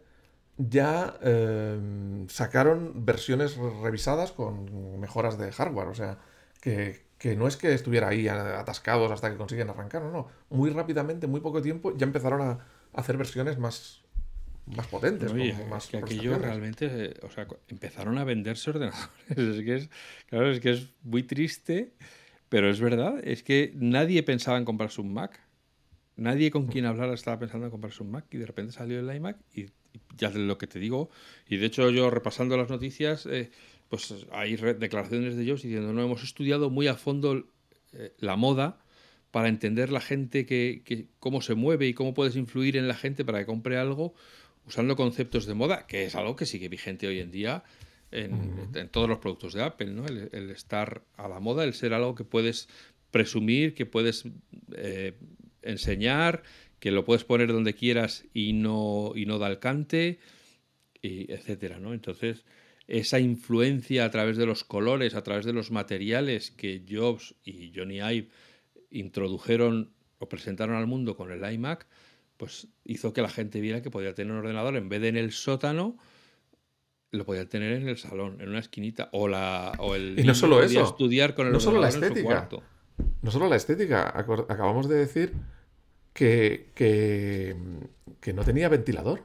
ya 0.58 1.16
em, 1.22 2.28
sacaron 2.28 3.06
versiones 3.06 3.56
revisadas 3.56 4.32
con 4.32 5.00
mejoras 5.00 5.38
de 5.38 5.50
hardware. 5.52 5.88
O 5.88 5.94
sea, 5.94 6.18
que, 6.60 7.04
no 7.36 7.46
es 7.48 7.56
que 7.56 7.72
estuviera 7.72 8.08
ahí 8.08 8.28
atascados 8.28 9.10
hasta 9.10 9.30
que 9.30 9.36
consiguen 9.36 9.70
arrancar, 9.70 10.02
no, 10.02 10.10
no. 10.10 10.28
Muy 10.50 10.70
rápidamente, 10.70 11.26
muy 11.26 11.40
poco 11.40 11.62
tiempo, 11.62 11.96
ya 11.96 12.04
empezaron 12.04 12.42
a 12.42 12.58
hacer 12.92 13.16
versiones 13.16 13.58
más, 13.58 14.02
más 14.66 14.86
potentes. 14.88 15.32
más 15.68 15.86
que 15.86 15.98
aquello 15.98 16.38
realmente, 16.38 17.14
o 17.22 17.30
sea, 17.30 17.46
empezaron 17.68 18.18
a 18.18 18.24
venderse 18.24 18.70
ordenadores. 18.70 19.08
es 19.28 19.64
que 19.64 19.76
es, 19.76 19.90
claro, 20.26 20.50
es 20.50 20.60
que 20.60 20.72
es 20.72 20.88
muy 21.04 21.22
triste 21.22 21.94
pero 22.48 22.70
es 22.70 22.80
verdad, 22.80 23.20
es 23.22 23.42
que 23.42 23.72
nadie 23.74 24.22
pensaba 24.22 24.58
en 24.58 24.64
comprarse 24.64 25.00
un 25.00 25.12
Mac. 25.12 25.40
Nadie 26.16 26.50
con 26.50 26.66
quien 26.66 26.84
hablar 26.84 27.10
estaba 27.10 27.38
pensando 27.38 27.66
en 27.66 27.70
comprarse 27.70 28.02
un 28.02 28.10
Mac 28.10 28.26
y 28.32 28.38
de 28.38 28.46
repente 28.46 28.72
salió 28.72 28.98
el 28.98 29.14
iMac 29.14 29.38
y, 29.54 29.66
ya 30.16 30.30
de 30.30 30.40
lo 30.40 30.58
que 30.58 30.66
te 30.66 30.78
digo. 30.78 31.10
Y 31.48 31.58
de 31.58 31.66
hecho 31.66 31.90
yo 31.90 32.10
repasando 32.10 32.56
las 32.56 32.70
noticias, 32.70 33.26
eh, 33.26 33.50
pues 33.88 34.26
hay 34.32 34.56
declaraciones 34.56 35.36
de 35.36 35.42
ellos 35.42 35.62
diciendo, 35.62 35.92
no, 35.92 36.02
hemos 36.02 36.24
estudiado 36.24 36.70
muy 36.70 36.88
a 36.88 36.94
fondo 36.94 37.46
eh, 37.92 38.12
la 38.18 38.36
moda 38.36 38.80
para 39.30 39.48
entender 39.48 39.90
la 39.90 40.00
gente, 40.00 40.46
que, 40.46 41.06
cómo 41.20 41.42
se 41.42 41.54
mueve 41.54 41.86
y 41.86 41.94
cómo 41.94 42.14
puedes 42.14 42.34
influir 42.36 42.76
en 42.76 42.88
la 42.88 42.94
gente 42.94 43.24
para 43.24 43.40
que 43.40 43.46
compre 43.46 43.78
algo 43.78 44.14
usando 44.66 44.96
conceptos 44.96 45.46
de 45.46 45.54
moda, 45.54 45.86
que 45.86 46.04
es 46.04 46.14
algo 46.14 46.34
que 46.34 46.46
sigue 46.46 46.68
vigente 46.68 47.06
hoy 47.06 47.20
en 47.20 47.30
día 47.30 47.62
en, 48.10 48.88
todos 48.90 49.08
los 49.08 49.18
productos 49.18 49.54
de 49.54 49.62
Apple, 49.62 49.88
¿no? 49.88 50.06
El, 50.06 50.50
estar 50.50 51.02
a 51.16 51.28
la 51.28 51.40
moda, 51.40 51.64
el 51.64 51.74
ser 51.74 51.92
algo 51.92 52.14
que 52.14 52.24
puedes 52.24 52.68
presumir, 53.10 53.74
que 53.74 53.86
puedes 53.86 54.24
eh, 54.74 55.14
enseñar, 55.62 56.42
que 56.80 56.90
lo 56.90 57.04
puedes 57.04 57.24
poner 57.24 57.52
donde 57.52 57.74
quieras 57.74 58.24
y 58.32 58.52
no, 58.52 59.12
y 59.14 59.26
no 59.26 59.38
da 59.38 59.46
alcance, 59.46 60.18
y 61.02 61.30
etcétera, 61.32 61.78
¿no? 61.78 61.94
Entonces, 61.94 62.44
esa 62.86 63.20
influencia 63.20 64.04
a 64.04 64.10
través 64.10 64.36
de 64.36 64.46
los 64.46 64.64
colores, 64.64 65.14
a 65.14 65.22
través 65.22 65.44
de 65.44 65.52
los 65.52 65.70
materiales 65.70 66.50
que 66.50 66.82
Jobs 66.88 67.34
y 67.44 67.72
Johnny 67.74 67.98
Ive 67.98 68.28
introdujeron 68.90 69.92
o 70.18 70.28
presentaron 70.28 70.76
al 70.76 70.86
mundo 70.86 71.16
con 71.16 71.30
el 71.30 71.52
iMac, 71.52 71.86
pues 72.38 72.68
hizo 72.84 73.12
que 73.12 73.20
la 73.20 73.28
gente 73.28 73.60
viera 73.60 73.82
que 73.82 73.90
podía 73.90 74.14
tener 74.14 74.32
un 74.32 74.38
ordenador 74.38 74.76
en 74.76 74.88
vez 74.88 75.00
de 75.02 75.08
en 75.08 75.16
el 75.16 75.32
sótano, 75.32 75.98
lo 77.10 77.24
podía 77.24 77.48
tener 77.48 77.72
en 77.72 77.88
el 77.88 77.96
salón, 77.96 78.40
en 78.40 78.48
una 78.50 78.58
esquinita, 78.58 79.08
o 79.12 79.28
la 79.28 79.72
o 79.78 79.94
el 79.94 80.18
y 80.18 80.24
no 80.24 80.34
solo 80.34 80.62
eso, 80.62 80.82
estudiar 80.84 81.34
con 81.34 81.46
el 81.46 81.52
no 81.52 81.60
solo 81.60 81.80
la 81.80 81.88
ordenador 81.88 81.88
en 81.88 81.92
su 81.92 82.04
estética, 82.06 82.24
cuarto. 82.48 82.62
no 83.22 83.30
solo 83.30 83.48
la 83.48 83.56
estética, 83.56 84.08
acabamos 84.18 84.88
de 84.88 84.96
decir 84.96 85.34
que, 86.12 86.70
que, 86.74 87.56
que 88.20 88.32
no 88.32 88.44
tenía 88.44 88.68
ventilador. 88.68 89.22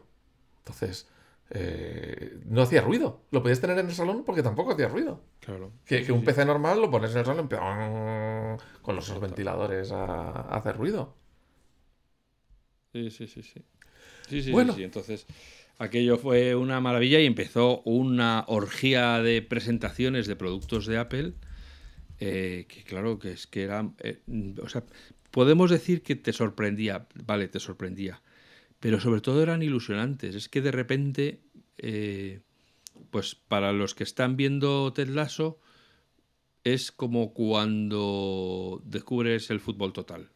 Entonces, 0.60 1.08
eh, 1.50 2.40
no 2.46 2.62
hacía 2.62 2.82
ruido. 2.82 3.22
Lo 3.32 3.42
podías 3.42 3.60
tener 3.60 3.78
en 3.80 3.88
el 3.88 3.96
salón 3.96 4.24
porque 4.26 4.44
tampoco 4.44 4.72
hacía 4.72 4.88
ruido. 4.88 5.22
Claro. 5.40 5.72
Que, 5.86 6.04
que 6.04 6.12
un 6.12 6.24
PC 6.24 6.46
normal 6.46 6.82
lo 6.82 6.90
pones 6.92 7.12
en 7.12 7.20
el 7.20 7.26
salón 7.26 7.48
con 8.82 8.96
los 8.96 9.20
ventiladores 9.20 9.92
a, 9.92 10.06
a 10.06 10.58
hacer 10.58 10.78
ruido. 10.78 11.16
Sí, 12.94 13.10
sí, 13.10 13.28
sí, 13.28 13.42
sí. 13.44 13.66
Sí, 14.28 14.44
sí, 14.44 14.52
Bueno. 14.52 14.74
sí, 14.74 14.80
sí. 14.80 14.84
Entonces, 14.84 15.26
aquello 15.78 16.18
fue 16.18 16.56
una 16.56 16.80
maravilla 16.82 17.20
y 17.20 17.26
empezó 17.26 17.82
una 17.84 18.46
orgía 18.48 19.22
de 19.22 19.42
presentaciones 19.42 20.28
de 20.28 20.36
productos 20.36 20.86
de 20.86 20.98
Apple. 20.98 21.34
eh, 22.20 22.66
que 22.70 22.84
claro, 22.84 23.20
que 23.20 23.32
es 23.34 23.48
que 23.48 23.64
era. 23.64 23.92
eh, 24.00 24.22
o 24.62 24.70
sea, 24.70 24.84
podemos 25.32 25.72
decir 25.72 26.04
que 26.04 26.16
te 26.16 26.34
sorprendía. 26.34 27.08
Vale, 27.26 27.48
te 27.48 27.60
sorprendía. 27.60 28.22
Pero 28.80 29.00
sobre 29.00 29.22
todo 29.22 29.44
eran 29.44 29.64
ilusionantes. 29.64 30.36
Es 30.36 30.50
que 30.50 30.62
de 30.62 30.72
repente. 30.72 31.42
eh, 31.78 32.42
pues 33.12 33.36
para 33.36 33.74
los 33.74 33.96
que 33.96 34.04
están 34.04 34.38
viendo 34.38 34.92
Ted 34.94 35.10
Lasso. 35.10 35.60
Es 36.66 36.92
como 36.92 37.34
cuando 37.34 38.82
descubres 38.86 39.50
el 39.50 39.60
fútbol 39.62 39.94
total 39.94 40.30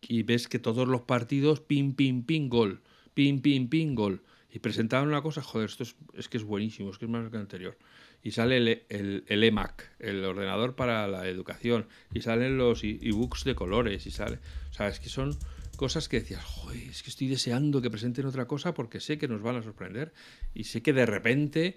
y 0.00 0.22
ves 0.22 0.48
que 0.48 0.58
todos 0.58 0.86
los 0.88 1.02
partidos, 1.02 1.60
pim, 1.60 1.94
pim, 1.94 2.22
pim, 2.24 2.48
gol, 2.48 2.82
pim, 3.14 3.40
pim, 3.40 3.68
pim, 3.68 3.94
gol. 3.94 4.22
Y 4.56 4.58
presentaban 4.58 5.06
una 5.08 5.20
cosa, 5.20 5.42
joder, 5.42 5.68
esto 5.68 5.82
es, 5.82 5.96
es 6.14 6.30
que 6.30 6.38
es 6.38 6.42
buenísimo, 6.44 6.88
es 6.90 6.96
que 6.96 7.04
es 7.04 7.10
más 7.10 7.28
que 7.28 7.36
el 7.36 7.42
anterior. 7.42 7.76
Y 8.22 8.30
sale 8.30 8.56
el, 8.56 8.68
el, 8.88 9.24
el 9.28 9.44
EMAC, 9.44 9.90
el 9.98 10.24
ordenador 10.24 10.74
para 10.74 11.06
la 11.08 11.28
educación, 11.28 11.86
y 12.14 12.22
salen 12.22 12.56
los 12.56 12.82
e- 12.82 12.98
ebooks 13.02 13.44
de 13.44 13.54
colores, 13.54 14.06
y 14.06 14.10
sale. 14.10 14.38
O 14.70 14.72
sea, 14.72 14.88
es 14.88 14.98
que 14.98 15.10
son 15.10 15.36
cosas 15.76 16.08
que 16.08 16.20
decías, 16.20 16.42
joder, 16.42 16.88
es 16.88 17.02
que 17.02 17.10
estoy 17.10 17.28
deseando 17.28 17.82
que 17.82 17.90
presenten 17.90 18.24
otra 18.24 18.46
cosa 18.46 18.72
porque 18.72 18.98
sé 18.98 19.18
que 19.18 19.28
nos 19.28 19.42
van 19.42 19.56
a 19.56 19.62
sorprender. 19.62 20.14
Y 20.54 20.64
sé 20.64 20.80
que 20.80 20.94
de 20.94 21.04
repente 21.04 21.76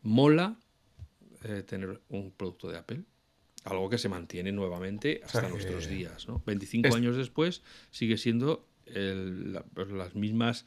mola 0.00 0.56
eh, 1.42 1.62
tener 1.62 2.00
un 2.08 2.30
producto 2.30 2.68
de 2.70 2.78
Apple. 2.78 3.02
Algo 3.64 3.90
que 3.90 3.98
se 3.98 4.08
mantiene 4.08 4.50
nuevamente 4.50 5.20
hasta 5.22 5.40
sea, 5.40 5.48
nuestros 5.50 5.88
días. 5.90 6.26
¿no? 6.26 6.42
25 6.46 6.88
Es- 6.88 6.94
años 6.94 7.16
después 7.18 7.62
sigue 7.90 8.16
siendo 8.16 8.66
el- 8.86 9.52
la- 9.52 9.62
pues 9.64 9.88
las 9.90 10.14
mismas 10.14 10.64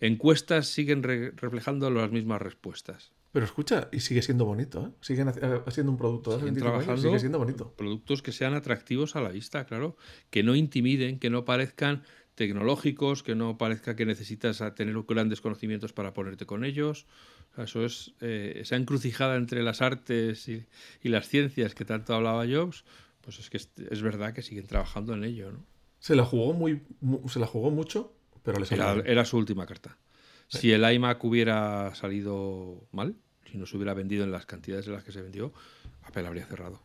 encuestas, 0.00 0.66
siguen 0.68 1.02
re- 1.02 1.32
reflejando 1.36 1.90
las 1.90 2.10
mismas 2.10 2.40
respuestas. 2.42 3.12
Pero 3.32 3.44
escucha, 3.44 3.88
y 3.92 4.00
sigue 4.00 4.22
siendo 4.22 4.44
bonito, 4.44 4.86
¿eh? 4.86 4.90
Siguen 5.02 5.28
haci- 5.28 5.38
eh, 5.40 5.62
haciendo 5.66 5.92
un 5.92 5.98
producto 5.98 6.32
Siguen 6.32 6.46
25 6.54 6.68
años 6.68 6.82
y 6.82 6.84
trabajando 6.84 7.02
sigue 7.08 7.20
siendo 7.20 7.38
bonito. 7.38 7.74
productos 7.76 8.22
que 8.22 8.32
sean 8.32 8.54
atractivos 8.54 9.14
a 9.14 9.20
la 9.20 9.28
vista, 9.28 9.64
claro, 9.66 9.96
que 10.30 10.42
no 10.42 10.56
intimiden, 10.56 11.18
que 11.20 11.30
no 11.30 11.44
parezcan 11.44 12.02
tecnológicos, 12.34 13.22
que 13.22 13.34
no 13.34 13.58
parezca 13.58 13.94
que 13.96 14.06
necesitas 14.06 14.62
tener 14.74 14.96
grandes 15.06 15.40
conocimientos 15.40 15.92
para 15.92 16.12
ponerte 16.14 16.46
con 16.46 16.64
ellos. 16.64 17.06
O 17.52 17.54
sea, 17.54 17.64
eso 17.64 17.84
es 17.84 18.14
eh, 18.20 18.54
esa 18.62 18.76
encrucijada 18.76 19.36
entre 19.36 19.62
las 19.62 19.82
artes 19.82 20.48
y, 20.48 20.64
y 21.02 21.08
las 21.10 21.28
ciencias 21.28 21.74
que 21.74 21.84
tanto 21.84 22.14
hablaba 22.14 22.46
Jobs, 22.48 22.84
pues 23.20 23.38
es 23.38 23.50
que 23.50 23.58
es, 23.58 23.70
es 23.90 24.02
verdad 24.02 24.32
que 24.32 24.42
siguen 24.42 24.66
trabajando 24.66 25.14
en 25.14 25.24
ello, 25.24 25.52
¿no? 25.52 25.64
Se 25.98 26.16
la 26.16 26.24
jugó 26.24 26.54
muy, 26.54 26.80
mu- 27.00 27.28
se 27.28 27.38
la 27.38 27.46
jugó 27.46 27.70
mucho, 27.70 28.14
pero 28.42 28.58
Era, 28.68 29.02
era 29.04 29.24
su 29.24 29.36
última 29.36 29.66
carta. 29.66 29.98
Si 30.48 30.72
el 30.72 30.90
iMac 30.92 31.22
hubiera 31.24 31.94
salido 31.94 32.86
mal, 32.92 33.16
si 33.50 33.58
no 33.58 33.66
se 33.66 33.76
hubiera 33.76 33.94
vendido 33.94 34.24
en 34.24 34.32
las 34.32 34.46
cantidades 34.46 34.86
en 34.86 34.94
las 34.94 35.04
que 35.04 35.12
se 35.12 35.22
vendió, 35.22 35.52
Apple 36.02 36.26
habría 36.26 36.46
cerrado. 36.46 36.80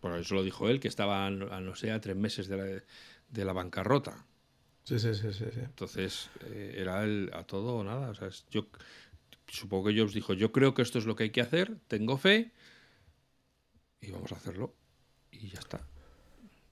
Por 0.00 0.18
eso 0.18 0.34
lo 0.34 0.42
dijo 0.44 0.68
él, 0.68 0.80
que 0.80 0.88
estaba 0.88 1.26
a 1.26 1.30
no 1.30 1.74
sé, 1.76 1.92
a 1.92 2.00
tres 2.00 2.16
meses 2.16 2.48
de 2.48 2.56
la, 2.56 2.64
de 2.66 3.44
la 3.44 3.52
bancarrota. 3.54 4.26
Sí, 4.84 4.98
sí, 4.98 5.14
sí, 5.14 5.32
sí, 5.32 5.44
sí. 5.52 5.60
Entonces, 5.64 6.30
eh, 6.40 6.74
era 6.78 7.04
el 7.04 7.30
a 7.32 7.44
todo 7.44 7.76
o 7.76 7.84
nada. 7.84 8.10
O 8.10 8.14
sea, 8.14 8.28
yo 8.50 8.66
supongo 9.48 9.88
que 9.88 9.98
Jobs 9.98 10.14
dijo, 10.14 10.34
yo 10.34 10.52
creo 10.52 10.74
que 10.74 10.82
esto 10.82 10.98
es 10.98 11.06
lo 11.06 11.16
que 11.16 11.24
hay 11.24 11.30
que 11.30 11.42
hacer, 11.42 11.78
tengo 11.88 12.18
fe 12.18 12.52
y 14.00 14.10
vamos 14.10 14.32
a 14.32 14.36
hacerlo. 14.36 14.74
Y 15.30 15.48
ya 15.48 15.60
está. 15.60 15.86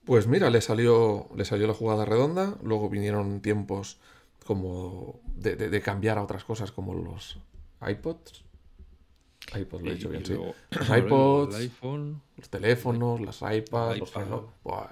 Pues 0.04 0.26
mira, 0.26 0.50
le 0.50 0.60
salió, 0.60 1.28
le 1.36 1.44
salió 1.44 1.66
la 1.66 1.74
jugada 1.74 2.04
redonda, 2.04 2.56
luego 2.62 2.88
vinieron 2.88 3.40
tiempos 3.40 3.98
como 4.44 5.20
de, 5.36 5.56
de- 5.56 5.68
de 5.70 5.80
cambiar 5.82 6.18
a 6.18 6.22
otras 6.22 6.44
cosas 6.44 6.72
como 6.72 6.94
los 6.94 7.38
iPods. 7.86 8.44
iPods, 9.56 9.82
lo 9.82 9.90
he 9.90 9.94
dicho 9.94 10.08
bien, 10.08 10.24
sí. 10.24 10.32
luego, 10.32 10.54
Los 10.70 10.88
el 10.90 10.98
iPods, 11.04 11.54
iPhone, 11.56 12.22
los 12.36 12.48
teléfonos, 12.48 13.20
las 13.20 13.42
iPads, 13.42 14.00
los 14.00 14.12
Buah, 14.64 14.88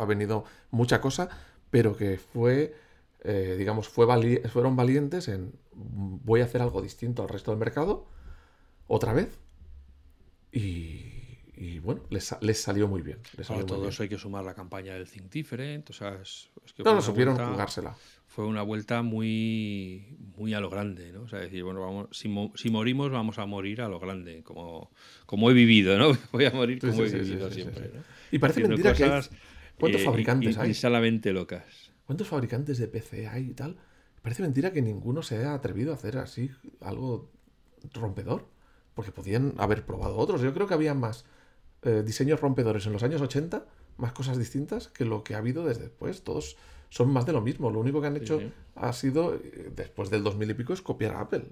ha, 0.00 0.04
venido 0.04 0.44
mucha 0.70 1.00
cosa, 1.00 1.28
pero 1.70 1.96
que 1.96 2.18
fue, 2.18 2.74
eh, 3.24 3.56
digamos, 3.58 3.88
fue 3.88 4.06
vali- 4.06 4.40
fueron 4.48 4.76
valientes 4.76 5.28
en 5.28 5.52
mm, 5.74 6.18
voy 6.24 6.40
a 6.42 6.44
hacer 6.44 6.60
algo 6.62 6.82
distinto 6.82 7.22
al 7.22 7.28
resto 7.28 7.50
del 7.50 7.58
mercado, 7.58 8.06
otra 8.86 9.12
vez, 9.12 9.38
y, 10.52 11.13
y 11.56 11.78
bueno, 11.78 12.02
les, 12.10 12.34
les 12.40 12.60
salió 12.60 12.88
muy 12.88 13.02
bien. 13.02 13.18
Les 13.36 13.46
salió 13.46 13.62
muy 13.62 13.68
todo 13.68 13.88
eso 13.88 14.02
hay 14.02 14.08
que 14.08 14.18
sumar 14.18 14.44
la 14.44 14.54
campaña 14.54 14.94
del 14.94 15.08
Think 15.08 15.30
Different. 15.30 15.90
O 15.90 15.92
sea, 15.92 16.18
es, 16.20 16.50
es 16.64 16.72
que 16.72 16.82
No, 16.82 16.94
no 16.94 17.00
supieron 17.02 17.34
vuelta- 17.34 17.52
jugársela. 17.52 17.96
fue 18.26 18.46
una 18.46 18.62
vuelta 18.62 19.02
muy 19.02 20.16
muy 20.36 20.54
a 20.54 20.60
lo 20.60 20.70
grande, 20.70 21.12
¿no? 21.12 21.22
O 21.22 21.28
sea, 21.28 21.38
decir, 21.40 21.62
bueno, 21.64 21.80
vamos, 21.80 22.08
si, 22.12 22.28
mo- 22.28 22.52
si 22.56 22.70
morimos, 22.70 23.10
vamos 23.10 23.38
a 23.38 23.46
morir 23.46 23.80
a 23.82 23.88
lo 23.88 23.98
grande, 24.00 24.42
como, 24.42 24.90
como 25.26 25.50
he 25.50 25.54
vivido, 25.54 25.96
¿no? 25.98 26.16
Voy 26.32 26.44
a 26.46 26.50
morir 26.50 26.80
como 26.80 26.92
sí, 26.94 27.02
he 27.02 27.08
sí, 27.10 27.16
vivido 27.18 27.48
sí, 27.50 27.54
siempre. 27.62 27.90
Y 28.30 28.38
parece 28.38 28.60
Haciendo 28.60 28.76
mentira 28.76 28.94
que 28.94 29.04
hay- 29.04 29.38
¿Cuántos 29.78 30.00
eh, 30.02 30.04
fabricantes 30.04 30.56
hay? 30.58 30.68
Insanamente 30.68 31.32
locas. 31.32 31.90
¿Cuántos 32.06 32.28
fabricantes 32.28 32.78
de 32.78 32.86
PC 32.88 33.26
hay 33.28 33.50
y 33.50 33.54
tal? 33.54 33.76
Parece 34.22 34.42
mentira 34.42 34.72
que 34.72 34.82
ninguno 34.82 35.22
se 35.22 35.36
haya 35.38 35.52
atrevido 35.54 35.92
a 35.92 35.96
hacer 35.96 36.16
así 36.18 36.50
algo 36.80 37.30
rompedor. 37.92 38.46
Porque 38.94 39.10
podían 39.10 39.54
haber 39.58 39.84
probado 39.84 40.16
otros. 40.16 40.40
Yo 40.40 40.54
creo 40.54 40.68
que 40.68 40.74
había 40.74 40.94
más 40.94 41.24
eh, 41.84 42.02
diseños 42.04 42.40
rompedores 42.40 42.86
en 42.86 42.92
los 42.92 43.02
años 43.02 43.20
80, 43.20 43.64
más 43.98 44.12
cosas 44.12 44.38
distintas 44.38 44.88
que 44.88 45.04
lo 45.04 45.22
que 45.22 45.34
ha 45.34 45.38
habido 45.38 45.64
desde 45.64 45.82
después. 45.82 46.22
Todos 46.22 46.56
son 46.88 47.12
más 47.12 47.26
de 47.26 47.32
lo 47.32 47.40
mismo. 47.40 47.70
Lo 47.70 47.80
único 47.80 48.00
que 48.00 48.06
han 48.06 48.16
hecho 48.16 48.38
sí. 48.40 48.50
ha 48.76 48.92
sido, 48.92 49.34
eh, 49.34 49.70
después 49.74 50.10
del 50.10 50.22
2000 50.22 50.50
y 50.50 50.54
pico, 50.54 50.72
es 50.72 50.82
copiar 50.82 51.14
a 51.14 51.20
Apple. 51.20 51.44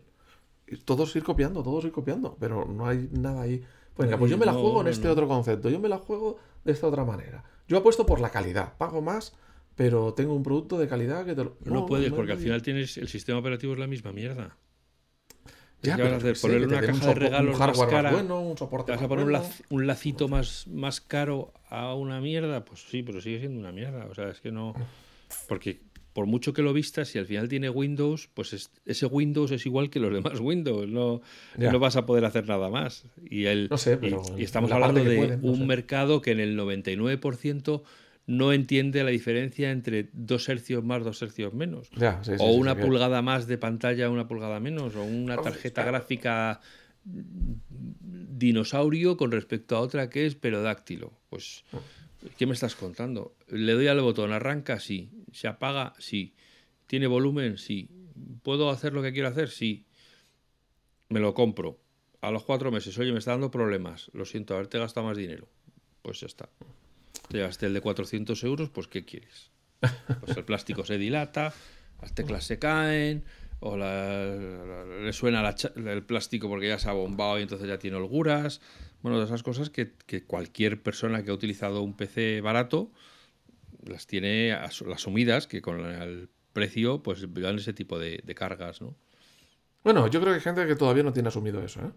Y 0.66 0.76
todos 0.78 1.14
ir 1.16 1.22
copiando, 1.22 1.62
todos 1.62 1.84
ir 1.84 1.92
copiando. 1.92 2.36
Pero 2.40 2.64
no 2.64 2.86
hay 2.86 3.08
nada 3.12 3.42
ahí. 3.42 3.62
Venga, 3.98 4.18
pues 4.18 4.30
yo 4.30 4.38
me 4.38 4.46
la 4.46 4.52
No, 4.52 4.60
juego 4.60 4.80
en 4.80 4.88
este 4.88 5.06
no. 5.06 5.12
otro 5.12 5.28
concepto. 5.28 5.68
Yo 5.68 5.78
me 5.78 5.88
la 5.88 5.98
juego 5.98 6.38
de 6.64 6.72
esta 6.72 6.86
otra 6.86 7.04
manera. 7.04 7.44
Yo 7.68 7.78
apuesto 7.78 8.06
por 8.06 8.20
la 8.20 8.30
calidad. 8.30 8.76
Pago 8.78 9.02
más, 9.02 9.34
pero 9.74 10.14
tengo 10.14 10.34
un 10.34 10.42
producto 10.42 10.78
de 10.78 10.88
calidad 10.88 11.24
que 11.24 11.34
te 11.34 11.44
lo... 11.44 11.56
No, 11.64 11.86
puedes, 11.86 12.10
no, 12.10 12.16
porque 12.16 12.32
no, 12.32 12.38
al 12.38 12.42
final 12.42 12.62
tienes 12.62 12.96
el 12.96 13.08
sistema 13.08 13.38
operativo 13.38 13.72
es 13.72 13.78
la 13.78 13.86
misma 13.86 14.12
mierda. 14.12 14.56
Ya, 15.82 15.96
¿Qué 15.96 16.02
pero 16.02 16.14
vas 16.20 16.24
a 16.38 16.42
Ponerle 16.42 16.66
una 16.68 16.80
caja 16.80 17.06
de 17.08 17.14
regalos 17.14 17.54
un 17.58 17.66
más 17.66 17.80
cara, 17.86 18.12
bueno, 18.12 18.40
un 18.40 18.56
soporte 18.56 18.86
¿Te 18.86 18.92
vas 18.92 19.02
a 19.02 19.08
poner 19.08 19.24
un, 19.24 19.32
bueno. 19.32 19.44
laz- 19.44 19.62
un 19.68 19.86
lacito 19.86 20.28
más, 20.28 20.66
más 20.68 21.00
caro 21.00 21.52
a 21.68 21.94
una 21.94 22.20
mierda? 22.20 22.64
Pues 22.64 22.80
sí, 22.88 23.02
pero 23.02 23.20
sigue 23.20 23.40
siendo 23.40 23.58
una 23.58 23.72
mierda. 23.72 24.06
O 24.06 24.14
sea, 24.14 24.28
es 24.30 24.40
que 24.40 24.52
no. 24.52 24.74
Porque 25.48 25.80
por 26.12 26.26
mucho 26.26 26.52
que 26.52 26.62
lo 26.62 26.72
vistas, 26.72 27.08
si 27.08 27.18
al 27.18 27.26
final 27.26 27.48
tiene 27.48 27.68
Windows, 27.70 28.28
pues 28.34 28.52
es- 28.52 28.70
ese 28.84 29.06
Windows 29.06 29.50
es 29.50 29.64
igual 29.66 29.90
que 29.90 29.98
los 29.98 30.12
demás 30.12 30.38
Windows. 30.40 30.88
No, 30.88 31.20
no 31.58 31.78
vas 31.80 31.96
a 31.96 32.06
poder 32.06 32.24
hacer 32.26 32.46
nada 32.46 32.68
más. 32.68 33.04
Y, 33.28 33.46
el, 33.46 33.68
No 33.70 33.76
sé, 33.78 33.96
pero 33.96 34.22
y, 34.38 34.44
estamos 34.44 34.70
la 34.70 34.76
hablando 34.76 35.02
de 35.02 35.16
pueden, 35.16 35.40
no 35.42 35.48
un 35.50 35.58
sé. 35.58 35.64
mercado 35.64 36.20
que 36.22 36.30
en 36.30 36.40
el 36.40 36.56
99% 36.56 37.82
no 38.26 38.52
entiende 38.52 39.02
la 39.04 39.10
diferencia 39.10 39.70
entre 39.70 40.08
dos 40.12 40.48
hercios 40.48 40.84
más, 40.84 41.04
dos 41.04 41.20
hercios 41.22 41.54
menos. 41.54 41.90
Ya, 41.96 42.22
sí, 42.22 42.32
sí, 42.32 42.36
o 42.38 42.52
sí, 42.52 42.58
una 42.58 42.76
pulgada 42.76 43.22
más 43.22 43.46
de 43.46 43.58
pantalla, 43.58 44.10
una 44.10 44.28
pulgada 44.28 44.60
menos, 44.60 44.94
o 44.94 45.04
una 45.04 45.36
tarjeta 45.36 45.84
gráfica 45.84 46.60
dinosaurio 47.04 49.16
con 49.16 49.32
respecto 49.32 49.76
a 49.76 49.80
otra 49.80 50.08
que 50.08 50.26
es 50.26 50.34
perodáctilo. 50.34 51.12
Pues, 51.28 51.64
¿qué 52.36 52.46
me 52.46 52.52
estás 52.52 52.76
contando? 52.76 53.34
Le 53.48 53.72
doy 53.72 53.88
al 53.88 54.00
botón, 54.00 54.32
arranca, 54.32 54.78
sí. 54.78 55.10
Se 55.32 55.48
apaga, 55.48 55.94
sí. 55.98 56.34
¿Tiene 56.86 57.06
volumen? 57.06 57.58
Sí. 57.58 57.88
¿Puedo 58.42 58.70
hacer 58.70 58.92
lo 58.92 59.02
que 59.02 59.12
quiero 59.12 59.28
hacer? 59.28 59.48
Sí. 59.48 59.86
Me 61.08 61.20
lo 61.20 61.34
compro. 61.34 61.78
A 62.20 62.30
los 62.30 62.44
cuatro 62.44 62.70
meses, 62.70 62.96
oye, 62.98 63.12
me 63.12 63.18
está 63.18 63.32
dando 63.32 63.50
problemas. 63.50 64.10
Lo 64.12 64.24
siento, 64.24 64.54
haberte 64.54 64.78
gastado 64.78 65.08
más 65.08 65.16
dinero. 65.16 65.48
Pues 66.02 66.20
ya 66.20 66.26
está. 66.26 66.48
Te 67.32 67.38
gasté 67.38 67.64
el 67.64 67.72
de 67.72 67.80
400 67.80 68.44
euros, 68.44 68.68
pues 68.68 68.88
¿qué 68.88 69.06
quieres? 69.06 69.50
Pues 70.20 70.36
el 70.36 70.44
plástico 70.44 70.84
se 70.84 70.98
dilata, 70.98 71.54
las 72.02 72.14
teclas 72.14 72.44
se 72.44 72.58
caen, 72.58 73.24
o 73.60 73.78
le 73.78 75.12
suena 75.14 75.54
el 75.76 76.02
plástico 76.02 76.50
porque 76.50 76.68
ya 76.68 76.78
se 76.78 76.90
ha 76.90 76.92
bombado 76.92 77.38
y 77.38 77.42
entonces 77.42 77.66
ya 77.66 77.78
tiene 77.78 77.96
holguras. 77.96 78.60
Bueno, 79.00 79.18
de 79.18 79.24
esas 79.24 79.42
cosas 79.42 79.70
que, 79.70 79.94
cualquier 80.26 80.82
persona 80.82 81.24
que 81.24 81.30
ha 81.30 81.34
utilizado 81.34 81.80
un 81.80 81.96
PC 81.96 82.42
barato 82.42 82.92
las 83.86 84.06
tiene 84.06 84.52
asumidas, 84.52 85.46
que 85.46 85.62
con 85.62 85.86
el 85.86 86.28
precio 86.52 87.02
pues 87.02 87.26
dan 87.32 87.56
ese 87.56 87.72
tipo 87.72 87.98
de, 87.98 88.20
cargas, 88.36 88.82
¿no? 88.82 88.94
Bueno, 89.84 90.06
yo 90.08 90.20
creo 90.20 90.34
que 90.34 90.36
hay 90.36 90.42
gente 90.42 90.66
que 90.66 90.76
todavía 90.76 91.02
no 91.02 91.14
tiene 91.14 91.30
asumido 91.30 91.64
eso, 91.64 91.80
¿eh? 91.80 91.92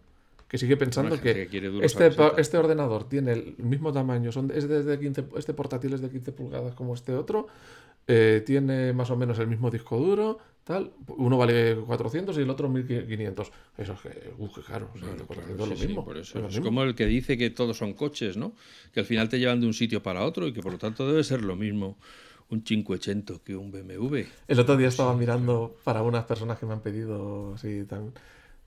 Que 0.48 0.58
sigue 0.58 0.78
pensando 0.78 1.20
que, 1.20 1.50
este, 1.82 2.12
este 2.38 2.58
ordenador 2.58 3.10
tiene 3.10 3.34
el 3.34 3.56
mismo 3.58 3.92
tamaño, 3.92 4.32
son, 4.32 4.52
es 4.52 4.68
de 4.68 5.00
15, 5.00 5.26
este 5.38 5.54
portátil 5.54 5.94
es 5.94 6.02
de 6.02 6.10
15 6.10 6.32
pulgadas 6.34 6.76
como 6.76 6.94
este 6.94 7.14
otro, 7.14 7.48
eh, 8.08 8.44
tiene 8.46 8.94
más 8.94 9.10
o 9.10 9.18
menos 9.18 9.40
el 9.40 9.48
mismo 9.48 9.72
disco 9.72 9.98
duro, 9.98 10.38
tal, 10.64 10.92
uno 11.08 11.38
vale 11.38 11.76
400 11.76 12.38
y 12.38 12.42
el 12.42 12.50
otro 12.50 12.70
1500. 12.70 13.52
Eso 13.78 13.94
es 13.94 14.00
que, 14.00 14.34
uh, 14.38 14.52
qué 14.54 14.62
caro, 14.62 14.90
es 14.94 15.02
lo 15.58 15.66
mismo. 15.68 16.14
es, 16.14 16.60
como 16.60 16.84
el 16.84 16.94
que 16.94 17.08
dice 17.08 17.38
que 17.38 17.50
todos 17.50 17.78
son 17.78 17.94
coches, 17.94 18.38
¿no? 18.38 18.54
Que 18.94 19.00
al 19.00 19.06
final 19.08 19.30
te 19.30 19.40
llevan 19.40 19.60
de 19.60 19.68
un 19.68 19.74
sitio 19.74 20.04
para 20.04 20.24
otro 20.24 20.48
y 20.48 20.54
que 20.54 20.62
por 20.62 20.74
lo 20.74 20.78
tanto 20.78 21.08
debe 21.08 21.24
ser 21.24 21.42
lo 21.42 21.56
mismo 21.56 21.98
un 22.50 22.62
580 22.62 23.34
que 23.44 23.56
un 23.56 23.72
BMW. 23.72 24.20
El 24.48 24.60
otro 24.60 24.78
día 24.78 24.90
estaba 24.90 25.16
mirando 25.16 25.76
para 25.84 26.04
unas 26.04 26.26
personas 26.26 26.60
que 26.60 26.68
me 26.68 26.74
han 26.74 26.82
pedido 26.82 27.56
tan 27.88 28.14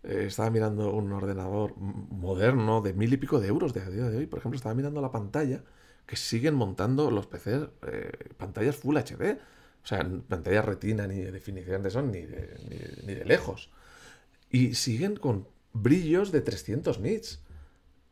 eh, 0.09 0.25
estaba 0.27 0.49
mirando 0.49 0.91
un 0.91 1.13
ordenador 1.13 1.77
moderno 1.77 2.81
de 2.81 2.95
mil 2.95 3.13
y 3.13 3.19
pico 3.19 3.41
de 3.41 3.49
euros 3.49 3.75
de 3.75 3.83
a 3.83 3.91
día 3.91 4.09
de 4.09 4.17
hoy. 4.17 4.27
Por 4.27 4.39
ejemplo, 4.39 4.57
estaba 4.57 4.75
mirando 4.75 5.03
la 5.03 5.13
pantalla 5.13 5.63
que 6.07 6.17
siguen 6.17 6.55
montando 6.55 7.11
los 7.11 7.27
PCs 7.27 7.69
eh, 7.87 8.11
pantallas 8.39 8.77
Full 8.77 8.97
HD. 8.97 9.39
O 9.85 9.87
sea, 9.87 10.09
pantallas 10.27 10.65
retina 10.65 11.07
ni 11.07 11.21
de 11.21 11.31
definición 11.31 11.83
de 11.83 11.91
son 11.91 12.11
ni 12.11 12.23
de, 12.23 12.57
ni, 13.07 13.15
de 13.15 13.25
lejos. 13.27 13.71
Y 14.51 14.75
siguen 14.75 15.17
con 15.17 15.47
brillos 15.75 16.33
de 16.33 16.41
300 16.41 17.01
nits. 17.01 17.43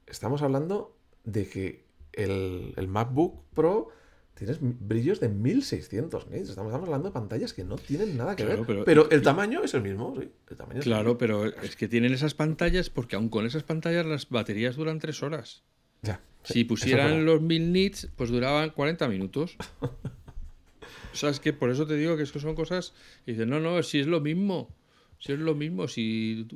Estamos 0.07 0.43
hablando 0.43 0.99
de 1.25 1.49
que 1.49 1.87
el, 2.13 2.75
el 2.77 2.89
MacBook 2.89 3.43
Pro 3.55 3.89
tienes 4.37 4.59
brillos 4.61 5.19
de 5.19 5.29
1600 5.29 6.29
nits. 6.29 6.51
Estamos, 6.51 6.73
hablando 6.73 7.09
de 7.09 7.13
pantallas 7.13 7.55
que 7.55 7.65
no 7.65 7.77
tienen 7.77 8.17
nada 8.17 8.37
que 8.37 8.45
ver. 8.45 8.61
Pero, 8.85 9.11
el 9.11 9.23
tamaño 9.23 9.63
es 9.65 9.73
el 9.75 9.83
mismo, 9.83 10.15
sí. 10.21 10.29
claro, 10.83 11.17
pero 11.17 11.47
es 11.47 11.75
que 11.75 11.89
tienen 11.89 12.13
esas 12.13 12.35
pantallas 12.35 12.91
porque 12.91 13.17
aún 13.17 13.31
con 13.31 13.47
esas 13.47 13.63
pantallas 13.63 14.05
las 14.05 14.29
baterías 14.29 14.77
duran 14.77 14.99
3 14.99 15.23
horas. 15.23 15.65
Ya. 16.03 16.21
si 16.45 16.65
pusieran 16.65 17.25
los 17.25 17.41
1000 17.41 17.73
nits, 17.73 18.09
pues 18.15 18.31
duraban 18.31 18.71
40 18.71 19.09
minutos. 19.09 19.57
o 19.81 21.17
sea, 21.17 21.31
es 21.31 21.41
que 21.41 21.55
por 21.55 21.71
eso 21.71 21.87
te 21.87 21.97
digo 21.97 22.17
que, 22.17 22.23
es 22.23 22.31
que 22.31 22.39
son 22.39 22.55
cosas 22.55 22.93
dicen, 23.25 23.49
no, 23.49 23.59
no, 23.59 23.83
si 23.83 24.01
es 24.01 24.07
lo 24.07 24.21
mismo. 24.21 24.69
Si 25.19 25.33
es 25.33 25.39
lo 25.39 25.55
mismo, 25.55 25.89
si 25.89 26.47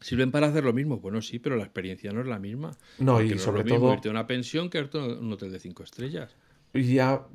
sirven 0.00 0.30
para 0.30 0.48
hacer 0.48 0.64
lo 0.64 0.74
mismo. 0.74 0.98
Bueno, 0.98 1.22
sí, 1.22 1.38
pero 1.38 1.56
la 1.56 1.64
experiencia 1.64 2.12
no 2.12 2.20
es 2.20 2.26
la 2.26 2.38
misma. 2.38 2.76
No, 2.98 3.22
y 3.22 3.38
sobre 3.38 3.64
todo. 3.64 3.94
Irte 3.94 4.08
a 4.08 4.10
una 4.10 4.26
pensión 4.26 4.68
que 4.68 4.78
irte 4.78 4.98
a 4.98 5.04
un 5.04 5.32
hotel 5.32 5.50
de 5.50 5.58
5 5.58 5.82
estrellas 5.82 6.36
ya 6.74 7.26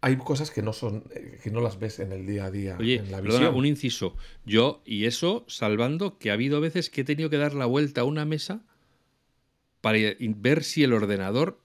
hay 0.00 0.16
cosas 0.16 0.50
que 0.50 0.62
no 0.62 0.72
son 0.72 1.04
que 1.42 1.50
no 1.50 1.60
las 1.60 1.78
ves 1.78 1.98
en 1.98 2.12
el 2.12 2.26
día 2.26 2.46
a 2.46 2.50
día 2.50 2.76
Oye, 2.78 2.96
en 2.96 3.10
la 3.10 3.50
un 3.50 3.66
inciso. 3.66 4.16
Yo 4.44 4.82
y 4.84 5.04
eso 5.04 5.44
salvando 5.48 6.18
que 6.18 6.30
ha 6.30 6.34
habido 6.34 6.60
veces 6.60 6.90
que 6.90 7.02
he 7.02 7.04
tenido 7.04 7.28
que 7.30 7.36
dar 7.36 7.54
la 7.54 7.66
vuelta 7.66 8.02
a 8.02 8.04
una 8.04 8.24
mesa 8.24 8.62
para 9.80 9.98
ver 10.18 10.64
si 10.64 10.82
el 10.84 10.92
ordenador 10.92 11.60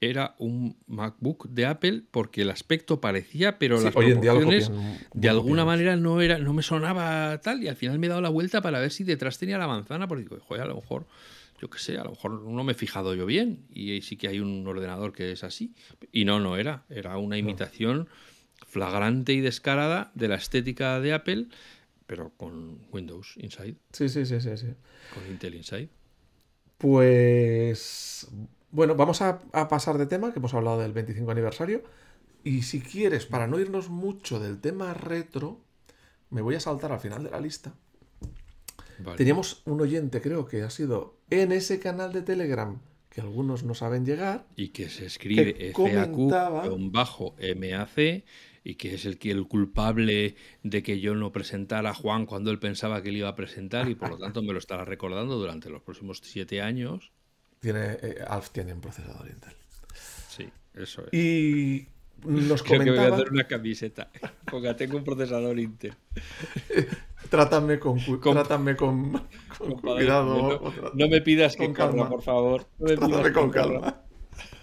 era 0.00 0.34
un 0.38 0.76
MacBook 0.86 1.48
de 1.48 1.66
Apple 1.66 2.02
porque 2.10 2.42
el 2.42 2.50
aspecto 2.50 3.00
parecía 3.00 3.58
pero 3.58 3.80
las 3.80 3.94
proporciones 3.94 4.70
de 5.14 5.28
alguna 5.28 5.64
manera 5.64 5.96
no 5.96 6.20
era 6.20 6.38
no 6.38 6.52
me 6.52 6.62
sonaba 6.62 7.40
tal 7.40 7.62
y 7.62 7.68
al 7.68 7.76
final 7.76 7.98
me 7.98 8.06
he 8.06 8.10
dado 8.10 8.20
la 8.20 8.28
vuelta 8.28 8.60
para 8.60 8.78
ver 8.78 8.90
si 8.90 9.04
detrás 9.04 9.38
tenía 9.38 9.56
la 9.56 9.66
manzana 9.66 10.06
porque 10.06 10.24
digo 10.24 10.38
joder 10.40 10.64
a 10.64 10.66
lo 10.66 10.76
mejor 10.76 11.06
yo 11.60 11.70
qué 11.70 11.78
sé, 11.78 11.98
a 11.98 12.04
lo 12.04 12.10
mejor 12.10 12.42
no 12.42 12.64
me 12.64 12.72
he 12.72 12.74
fijado 12.74 13.14
yo 13.14 13.26
bien 13.26 13.66
y 13.70 14.00
sí 14.02 14.16
que 14.16 14.28
hay 14.28 14.40
un 14.40 14.66
ordenador 14.66 15.12
que 15.12 15.32
es 15.32 15.44
así. 15.44 15.74
Y 16.12 16.24
no, 16.24 16.40
no 16.40 16.56
era, 16.56 16.84
era 16.88 17.16
una 17.18 17.38
imitación 17.38 18.08
flagrante 18.66 19.32
y 19.32 19.40
descarada 19.40 20.10
de 20.14 20.28
la 20.28 20.36
estética 20.36 21.00
de 21.00 21.14
Apple, 21.14 21.46
pero 22.06 22.30
con 22.36 22.80
Windows 22.92 23.34
Inside. 23.36 23.76
Sí, 23.92 24.08
sí, 24.08 24.26
sí, 24.26 24.40
sí. 24.40 24.56
sí. 24.56 24.68
Con 25.14 25.26
Intel 25.26 25.54
Inside. 25.54 25.88
Pues 26.78 28.28
bueno, 28.70 28.94
vamos 28.94 29.22
a, 29.22 29.40
a, 29.52 29.68
pasar 29.68 29.96
de 29.96 30.06
tema, 30.06 30.32
que 30.32 30.38
hemos 30.38 30.52
hablado 30.52 30.80
del 30.80 30.92
25 30.92 31.30
aniversario. 31.30 31.82
Y 32.44 32.62
si 32.62 32.80
quieres, 32.80 33.26
para 33.26 33.46
no 33.46 33.58
irnos 33.58 33.88
mucho 33.88 34.38
del 34.38 34.60
tema 34.60 34.92
retro, 34.94 35.60
me 36.30 36.42
voy 36.42 36.54
a 36.54 36.60
saltar 36.60 36.92
al 36.92 37.00
final 37.00 37.24
de 37.24 37.30
la 37.30 37.40
lista 37.40 37.72
Teníamos 39.16 39.62
un 39.64 39.80
oyente, 39.80 40.20
creo 40.20 40.46
que 40.46 40.62
ha 40.62 40.70
sido 40.70 41.18
en 41.30 41.52
ese 41.52 41.78
canal 41.78 42.12
de 42.12 42.22
Telegram, 42.22 42.80
que 43.10 43.20
algunos 43.20 43.64
no 43.64 43.74
saben 43.74 44.04
llegar. 44.04 44.46
Y 44.56 44.68
que 44.68 44.88
se 44.88 45.06
escribe 45.06 45.72
FAQ 45.72 46.90
bajo 46.90 47.34
MAC 47.40 48.24
y 48.64 48.74
que 48.74 48.94
es 48.94 49.04
el, 49.06 49.18
el 49.22 49.46
culpable 49.46 50.34
de 50.64 50.82
que 50.82 50.98
yo 50.98 51.14
no 51.14 51.30
presentara 51.30 51.90
a 51.90 51.94
Juan 51.94 52.26
cuando 52.26 52.50
él 52.50 52.58
pensaba 52.58 53.00
que 53.00 53.12
le 53.12 53.18
iba 53.18 53.28
a 53.28 53.36
presentar 53.36 53.88
y 53.88 53.94
por 53.94 54.10
lo 54.10 54.18
tanto 54.18 54.42
me 54.42 54.52
lo 54.52 54.58
estará 54.58 54.84
recordando 54.84 55.36
durante 55.36 55.70
los 55.70 55.82
próximos 55.82 56.20
siete 56.24 56.60
años. 56.60 57.12
Tiene, 57.60 57.92
eh, 58.02 58.24
Alf 58.26 58.50
tiene 58.50 58.74
un 58.74 58.80
procesador 58.80 59.28
Intel. 59.28 59.54
Sí, 60.28 60.50
eso 60.74 61.04
es. 61.06 61.14
Y 61.14 61.86
nos 62.24 62.62
Creo 62.62 62.82
que 62.82 62.90
voy 62.90 62.98
a 62.98 63.14
hacer 63.14 63.30
una 63.30 63.44
camiseta, 63.44 64.10
porque 64.50 64.72
tengo 64.74 64.96
un 64.96 65.04
procesador 65.04 65.58
Intel. 65.58 65.94
Trátame 67.30 67.78
con, 67.78 67.98
trátame 68.20 68.76
con, 68.76 69.26
cuidado. 69.80 70.72
No, 70.94 71.08
me 71.08 71.20
pidas 71.20 71.56
con 71.56 71.72
calma, 71.72 72.08
por 72.08 72.22
favor. 72.22 72.66
trátame 72.78 73.32
con 73.32 73.50
calma. 73.50 74.02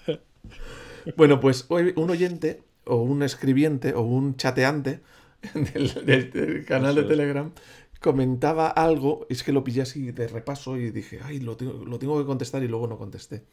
bueno, 1.17 1.39
pues 1.39 1.65
hoy 1.69 1.93
un 1.97 2.09
oyente, 2.09 2.63
o 2.85 2.97
un 2.97 3.21
escribiente, 3.23 3.93
o 3.93 4.01
un 4.01 4.37
chateante 4.37 5.01
del, 6.05 6.63
canal 6.65 6.95
de 6.95 7.03
Telegram 7.03 7.51
comentaba 7.99 8.67
algo, 8.67 9.25
es 9.29 9.43
que 9.43 9.51
lo 9.51 9.63
pillé 9.63 9.81
así 9.81 10.11
de 10.11 10.27
repaso 10.27 10.77
y 10.77 10.91
dije, 10.91 11.19
ay, 11.23 11.39
lo 11.39 11.55
tengo, 11.57 11.85
lo 11.85 11.99
tengo 11.99 12.17
que 12.19 12.25
contestar 12.25 12.63
y 12.63 12.67
luego 12.67 12.87
no 12.87 12.97
contesté. 12.97 13.43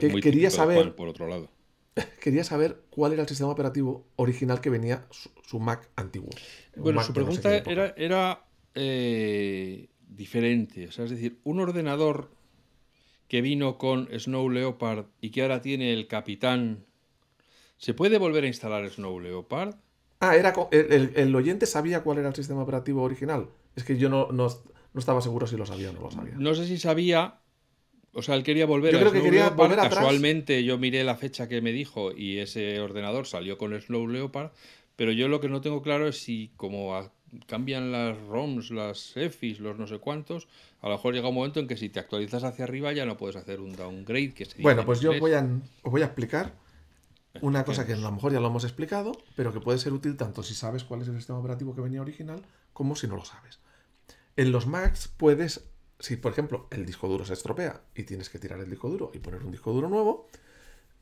que 0.00 0.20
quería 0.20 0.50
saber. 0.50 0.94
por 0.94 1.08
otro 1.08 1.26
lado 1.26 1.48
quería 2.20 2.44
saber 2.44 2.82
cuál 2.90 3.12
era 3.12 3.22
el 3.22 3.28
sistema 3.28 3.50
operativo 3.50 4.06
original 4.16 4.60
que 4.60 4.70
venía 4.70 5.06
su, 5.10 5.58
Mac 5.58 5.88
antiguo. 5.96 6.30
Bueno, 6.76 7.02
su 7.02 7.12
pregunta 7.12 7.56
era, 7.56 7.94
era 7.96 8.44
eh, 8.74 9.88
diferente. 10.08 10.88
O 10.88 10.92
sea, 10.92 11.04
es 11.04 11.10
decir, 11.10 11.40
un 11.44 11.60
ordenador 11.60 12.30
que 13.28 13.40
vino 13.40 13.78
con 13.78 14.08
Snow 14.18 14.48
Leopard 14.50 15.06
y 15.20 15.30
que 15.30 15.42
ahora 15.42 15.60
tiene 15.60 15.92
el 15.92 16.06
capitán, 16.06 16.84
¿se 17.76 17.94
puede 17.94 18.18
volver 18.18 18.44
a 18.44 18.48
instalar 18.48 18.88
Snow 18.88 19.18
Leopard? 19.18 19.74
Ah, 20.20 20.36
era 20.36 20.54
el, 20.70 21.34
oyente 21.34 21.66
sabía 21.66 22.02
cuál 22.02 22.18
era 22.18 22.28
el 22.28 22.34
sistema 22.34 22.62
operativo 22.62 23.02
original. 23.02 23.48
Es 23.74 23.84
que 23.84 23.98
yo 23.98 24.08
no, 24.08 24.28
no, 24.32 24.48
no 24.48 24.98
estaba 24.98 25.20
seguro 25.20 25.46
si 25.46 25.56
lo 25.56 25.66
sabía 25.66 25.90
o 25.90 25.92
no 25.92 26.00
lo 26.00 26.10
sabía. 26.10 26.34
No 26.38 26.54
sé 26.54 26.66
si 26.66 26.78
sabía, 26.78 27.40
o 28.16 28.22
sea, 28.22 28.34
él 28.34 28.42
quería 28.42 28.64
volver 28.64 28.94
yo 28.94 29.00
creo 29.00 29.12
que 29.12 29.20
quería 29.20 29.50
volver 29.50 29.78
atrás. 29.78 29.96
Casualmente 29.96 30.64
yo 30.64 30.78
miré 30.78 31.04
la 31.04 31.16
fecha 31.16 31.48
que 31.48 31.60
me 31.60 31.70
dijo 31.70 32.12
y 32.12 32.38
ese 32.38 32.80
ordenador 32.80 33.26
salió 33.26 33.58
con 33.58 33.74
el 33.74 33.82
Snow 33.82 34.08
Leopard, 34.08 34.52
pero 34.96 35.12
yo 35.12 35.28
lo 35.28 35.38
que 35.38 35.50
no 35.50 35.60
tengo 35.60 35.82
claro 35.82 36.08
es 36.08 36.16
si 36.16 36.50
como 36.56 36.98
cambian 37.46 37.92
las 37.92 38.18
ROMs, 38.28 38.70
las 38.70 39.14
EFIs, 39.18 39.60
los 39.60 39.78
no 39.78 39.86
sé 39.86 39.98
cuántos, 39.98 40.48
a 40.80 40.88
lo 40.88 40.94
mejor 40.94 41.12
llega 41.12 41.28
un 41.28 41.34
momento 41.34 41.60
en 41.60 41.68
que 41.68 41.76
si 41.76 41.90
te 41.90 42.00
actualizas 42.00 42.42
hacia 42.42 42.64
arriba 42.64 42.90
ya 42.94 43.04
no 43.04 43.18
puedes 43.18 43.36
hacer 43.36 43.60
un 43.60 43.76
downgrade. 43.76 44.32
Que 44.32 44.46
se 44.46 44.62
bueno, 44.62 44.86
pues 44.86 45.00
yo 45.00 45.18
voy 45.20 45.34
a, 45.34 45.46
os 45.82 45.92
voy 45.92 46.00
a 46.00 46.06
explicar 46.06 46.54
una 47.42 47.66
cosa 47.66 47.86
que 47.86 47.92
a 47.92 47.96
lo 47.96 48.12
mejor 48.12 48.32
ya 48.32 48.40
lo 48.40 48.46
hemos 48.46 48.64
explicado, 48.64 49.12
pero 49.34 49.52
que 49.52 49.60
puede 49.60 49.78
ser 49.78 49.92
útil 49.92 50.16
tanto 50.16 50.42
si 50.42 50.54
sabes 50.54 50.84
cuál 50.84 51.02
es 51.02 51.08
el 51.08 51.16
sistema 51.16 51.38
operativo 51.38 51.74
que 51.74 51.82
venía 51.82 52.00
original 52.00 52.40
como 52.72 52.96
si 52.96 53.08
no 53.08 53.16
lo 53.16 53.26
sabes. 53.26 53.60
En 54.36 54.52
los 54.52 54.66
Macs 54.66 55.08
puedes 55.14 55.68
si, 55.98 56.16
por 56.16 56.32
ejemplo, 56.32 56.68
el 56.70 56.84
disco 56.84 57.08
duro 57.08 57.24
se 57.24 57.32
estropea 57.32 57.80
y 57.94 58.02
tienes 58.02 58.28
que 58.28 58.38
tirar 58.38 58.60
el 58.60 58.68
disco 58.68 58.88
duro 58.88 59.10
y 59.14 59.18
poner 59.18 59.42
un 59.42 59.50
disco 59.50 59.72
duro 59.72 59.88
nuevo, 59.88 60.28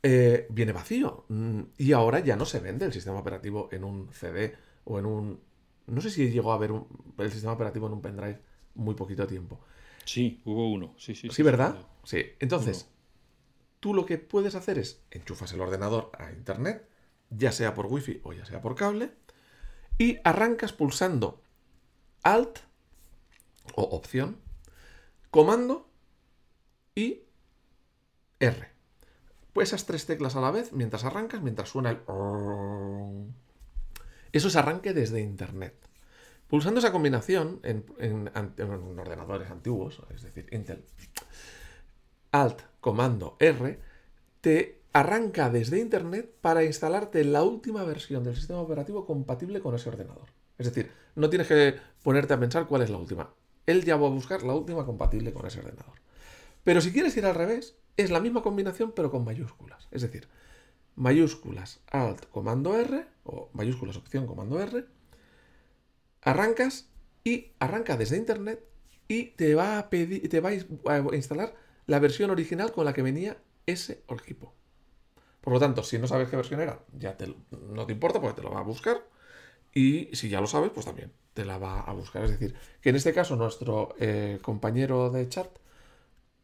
eh, 0.03 0.47
viene 0.49 0.71
vacío. 0.71 1.25
Mm, 1.29 1.61
y 1.77 1.91
ahora 1.91 2.19
ya 2.19 2.35
no 2.35 2.45
se 2.45 2.59
vende 2.59 2.85
el 2.85 2.93
sistema 2.93 3.19
operativo 3.19 3.69
en 3.71 3.83
un 3.83 4.09
CD 4.13 4.55
o 4.85 4.99
en 4.99 5.05
un... 5.05 5.41
No 5.87 6.01
sé 6.01 6.09
si 6.09 6.29
llegó 6.29 6.51
a 6.51 6.55
haber 6.55 6.71
el 7.17 7.31
sistema 7.31 7.53
operativo 7.53 7.87
en 7.87 7.93
un 7.93 8.01
pendrive 8.01 8.39
muy 8.75 8.95
poquito 8.95 9.27
tiempo. 9.27 9.59
Sí, 10.05 10.41
hubo 10.45 10.71
uno. 10.71 10.95
Sí, 10.97 11.15
sí, 11.15 11.29
sí. 11.29 11.43
¿verdad? 11.43 11.75
Sí. 12.03 12.23
Entonces, 12.39 12.87
tú 13.79 13.93
lo 13.93 14.05
que 14.05 14.17
puedes 14.17 14.55
hacer 14.55 14.77
es 14.77 15.01
enchufas 15.11 15.51
el 15.53 15.61
ordenador 15.61 16.11
a 16.17 16.31
internet, 16.31 16.87
ya 17.29 17.51
sea 17.51 17.73
por 17.73 17.87
wifi 17.87 18.21
o 18.23 18.33
ya 18.33 18.45
sea 18.45 18.61
por 18.61 18.75
cable, 18.75 19.11
y 19.97 20.17
arrancas 20.23 20.73
pulsando 20.73 21.41
Alt 22.23 22.59
o 23.75 23.83
opción 23.83 24.44
comando 25.35 25.85
y 26.95 27.23
R. 28.39 28.69
pues 29.51 29.67
esas 29.67 29.85
tres 29.85 30.05
teclas 30.05 30.37
a 30.37 30.39
la 30.39 30.49
vez 30.49 30.71
mientras 30.71 31.03
arrancas, 31.03 31.41
mientras 31.41 31.67
suena 31.67 31.89
el... 31.89 31.99
Eso 34.31 34.47
es 34.47 34.55
arranque 34.55 34.93
desde 34.93 35.19
Internet. 35.19 35.75
Pulsando 36.47 36.79
esa 36.79 36.93
combinación 36.93 37.59
en, 37.63 38.29
ordenadores 38.97 39.51
antiguos, 39.51 40.01
es 40.15 40.23
decir, 40.23 40.47
Intel, 40.53 40.85
Alt, 42.31 42.61
comando 42.79 43.35
R, 43.41 43.77
te 44.39 44.83
arranca 44.93 45.49
desde 45.49 45.81
Internet 45.81 46.33
para 46.39 46.63
instalarte 46.63 47.25
la 47.25 47.43
última 47.43 47.83
versión 47.83 48.23
del 48.23 48.37
sistema 48.37 48.61
operativo 48.61 49.05
compatible 49.05 49.59
con 49.59 49.75
ese 49.75 49.89
ordenador. 49.89 50.29
Es 50.57 50.67
decir, 50.67 50.89
no 51.15 51.29
tienes 51.29 51.49
que 51.49 51.75
ponerte 52.03 52.33
a 52.33 52.39
pensar 52.39 52.67
cuál 52.67 52.83
es 52.83 52.89
la 52.89 52.99
última. 52.99 53.33
Él 53.65 53.83
ya 53.83 53.95
va 53.97 54.07
a 54.07 54.11
buscar 54.11 54.43
la 54.43 54.53
última 54.53 54.85
compatible 54.85 55.33
con 55.33 55.45
ese 55.45 55.59
ordenador. 55.59 55.99
Pero 56.63 56.81
si 56.81 56.91
quieres 56.91 57.15
ir 57.17 57.25
al 57.25 57.35
revés, 57.35 57.75
es 57.97 58.11
la 58.11 58.19
misma 58.19 58.41
combinación 58.41 58.91
pero 58.95 59.11
con 59.11 59.23
mayúsculas. 59.23 59.87
Es 59.91 60.01
decir, 60.01 60.27
mayúsculas 60.95 61.79
Alt 61.91 62.25
comando 62.29 62.77
R 62.77 63.05
o 63.23 63.49
mayúsculas 63.53 63.97
opción 63.97 64.27
comando 64.27 64.59
R. 64.59 64.85
Arrancas 66.21 66.89
y 67.23 67.51
arranca 67.59 67.97
desde 67.97 68.17
internet 68.17 68.63
y 69.07 69.25
te 69.31 69.55
va 69.55 69.77
a 69.77 69.89
pedir, 69.89 70.27
te 70.29 70.39
va 70.39 70.49
a 70.49 71.15
instalar 71.15 71.55
la 71.85 71.99
versión 71.99 72.31
original 72.31 72.71
con 72.71 72.85
la 72.85 72.93
que 72.93 73.01
venía 73.01 73.37
ese 73.65 74.03
equipo. 74.09 74.53
Por 75.41 75.53
lo 75.53 75.59
tanto, 75.59 75.83
si 75.83 75.99
no 75.99 76.07
sabes 76.07 76.29
qué 76.29 76.35
versión 76.35 76.59
era, 76.59 76.79
ya 76.97 77.15
no 77.71 77.85
te 77.85 77.93
importa 77.93 78.19
porque 78.19 78.41
te 78.41 78.41
lo 78.41 78.51
va 78.51 78.61
a 78.61 78.63
buscar. 78.63 79.03
Y 79.75 80.09
si 80.15 80.29
ya 80.29 80.41
lo 80.41 80.47
sabes, 80.47 80.71
pues 80.73 80.87
también 80.87 81.11
te 81.33 81.45
la 81.45 81.59
va 81.59 81.81
a 81.81 81.93
buscar. 81.93 82.23
Es 82.23 82.31
decir, 82.31 82.55
que 82.81 82.89
en 82.89 82.95
este 82.95 83.13
caso 83.13 83.35
nuestro 83.35 83.93
eh, 83.99 84.39
compañero 84.41 85.11
de 85.11 85.29
chat 85.29 85.49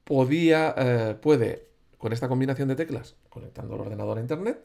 podía, 0.03 0.75
eh, 0.77 1.15
puede, 1.21 1.69
con 1.97 2.13
esta 2.13 2.27
combinación 2.27 2.67
de 2.69 2.75
teclas, 2.75 3.15
conectando 3.29 3.75
el 3.75 3.81
ordenador 3.81 4.17
a 4.17 4.21
internet, 4.21 4.63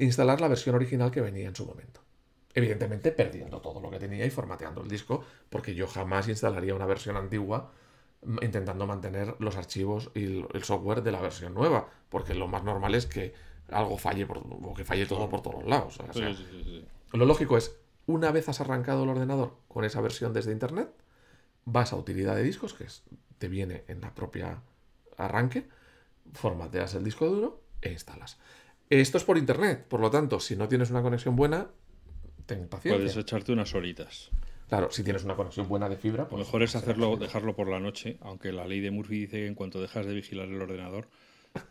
instalar 0.00 0.40
la 0.40 0.48
versión 0.48 0.74
original 0.76 1.10
que 1.10 1.20
venía 1.20 1.48
en 1.48 1.56
su 1.56 1.66
momento. 1.66 2.00
Evidentemente 2.54 3.12
perdiendo 3.12 3.60
todo 3.60 3.80
lo 3.80 3.90
que 3.90 3.98
tenía 3.98 4.24
y 4.24 4.30
formateando 4.30 4.82
el 4.82 4.88
disco, 4.88 5.24
porque 5.50 5.74
yo 5.74 5.86
jamás 5.86 6.28
instalaría 6.28 6.74
una 6.74 6.86
versión 6.86 7.16
antigua 7.16 7.72
intentando 8.42 8.86
mantener 8.86 9.36
los 9.38 9.56
archivos 9.56 10.10
y 10.14 10.44
el 10.52 10.64
software 10.64 11.02
de 11.02 11.12
la 11.12 11.20
versión 11.20 11.54
nueva, 11.54 11.88
porque 12.08 12.34
lo 12.34 12.48
más 12.48 12.64
normal 12.64 12.94
es 12.94 13.06
que 13.06 13.34
algo 13.70 13.98
falle 13.98 14.26
por, 14.26 14.38
o 14.38 14.74
que 14.74 14.84
falle 14.84 15.06
todo 15.06 15.28
por 15.28 15.42
todos 15.42 15.64
lados. 15.64 15.98
lo 17.12 17.24
lógico 17.24 17.56
es, 17.56 17.76
una 18.06 18.30
vez 18.30 18.48
has 18.48 18.60
arrancado 18.60 19.04
el 19.04 19.08
ordenador 19.10 19.56
con 19.68 19.84
esa 19.84 20.00
versión 20.00 20.32
desde 20.32 20.52
internet, 20.52 20.90
vas 21.64 21.92
a 21.92 21.96
utilidad 21.96 22.36
de 22.36 22.42
discos, 22.42 22.74
que 22.74 22.86
te 23.38 23.48
viene 23.48 23.84
en 23.88 24.00
la 24.00 24.14
propia 24.14 24.62
arranque, 25.16 25.66
formateas 26.32 26.94
el 26.94 27.04
disco 27.04 27.26
duro 27.26 27.60
e 27.82 27.92
instalas. 27.92 28.38
Esto 28.88 29.18
es 29.18 29.24
por 29.24 29.36
internet, 29.36 29.84
por 29.88 30.00
lo 30.00 30.10
tanto, 30.10 30.38
si 30.38 30.54
no 30.54 30.68
tienes 30.68 30.90
una 30.90 31.02
conexión 31.02 31.34
buena, 31.34 31.68
ten 32.46 32.68
paciencia. 32.68 32.98
Puedes 32.98 33.16
echarte 33.16 33.52
unas 33.52 33.74
horitas. 33.74 34.30
Claro, 34.68 34.90
si 34.90 35.02
tienes 35.02 35.24
una 35.24 35.36
conexión 35.36 35.68
buena 35.68 35.88
de 35.88 35.96
fibra, 35.96 36.28
pues. 36.28 36.40
Lo 36.40 36.44
mejor 36.44 36.62
es 36.62 36.74
hacerlo, 36.74 37.16
dejarlo 37.16 37.54
por 37.54 37.68
la 37.68 37.80
noche, 37.80 38.18
aunque 38.20 38.52
la 38.52 38.66
ley 38.66 38.80
de 38.80 38.90
Murphy 38.90 39.20
dice 39.20 39.38
que 39.38 39.46
en 39.46 39.54
cuanto 39.54 39.80
dejas 39.80 40.06
de 40.06 40.14
vigilar 40.14 40.48
el 40.48 40.60
ordenador, 40.60 41.08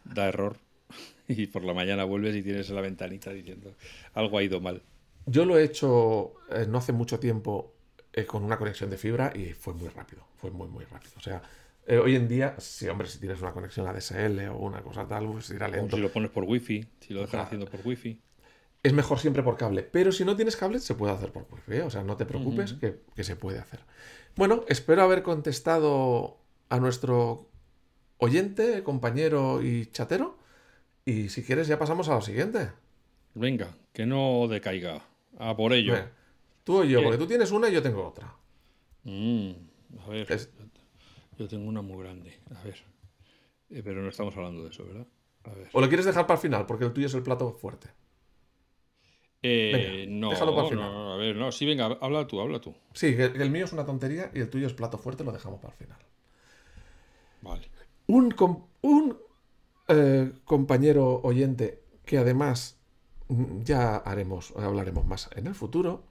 da 0.06 0.28
error. 0.28 0.58
Y 1.28 1.48
por 1.48 1.64
la 1.64 1.74
mañana 1.74 2.04
vuelves 2.04 2.36
y 2.36 2.44
tienes 2.44 2.70
la 2.70 2.82
ventanita 2.82 3.32
diciendo 3.32 3.74
algo 4.14 4.38
ha 4.38 4.44
ido 4.44 4.62
mal. 4.62 4.84
Yo 5.26 5.44
lo 5.44 5.58
he 5.58 5.64
hecho 5.64 6.34
eh, 6.52 6.68
no 6.70 6.78
hace 6.78 6.92
mucho 6.92 7.20
tiempo 7.20 7.74
eh, 8.14 8.26
con 8.26 8.44
una 8.44 8.58
conexión 8.58 8.90
de 8.92 8.98
fibra 8.98 9.34
y 9.36 9.54
fue 9.54 9.74
muy 9.74 9.90
rápido. 9.90 10.24
Fue 10.38 10.52
muy, 10.52 10.68
muy 10.68 10.86
rápido. 10.86 11.14
O 11.18 11.22
sea, 11.22 11.42
eh, 11.88 11.98
hoy 11.98 12.16
en 12.16 12.28
día, 12.28 12.56
si 12.60 12.88
hombre, 12.88 13.08
si 13.08 13.20
tienes 13.20 13.42
una 13.42 13.52
conexión 13.52 13.88
ADSL 13.88 14.48
o 14.50 14.58
una 14.58 14.82
cosa 14.82 15.08
tal, 15.08 15.32
pues 15.32 15.50
irá 15.52 15.68
lento. 15.68 15.96
O 15.96 15.98
si 15.98 16.02
lo 16.02 16.12
pones 16.12 16.32
por 16.32 16.44
wifi, 16.44 16.86
si 17.00 17.14
lo 17.14 17.22
dejas 17.22 17.46
haciendo 17.46 17.68
por 17.68 17.82
wifi. 17.86 18.20
Es 18.82 18.94
mejor 18.94 19.20
siempre 19.20 19.44
por 19.44 19.58
cable, 19.58 19.84
pero 19.84 20.12
si 20.12 20.24
no 20.26 20.36
tienes 20.36 20.56
cable, 20.56 20.80
se 20.80 20.94
puede 20.94 21.12
hacer 21.14 21.32
por 21.32 21.48
wifi, 21.52 21.82
o 21.82 21.90
sea, 21.90 22.04
no 22.04 22.18
te 22.18 22.26
preocupes 22.26 22.74
que, 22.74 23.24
se 23.24 23.36
puede 23.36 23.58
hacer. 23.58 23.80
Bueno, 24.36 24.64
espero 24.68 25.02
haber 25.02 25.24
contestado 25.24 26.38
a 26.70 26.80
nuestro 26.80 27.50
oyente, 28.18 28.84
compañero 28.84 29.64
y 29.64 29.88
chatero. 29.88 30.38
Y 31.06 31.30
si 31.30 31.44
quieres, 31.44 31.68
ya 31.68 31.78
pasamos 31.78 32.10
a 32.10 32.16
lo 32.16 32.22
siguiente. 32.22 32.72
Venga, 33.36 33.78
que 33.94 34.08
no 34.08 34.48
decaiga. 34.48 35.06
A 35.38 35.56
por 35.56 35.74
ello. 35.74 35.96
tú 36.64 36.84
y 36.84 36.90
yo, 36.90 37.04
porque 37.04 37.18
tú 37.18 37.28
tienes 37.28 37.52
una 37.52 37.70
y 37.70 37.74
yo 37.74 37.84
tengo 37.84 38.08
otra. 38.08 38.34
Mm, 39.04 39.52
a 40.00 40.10
ver. 40.10 40.50
Yo 41.38 41.48
tengo 41.48 41.68
una 41.68 41.82
muy 41.82 42.04
grande. 42.04 42.34
A 42.56 42.64
ver. 42.64 42.84
Eh, 43.70 43.82
pero 43.84 44.02
no 44.02 44.10
estamos 44.10 44.36
hablando 44.36 44.64
de 44.64 44.70
eso, 44.70 44.86
¿verdad? 44.86 45.06
¿O 45.74 45.82
lo 45.82 45.88
quieres 45.88 46.06
dejar 46.06 46.26
para 46.26 46.38
el 46.38 46.42
final? 46.42 46.66
Porque 46.66 46.86
el 46.86 46.94
tuyo 46.94 47.06
es 47.08 47.14
el 47.14 47.22
plato 47.22 47.54
fuerte. 47.54 47.90
Eh, 49.44 50.08
no, 50.10 50.32
déjalo 50.32 50.56
para 50.56 50.68
el 50.68 50.74
final. 50.74 51.12
a 51.12 51.16
ver, 51.18 51.36
no, 51.36 51.52
sí, 51.52 51.68
venga, 51.68 51.86
habla 52.02 52.26
tú, 52.26 52.42
habla 52.42 52.60
tú. 52.60 52.74
Sí, 52.94 53.16
el, 53.16 53.52
mío 53.52 53.66
es 53.66 53.74
una 53.74 53.86
tontería 53.86 54.32
y 54.34 54.40
el 54.40 54.50
tuyo 54.50 54.66
es 54.66 54.74
plato 54.74 54.98
fuerte, 54.98 55.24
lo 55.24 55.32
dejamos 55.32 55.60
para 55.60 55.74
el 55.74 55.78
final. 55.78 56.00
Vale. 57.42 57.70
Un, 58.08 58.34
un 58.82 59.18
eh, 59.88 60.32
compañero 60.46 61.22
oyente 61.24 61.82
que 62.06 62.18
además 62.18 62.78
mm, 63.28 63.62
ya 63.64 63.98
haremos, 63.98 64.54
hablaremos 64.58 65.06
más 65.06 65.30
en 65.36 65.48
el 65.48 65.56
futuro, 65.56 66.04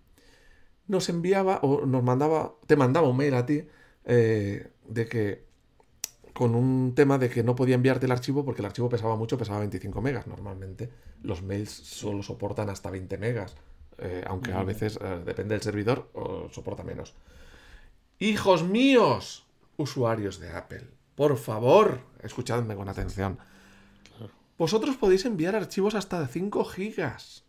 nos 0.87 1.09
enviaba 1.09 1.61
o 1.63 1.87
nos 1.87 2.03
mandaba, 2.03 2.55
te 2.67 2.77
mandaba 2.77 3.09
un 3.09 3.17
mail 3.17 3.35
a 3.35 3.47
ti 3.47 3.67
eh, 4.05 4.71
de 4.87 5.07
que 5.07 5.45
con 6.35 6.55
un 6.57 6.95
tema 6.95 7.17
de 7.17 7.31
que 7.31 7.45
no 7.45 7.55
podía 7.55 7.77
enviarte 7.77 8.07
el 8.07 8.13
archivo 8.13 8.45
porque 8.45 8.61
el 8.61 8.67
archivo 8.67 8.89
pesaba 8.89 9.17
mucho, 9.17 9.39
pesaba 9.39 9.61
25 9.61 10.03
megas. 10.03 10.27
Normalmente 10.27 10.91
los 11.23 11.43
mails 11.43 11.71
solo 11.71 12.23
soportan 12.23 12.69
hasta 12.69 12.91
20 12.91 13.17
megas, 13.19 13.57
eh, 13.99 14.25
aunque 14.27 14.53
a 14.53 14.65
veces 14.65 14.99
eh, 15.01 15.23
depende 15.25 15.55
del 15.55 15.63
servidor 15.63 16.11
o 16.13 16.49
soporta 16.51 16.83
menos. 16.83 17.15
Hijos 18.19 18.65
míos, 18.65 19.47
usuarios 19.77 20.41
de 20.41 20.51
Apple, 20.51 20.89
por 21.15 21.37
favor, 21.37 22.01
escuchadme 22.21 22.75
con 22.75 22.89
atención. 22.89 23.39
Vosotros 24.57 24.97
podéis 24.97 25.25
enviar 25.25 25.57
archivos 25.57 25.95
hasta 25.95 26.21
de 26.21 26.29
5 26.29 26.65
gigas. 26.65 27.45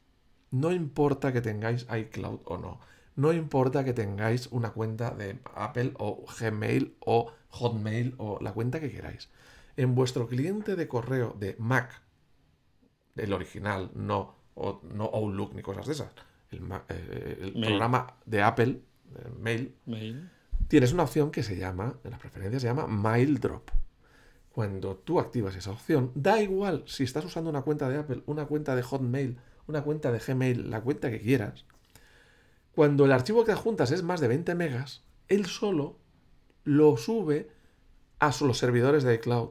No 0.51 0.71
importa 0.71 1.31
que 1.31 1.41
tengáis 1.41 1.85
iCloud 1.89 2.39
o 2.45 2.57
no. 2.57 2.79
No 3.15 3.31
importa 3.31 3.83
que 3.83 3.93
tengáis 3.93 4.47
una 4.51 4.71
cuenta 4.71 5.11
de 5.11 5.39
Apple 5.55 5.93
o 5.97 6.25
Gmail 6.39 6.95
o 6.99 7.31
Hotmail 7.49 8.15
o 8.17 8.39
la 8.41 8.53
cuenta 8.53 8.79
que 8.79 8.91
queráis. 8.91 9.29
En 9.77 9.95
vuestro 9.95 10.27
cliente 10.27 10.75
de 10.75 10.87
correo 10.87 11.35
de 11.39 11.55
Mac, 11.59 12.01
el 13.15 13.33
original, 13.33 13.91
no, 13.93 14.35
no 14.55 15.05
Outlook 15.13 15.53
ni 15.53 15.61
cosas 15.61 15.85
de 15.85 15.93
esas, 15.93 16.11
el, 16.51 16.61
eh, 16.89 17.53
programa 17.53 18.15
de 18.25 18.41
Apple, 18.41 18.81
Mail, 19.39 19.75
Mail, 19.85 20.29
tienes 20.67 20.91
una 20.91 21.03
opción 21.03 21.31
que 21.31 21.43
se 21.43 21.57
llama, 21.57 21.97
en 22.03 22.11
las 22.11 22.19
preferencias 22.19 22.61
se 22.61 22.67
llama 22.67 22.87
Mail 22.87 23.39
Drop. 23.39 23.69
Cuando 24.55 24.95
tú 24.95 25.19
activas 25.19 25.53
esa 25.57 25.71
opción, 25.71 26.13
da 26.15 26.41
igual 26.41 26.85
si 26.87 27.03
estás 27.03 27.25
usando 27.25 27.49
una 27.49 27.63
cuenta 27.63 27.89
de 27.89 27.97
Apple, 27.97 28.23
una 28.25 28.45
cuenta 28.45 28.73
de 28.73 28.83
Hotmail, 28.83 29.37
una 29.67 29.83
cuenta 29.83 30.13
de 30.13 30.19
Gmail, 30.19 30.69
la 30.69 30.79
cuenta 30.79 31.11
que 31.11 31.19
quieras, 31.19 31.65
cuando 32.73 33.03
el 33.03 33.11
archivo 33.11 33.43
que 33.43 33.51
adjuntas 33.51 33.91
es 33.91 34.01
más 34.01 34.21
de 34.21 34.29
20 34.29 34.55
megas, 34.55 35.03
él 35.27 35.45
solo 35.45 35.97
lo 36.63 36.95
sube 36.95 37.51
a 38.19 38.31
los 38.39 38.57
servidores 38.57 39.03
de 39.03 39.15
iCloud 39.15 39.49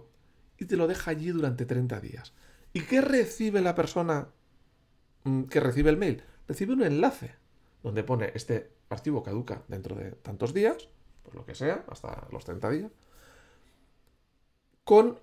y 0.56 0.64
te 0.64 0.78
lo 0.78 0.86
deja 0.86 1.10
allí 1.10 1.28
durante 1.28 1.66
30 1.66 2.00
días. 2.00 2.32
¿Y 2.72 2.80
qué 2.84 3.02
recibe 3.02 3.60
la 3.60 3.74
persona 3.74 4.28
mm, 5.24 5.42
que 5.42 5.60
recibe 5.60 5.90
el 5.90 5.98
mail? 5.98 6.22
Recibe 6.48 6.72
un 6.72 6.82
enlace 6.82 7.34
donde 7.82 8.04
pone 8.04 8.32
este 8.34 8.70
archivo 8.88 9.22
caduca 9.22 9.64
dentro 9.68 9.96
de 9.96 10.12
tantos 10.12 10.54
días, 10.54 10.88
pues 11.24 11.36
lo 11.36 11.44
que 11.44 11.54
sea, 11.54 11.84
hasta 11.90 12.26
los 12.32 12.46
30 12.46 12.70
días, 12.70 12.90
con 14.84 15.18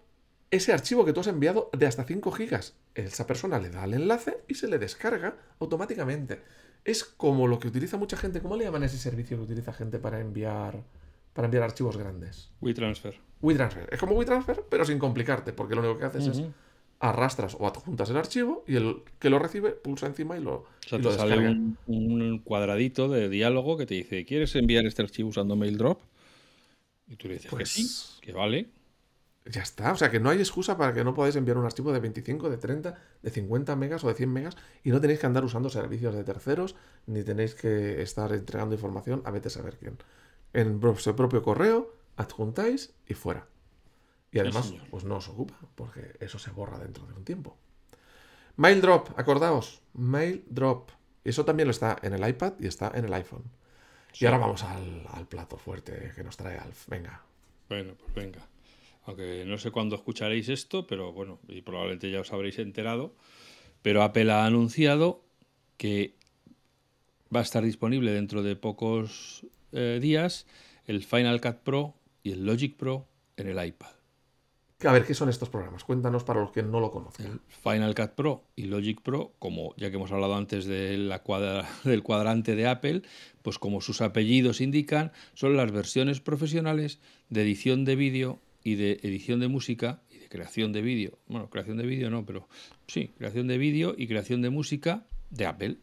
ese 0.50 0.74
archivo 0.74 1.06
que 1.06 1.14
tú 1.14 1.22
has 1.22 1.28
enviado 1.28 1.70
de 1.74 1.86
hasta 1.86 2.04
5 2.04 2.32
gigas. 2.32 2.76
Esa 2.94 3.26
persona 3.26 3.60
le 3.60 3.70
da 3.70 3.86
el 3.86 3.94
enlace 3.94 4.40
y 4.48 4.56
se 4.56 4.68
le 4.68 4.78
descarga 4.78 5.38
automáticamente. 5.60 6.42
Es 6.84 7.04
como 7.04 7.48
lo 7.48 7.60
que 7.60 7.70
utiliza 7.70 7.98
mucha 7.98 8.18
gente. 8.18 8.42
¿Cómo 8.42 8.58
le 8.58 8.66
llaman 8.66 8.84
ese 8.84 8.98
servicio 8.98 9.38
que 9.38 9.44
utiliza 9.44 9.72
gente 9.72 10.00
para 10.00 10.20
enviar 10.20 10.84
para 11.34 11.46
enviar 11.46 11.64
archivos 11.64 11.96
grandes? 11.96 12.50
WeTransfer. 12.60 13.18
WeTransfer. 13.42 13.88
Es 13.92 14.00
como 14.00 14.16
WeTransfer, 14.16 14.66
pero 14.70 14.84
sin 14.84 15.00
complicarte, 15.00 15.54
porque 15.54 15.76
lo 15.76 15.82
único 15.82 15.98
que 15.98 16.06
haces 16.06 16.28
es 16.28 16.44
arrastras 17.00 17.56
o 17.60 17.66
adjuntas 17.66 18.10
el 18.10 18.18
archivo 18.18 18.64
y 18.68 18.76
el 18.76 18.98
que 19.18 19.30
lo 19.30 19.40
recibe 19.40 19.72
pulsa 19.72 20.08
encima 20.08 20.38
y 20.38 20.42
lo. 20.42 20.54
O 20.54 20.68
sea, 20.86 21.00
te 21.00 21.12
sale 21.12 21.50
un, 21.88 22.42
cuadradito 22.44 23.08
de 23.08 23.30
diálogo 23.30 23.78
que 23.78 23.86
te 23.86 23.96
dice: 23.96 24.26
¿Quieres 24.26 24.56
enviar 24.56 24.86
este 24.86 25.02
archivo 25.02 25.30
usando 25.30 25.56
MailDrop? 25.56 26.02
Y 27.08 27.16
tú 27.16 27.28
le 27.28 27.36
dices 27.36 27.52
que 27.54 27.66
sí, 27.66 27.84
pues 27.84 28.20
que 28.22 28.34
vale. 28.34 28.70
Ya 29.46 29.64
está, 29.64 29.92
o 29.92 29.96
sea 29.96 30.12
que 30.12 30.20
no 30.20 30.30
hay 30.30 30.38
excusa 30.38 30.78
para 30.78 30.94
que 30.94 31.04
no 31.04 31.16
podáis 31.16 31.36
enviar 31.36 31.58
un 31.58 31.66
archivo 31.66 31.92
de 31.92 32.00
25, 32.00 32.50
de 32.50 32.58
30, 32.58 32.96
de 33.24 33.30
50 33.32 33.76
megas 33.76 34.04
o 34.04 34.08
de 34.08 34.14
100 34.14 34.32
megas 34.32 34.56
y 34.84 34.92
no 34.92 35.02
tenéis 35.02 35.20
que 35.20 35.26
andar 35.26 35.44
usando 35.44 35.70
servicios 35.70 36.14
de 36.14 36.24
terceros 36.24 36.76
ni 37.08 37.24
tenéis 37.24 37.56
que 37.56 38.04
estar 38.04 38.32
entregando 38.34 38.76
información 38.76 39.24
a 39.26 39.32
vete 39.32 39.48
a 39.48 39.52
saber 39.52 39.78
quién. 39.78 39.98
En 40.54 40.80
vuestro 40.80 41.16
propio 41.16 41.42
correo, 41.42 41.96
adjuntáis 42.18 42.94
y 43.08 43.16
fuera. 43.16 43.48
Y 44.32 44.40
además, 44.40 44.74
pues 44.90 45.04
no 45.04 45.18
os 45.18 45.28
ocupa, 45.28 45.56
porque 45.76 46.14
eso 46.20 46.40
se 46.40 46.52
borra 46.52 46.78
dentro 46.78 47.06
de 47.08 47.14
un 47.14 47.26
tiempo. 47.26 47.58
Mail 48.56 48.80
Drop, 48.80 49.20
acordaos, 49.20 49.82
Mail 49.94 50.46
Drop. 50.50 50.92
Eso 51.24 51.46
también 51.46 51.68
lo 51.68 51.72
está 51.72 51.98
en 52.02 52.14
el 52.14 52.28
iPad 52.28 52.54
y 52.60 52.68
está 52.68 52.92
en 52.94 53.06
el 53.06 53.14
iPhone. 53.14 53.44
Y 54.14 54.26
ahora 54.26 54.38
vamos 54.38 54.64
al, 54.64 55.08
al, 55.12 55.28
plato 55.28 55.58
fuerte 55.58 56.12
que 56.16 56.24
nos 56.24 56.38
trae 56.38 56.58
Alf. 56.58 56.88
Venga. 56.88 57.24
Bueno, 57.70 57.94
pues 57.98 58.14
venga. 58.14 58.51
Aunque 59.04 59.44
no 59.46 59.58
sé 59.58 59.72
cuándo 59.72 59.96
escucharéis 59.96 60.50
esto, 60.50 60.86
pero 60.86 61.12
bueno, 61.12 61.40
y 61.48 61.62
probablemente 61.62 62.12
ya 62.12 62.22
os 62.22 62.32
habréis 62.34 62.60
enterado. 62.60 63.16
Pero 63.82 64.04
Apple 64.04 64.32
ha 64.32 64.46
anunciado 64.46 65.24
que 65.78 66.16
va 67.34 67.40
a 67.40 67.44
estar 67.44 67.64
disponible 67.64 68.12
dentro 68.12 68.44
de 68.44 68.56
pocos 68.56 69.46
eh, 69.72 70.00
días 70.02 70.46
el 70.86 71.04
Final 71.04 71.42
Cut 71.42 71.58
Pro 71.58 71.96
y 72.24 72.32
el 72.32 72.46
Logic 72.46 72.76
Pro 72.76 73.08
en 73.38 73.48
el 73.48 73.66
iPad. 73.66 73.90
A 74.84 74.92
ver, 74.92 75.06
¿qué 75.06 75.14
son 75.14 75.30
estos 75.30 75.50
programas? 75.50 75.84
Cuéntanos 75.84 76.24
para 76.24 76.42
los 76.42 76.52
que 76.52 76.64
no 76.64 76.80
lo 76.80 76.90
conozcan. 76.90 77.28
El 77.28 77.40
Final 77.48 77.94
Cut 77.94 78.12
Pro 78.12 78.44
y 78.56 78.66
Logic 78.66 79.00
Pro, 79.02 79.34
como 79.38 79.76
ya 79.78 79.92
que 79.92 79.98
hemos 79.98 80.12
hablado 80.12 80.36
antes 80.36 80.66
de 80.66 80.98
la 80.98 81.22
del 81.84 82.04
cuadrante 82.04 82.56
de 82.56 82.68
Apple, 82.68 83.04
pues 83.44 83.60
como 83.60 83.82
sus 83.82 84.02
apellidos 84.02 84.60
indican, 84.60 85.12
son 85.34 85.56
las 85.56 85.72
versiones 85.72 86.20
profesionales 86.20 87.00
de 87.30 87.44
edición 87.44 87.86
de 87.86 87.96
vídeo 87.96 88.40
y 88.64 88.76
de 88.76 89.00
edición 89.04 89.40
de 89.40 89.48
música 89.48 90.02
y 90.10 90.18
de 90.18 90.30
creación 90.30 90.72
de 90.74 90.82
vídeo. 90.82 91.20
Bueno, 91.28 91.50
creación 91.50 91.78
de 91.78 91.86
vídeo 91.86 92.10
no, 92.10 92.26
pero 92.26 92.48
sí, 92.88 93.12
creación 93.18 93.48
de 93.48 93.58
vídeo 93.58 93.96
y 93.98 94.08
creación 94.08 94.42
de 94.42 94.50
música 94.50 95.06
de 95.30 95.46
Apple. 95.46 95.78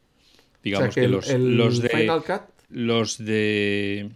Digamos 0.62 0.94
que, 0.94 1.08
los, 1.08 1.28
los, 1.32 1.80
de 1.80 1.88
Final 1.88 2.22
Cut... 2.24 2.42
los 2.68 3.18
de 3.18 4.10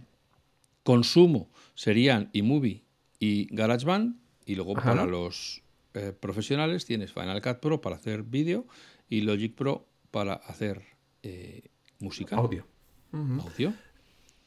consumo 0.83 1.49
serían 1.75 2.29
eMovie 2.33 2.83
y 3.19 3.53
GarageBand 3.55 4.17
y 4.45 4.55
luego 4.55 4.73
para 4.73 5.05
los 5.05 5.63
eh, 5.93 6.13
profesionales 6.17 6.85
tienes 6.85 7.13
Final 7.13 7.41
Cut 7.41 7.59
Pro 7.59 7.81
para 7.81 7.95
hacer 7.95 8.23
vídeo 8.23 8.67
y 9.09 9.21
Logic 9.21 9.55
Pro 9.55 9.87
para 10.11 10.33
hacer 10.33 10.81
eh, 11.23 11.69
música. 11.99 12.35
Audio. 12.35 12.65
Audio. 13.11 13.73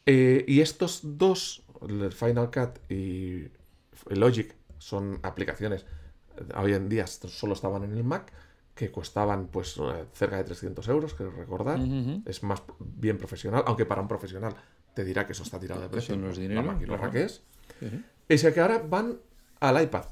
Eh, 0.04 0.44
y 0.46 0.60
estos 0.60 1.00
dos, 1.02 1.62
el 1.88 2.12
Final 2.12 2.50
Cut 2.50 2.90
y 2.90 3.48
Logic, 4.10 4.54
son 4.78 5.18
aplicaciones, 5.22 5.86
hoy 6.56 6.74
en 6.74 6.88
día 6.88 7.06
solo 7.06 7.54
estaban 7.54 7.84
en 7.84 7.92
el 7.92 8.04
Mac, 8.04 8.32
que 8.74 8.90
costaban 8.90 9.48
pues 9.48 9.80
cerca 10.12 10.36
de 10.36 10.44
300 10.44 10.86
euros, 10.88 11.14
quiero 11.14 11.32
recordar. 11.32 11.80
Es 12.26 12.42
más 12.42 12.62
bien 12.78 13.16
profesional, 13.16 13.64
aunque 13.66 13.86
para 13.86 14.02
un 14.02 14.08
profesional 14.08 14.54
te 14.94 15.04
dirá 15.04 15.26
que 15.26 15.32
eso 15.32 15.42
está 15.42 15.58
tirado 15.58 15.80
de 15.80 15.88
precio. 15.88 16.16
no 16.16 16.30
es 16.30 16.38
dinero. 16.38 16.62
La 16.86 17.10
que 17.10 17.24
es. 17.24 17.42
Ese 18.28 18.52
que 18.52 18.60
ahora 18.60 18.78
van 18.78 19.18
al 19.60 19.82
iPad. 19.82 20.04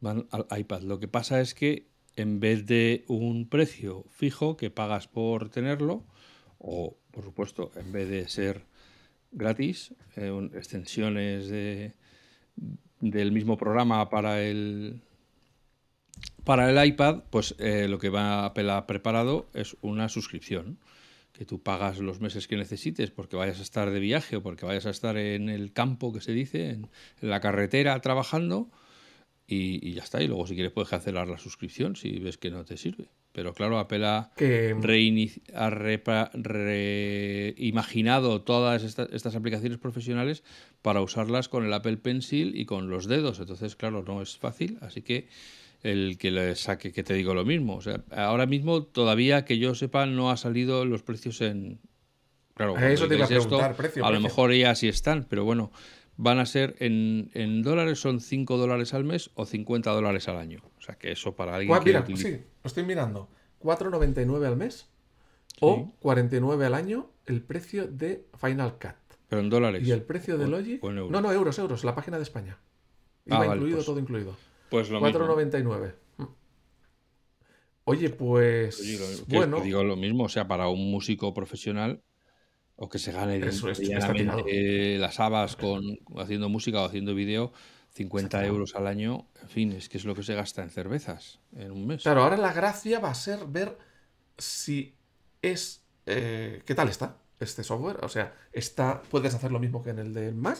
Van 0.00 0.26
al 0.30 0.46
iPad. 0.58 0.82
Lo 0.82 0.98
que 0.98 1.08
pasa 1.08 1.40
es 1.40 1.54
que 1.54 1.88
en 2.16 2.40
vez 2.40 2.66
de 2.66 3.04
un 3.08 3.48
precio 3.48 4.04
fijo 4.08 4.56
que 4.56 4.70
pagas 4.70 5.08
por 5.08 5.48
tenerlo, 5.50 6.04
o 6.58 6.98
por 7.10 7.24
supuesto, 7.24 7.70
en 7.76 7.92
vez 7.92 8.08
de 8.08 8.28
ser 8.28 8.64
gratis, 9.30 9.94
eh, 10.16 10.50
extensiones 10.54 11.48
de, 11.48 11.94
del 13.00 13.32
mismo 13.32 13.56
programa 13.56 14.08
para 14.10 14.42
el 14.42 15.02
para 16.44 16.70
el 16.70 16.86
iPad, 16.86 17.22
pues 17.30 17.54
eh, 17.58 17.86
lo 17.88 17.98
que 17.98 18.08
va 18.08 18.44
a 18.44 18.46
ha 18.46 18.86
preparado 18.86 19.48
es 19.54 19.76
una 19.80 20.08
suscripción 20.08 20.78
que 21.32 21.46
tú 21.46 21.62
pagas 21.62 21.98
los 21.98 22.20
meses 22.20 22.46
que 22.46 22.56
necesites 22.56 23.10
porque 23.10 23.36
vayas 23.36 23.58
a 23.58 23.62
estar 23.62 23.90
de 23.90 24.00
viaje 24.00 24.36
o 24.36 24.42
porque 24.42 24.66
vayas 24.66 24.86
a 24.86 24.90
estar 24.90 25.16
en 25.16 25.48
el 25.48 25.72
campo, 25.72 26.12
que 26.12 26.20
se 26.20 26.32
dice, 26.32 26.70
en, 26.70 26.88
la 27.20 27.40
carretera 27.40 27.98
trabajando 28.00 28.70
y, 29.46 29.92
ya 29.92 30.02
está. 30.02 30.22
Y 30.22 30.26
luego 30.26 30.46
si 30.46 30.54
quieres 30.54 30.72
puedes 30.72 30.90
cancelar 30.90 31.28
la 31.28 31.38
suscripción 31.38 31.96
si 31.96 32.18
ves 32.18 32.38
que 32.38 32.50
no 32.50 32.64
te 32.64 32.76
sirve. 32.76 33.08
Pero 33.32 33.54
claro, 33.54 33.78
Apple 33.78 34.06
ha, 34.06 34.30
reimaginado 36.34 38.42
todas 38.42 38.82
estas, 38.82 39.08
estas 39.12 39.34
aplicaciones 39.34 39.78
profesionales 39.78 40.44
para 40.82 41.00
usarlas 41.00 41.48
con 41.48 41.64
el 41.64 41.72
Apple 41.72 41.96
Pencil 41.96 42.54
y 42.54 42.66
con 42.66 42.90
los 42.90 43.06
dedos. 43.06 43.40
Entonces, 43.40 43.74
claro, 43.74 44.04
no 44.06 44.20
es 44.20 44.36
fácil. 44.36 44.76
Así 44.82 45.00
que 45.00 45.28
el 45.82 46.16
que 46.18 46.30
le 46.30 46.54
saque, 46.54 46.92
que 46.92 47.02
te 47.02 47.14
digo 47.14 47.34
lo 47.34 47.44
mismo. 47.44 47.76
O 47.76 47.80
sea, 47.80 48.02
ahora 48.10 48.46
mismo 48.46 48.82
todavía 48.82 49.44
que 49.44 49.58
yo 49.58 49.74
sepa 49.74 50.06
no 50.06 50.30
ha 50.30 50.36
salido 50.36 50.84
los 50.84 51.02
precios 51.02 51.40
en... 51.40 51.80
Claro, 52.54 52.78
eso 52.78 53.08
te 53.08 53.16
iba 53.16 53.24
a 53.24 53.28
preguntar, 53.28 53.74
precio, 53.74 54.04
a 54.04 54.10
lo 54.10 54.20
mejor 54.20 54.52
ya 54.52 54.74
sí 54.74 54.86
están, 54.86 55.24
pero 55.24 55.42
bueno, 55.42 55.72
van 56.18 56.38
a 56.38 56.44
ser 56.44 56.76
en, 56.80 57.30
en, 57.32 57.62
dólares 57.62 57.98
son 57.98 58.20
5 58.20 58.58
dólares 58.58 58.92
al 58.92 59.04
mes 59.04 59.30
o 59.34 59.46
50 59.46 59.90
dólares 59.90 60.28
al 60.28 60.36
año. 60.36 60.60
O 60.82 60.84
sea 60.84 60.96
que 60.96 61.12
eso 61.12 61.36
para 61.36 61.54
alguien 61.54 61.78
que 62.04 62.16
sí, 62.16 62.30
lo 62.32 62.66
estoy 62.68 62.82
mirando. 62.82 63.28
4,99 63.60 64.44
al 64.44 64.56
mes 64.56 64.88
o 65.60 65.92
49 66.00 66.66
al 66.66 66.74
año 66.74 67.10
el 67.24 67.40
precio 67.40 67.86
de 67.86 68.26
Final 68.36 68.72
Cut. 68.80 68.96
Pero 69.28 69.42
en 69.42 69.48
dólares. 69.48 69.86
¿Y 69.86 69.92
el 69.92 70.02
precio 70.02 70.36
de 70.38 70.48
Logic? 70.48 70.82
No, 70.82 71.20
no, 71.20 71.32
euros, 71.32 71.56
euros, 71.60 71.84
la 71.84 71.94
página 71.94 72.16
de 72.16 72.24
España. 72.24 72.58
Iba 73.26 73.42
ah, 73.42 73.46
incluido, 73.46 73.76
pues 73.76 73.86
todo 73.86 74.00
incluido. 74.00 74.36
Pues 74.70 74.90
lo 74.90 75.00
4,99. 75.00 75.94
Mm. 76.16 76.24
Oye, 77.84 78.10
pues. 78.10 79.24
bueno. 79.28 79.60
Digo 79.60 79.84
lo 79.84 79.94
mismo, 79.94 80.24
o 80.24 80.28
sea, 80.28 80.48
para 80.48 80.66
un 80.66 80.90
músico 80.90 81.32
profesional 81.32 82.02
o 82.74 82.88
que 82.88 82.98
se 82.98 83.12
gane 83.12 83.38
las 84.98 85.20
habas 85.20 85.54
con, 85.54 86.00
haciendo 86.16 86.48
música 86.48 86.80
o 86.80 86.84
haciendo 86.86 87.14
vídeo, 87.14 87.52
50 87.94 88.46
euros 88.46 88.74
al 88.74 88.86
año, 88.86 89.26
en 89.42 89.48
fin, 89.48 89.72
es 89.72 89.88
que 89.88 89.98
es 89.98 90.04
lo 90.04 90.14
que 90.14 90.22
se 90.22 90.34
gasta 90.34 90.62
en 90.62 90.70
cervezas 90.70 91.40
en 91.54 91.70
un 91.70 91.86
mes. 91.86 92.02
Claro, 92.02 92.22
ahora 92.22 92.36
la 92.36 92.52
gracia 92.52 93.00
va 93.00 93.10
a 93.10 93.14
ser 93.14 93.46
ver 93.46 93.76
si 94.38 94.94
es. 95.42 95.84
Eh, 96.06 96.62
¿Qué 96.64 96.74
tal 96.74 96.88
está 96.88 97.18
este 97.38 97.62
software? 97.62 97.98
O 98.02 98.08
sea, 98.08 98.34
está, 98.52 99.02
puedes 99.02 99.34
hacer 99.34 99.52
lo 99.52 99.58
mismo 99.58 99.82
que 99.82 99.90
en 99.90 99.98
el 99.98 100.14
del 100.14 100.34
Mac, 100.34 100.58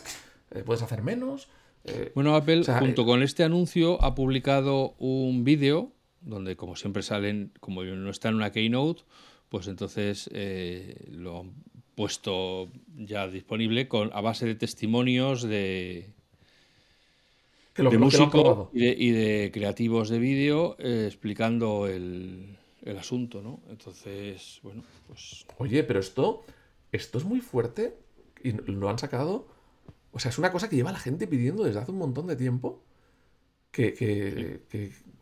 eh, 0.51 0.63
puedes 0.63 0.83
hacer 0.83 1.03
menos. 1.03 1.49
Eh, 1.85 2.13
bueno, 2.15 2.37
Apple, 2.37 2.65
junto 2.79 3.07
con 3.07 3.23
este 3.23 3.45
anuncio, 3.45 4.03
ha 4.05 4.15
publicado 4.15 4.95
un 4.99 5.43
vídeo 5.43 5.93
donde, 6.21 6.55
como 6.55 6.77
siempre 6.77 7.03
salen, 7.03 7.53
como 7.61 7.83
no 7.83 8.11
está 8.11 8.29
en 8.29 8.37
una 8.37 8.53
Keynote, 8.53 9.03
pues 9.49 9.67
entonces 9.67 10.31
lo 11.09 11.41
han 11.41 11.55
puesto 11.97 12.71
ya 12.95 13.27
disponible 13.27 13.89
con, 13.89 14.11
a 14.13 14.21
base 14.21 14.47
de 14.47 14.55
testimonios 14.55 15.43
de, 15.43 16.15
de 17.77 17.99
músicos 17.99 18.69
y 18.73 19.11
de, 19.11 19.51
creativos 19.53 20.09
de 20.09 20.19
vídeo 20.19 20.77
explicando 20.79 21.87
el, 21.87 22.59
el, 22.83 22.99
asunto, 22.99 23.43
¿no? 23.43 23.61
Entonces, 23.71 24.61
bueno, 24.63 24.83
pues... 25.07 25.47
Oye, 25.59 25.83
pero 25.85 26.01
esto, 26.01 26.45
esto 26.91 27.19
es 27.19 27.25
muy 27.25 27.41
fuerte 27.41 27.95
y 28.43 28.53
lo 28.53 28.89
han 28.89 28.99
sacado 28.99 29.47
o 30.13 30.19
sea, 30.19 30.31
es 30.31 30.39
una 30.39 30.53
cosa 30.53 30.69
que 30.69 30.77
lleva 30.77 30.93
la 30.93 30.99
gente 30.99 31.27
pidiendo 31.27 31.65
desde 31.65 31.81
hace 31.81 31.91
un 31.91 31.99
montón 31.99 32.27
de 32.27 32.37
tiempo 32.37 32.83
que, 33.71 33.95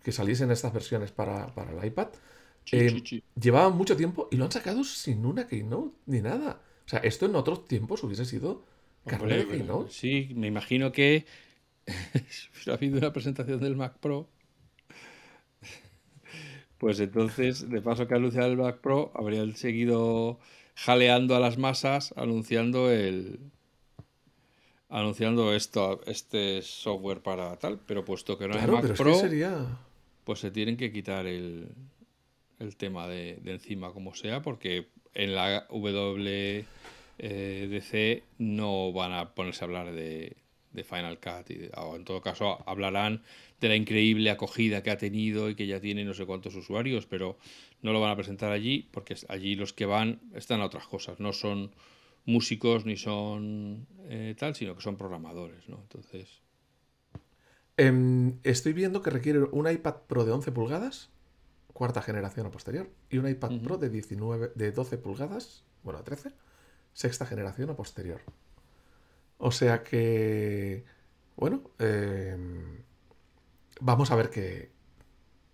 que, 0.02 0.12
saliesen 0.12 0.50
estas 0.50 0.72
versiones 0.72 1.12
para, 1.12 1.52
el 1.70 1.86
iPad. 1.86 2.08
Eh, 2.72 3.22
llevaban 3.40 3.76
mucho 3.76 3.96
tiempo 3.96 4.28
y 4.30 4.36
lo 4.36 4.44
han 4.44 4.52
sacado 4.52 4.82
sin 4.84 5.24
una 5.24 5.46
Keynote 5.46 5.96
ni 6.06 6.20
nada. 6.20 6.60
O 6.84 6.88
sea, 6.88 6.98
esto 7.00 7.26
en 7.26 7.36
otros 7.36 7.66
tiempos 7.66 8.02
hubiese 8.02 8.24
sido 8.24 8.64
carne 9.06 9.38
de 9.38 9.46
Keynote. 9.46 9.92
Sí, 9.92 10.32
me 10.34 10.48
imagino 10.48 10.90
que 10.90 11.24
ha 12.68 12.72
habido 12.72 12.98
una 12.98 13.12
presentación 13.12 13.60
del 13.60 13.76
Mac 13.76 13.98
Pro. 13.98 14.28
Pues 16.78 16.98
entonces, 17.00 17.68
de 17.68 17.82
paso 17.82 18.08
que 18.08 18.14
anunciado 18.14 18.50
el 18.50 18.56
Mac 18.56 18.78
Pro, 18.78 19.12
habrían 19.14 19.54
seguido 19.54 20.38
jaleando 20.74 21.36
a 21.36 21.40
las 21.40 21.58
masas 21.58 22.14
anunciando 22.16 22.90
el, 22.90 23.38
anunciando 24.88 25.54
esto, 25.54 26.00
este 26.06 26.62
software 26.62 27.20
para 27.20 27.56
tal, 27.56 27.78
pero 27.86 28.04
puesto 28.04 28.38
que 28.38 28.48
no 28.48 28.58
hay 28.58 28.66
Mac 28.66 28.96
Pro, 28.96 29.14
sería... 29.14 29.78
pues 30.24 30.40
se 30.40 30.50
tienen 30.50 30.76
que 30.76 30.90
quitar 30.90 31.26
el, 31.26 31.68
el 32.58 32.76
tema 32.76 33.06
de, 33.08 33.40
encima 33.44 33.92
como 33.92 34.14
sea, 34.14 34.42
porque 34.42 34.88
en 35.14 35.34
la 35.34 35.66
WDC 35.70 36.54
no 38.38 38.92
van 38.92 39.12
a 39.12 39.34
ponerse 39.34 39.64
a 39.64 39.66
hablar 39.66 39.92
de, 39.92 40.36
Final 40.84 41.18
Cut, 41.18 41.50
y 41.50 41.68
o 41.76 41.96
en 41.96 42.04
todo 42.04 42.20
caso 42.20 42.62
hablarán 42.66 43.22
de 43.60 43.68
la 43.68 43.76
increíble 43.76 44.30
acogida 44.30 44.82
que 44.82 44.90
ha 44.90 44.98
tenido 44.98 45.50
y 45.50 45.54
que 45.54 45.66
ya 45.66 45.80
tiene 45.80 46.04
no 46.04 46.14
sé 46.14 46.26
cuántos 46.26 46.54
usuarios, 46.54 47.06
pero 47.06 47.38
no 47.82 47.92
lo 47.92 48.00
van 48.00 48.10
a 48.10 48.16
presentar 48.16 48.52
allí 48.52 48.88
porque 48.92 49.16
allí 49.28 49.56
los 49.56 49.72
que 49.72 49.86
van 49.86 50.20
están 50.34 50.60
a 50.60 50.66
otras 50.66 50.86
cosas, 50.86 51.20
no 51.20 51.32
son 51.32 51.72
músicos 52.24 52.86
ni 52.86 52.96
son 52.96 53.86
eh, 54.08 54.34
tal, 54.38 54.54
sino 54.54 54.74
que 54.74 54.82
son 54.82 54.96
programadores, 54.96 55.68
¿no? 55.68 55.78
Entonces. 55.80 56.42
Em, 57.76 58.38
estoy 58.42 58.72
viendo 58.72 59.02
que 59.02 59.10
requiere 59.10 59.40
un 59.40 59.68
iPad 59.68 60.02
Pro 60.06 60.24
de 60.24 60.32
11 60.32 60.52
pulgadas, 60.52 61.10
cuarta 61.72 62.02
generación 62.02 62.46
o 62.46 62.50
posterior, 62.50 62.90
y 63.08 63.18
un 63.18 63.28
iPad 63.28 63.60
Pro 63.62 63.78
de, 63.78 63.88
19, 63.88 64.52
de 64.54 64.72
12 64.72 64.98
pulgadas, 64.98 65.64
bueno, 65.82 66.02
13, 66.02 66.32
sexta 66.92 67.26
generación 67.26 67.70
o 67.70 67.76
posterior. 67.76 68.20
O 69.40 69.50
sea 69.50 69.82
que. 69.82 70.84
bueno, 71.36 71.62
eh, 71.78 72.36
vamos 73.80 74.10
a 74.10 74.16
ver 74.16 74.28
qué, 74.28 74.70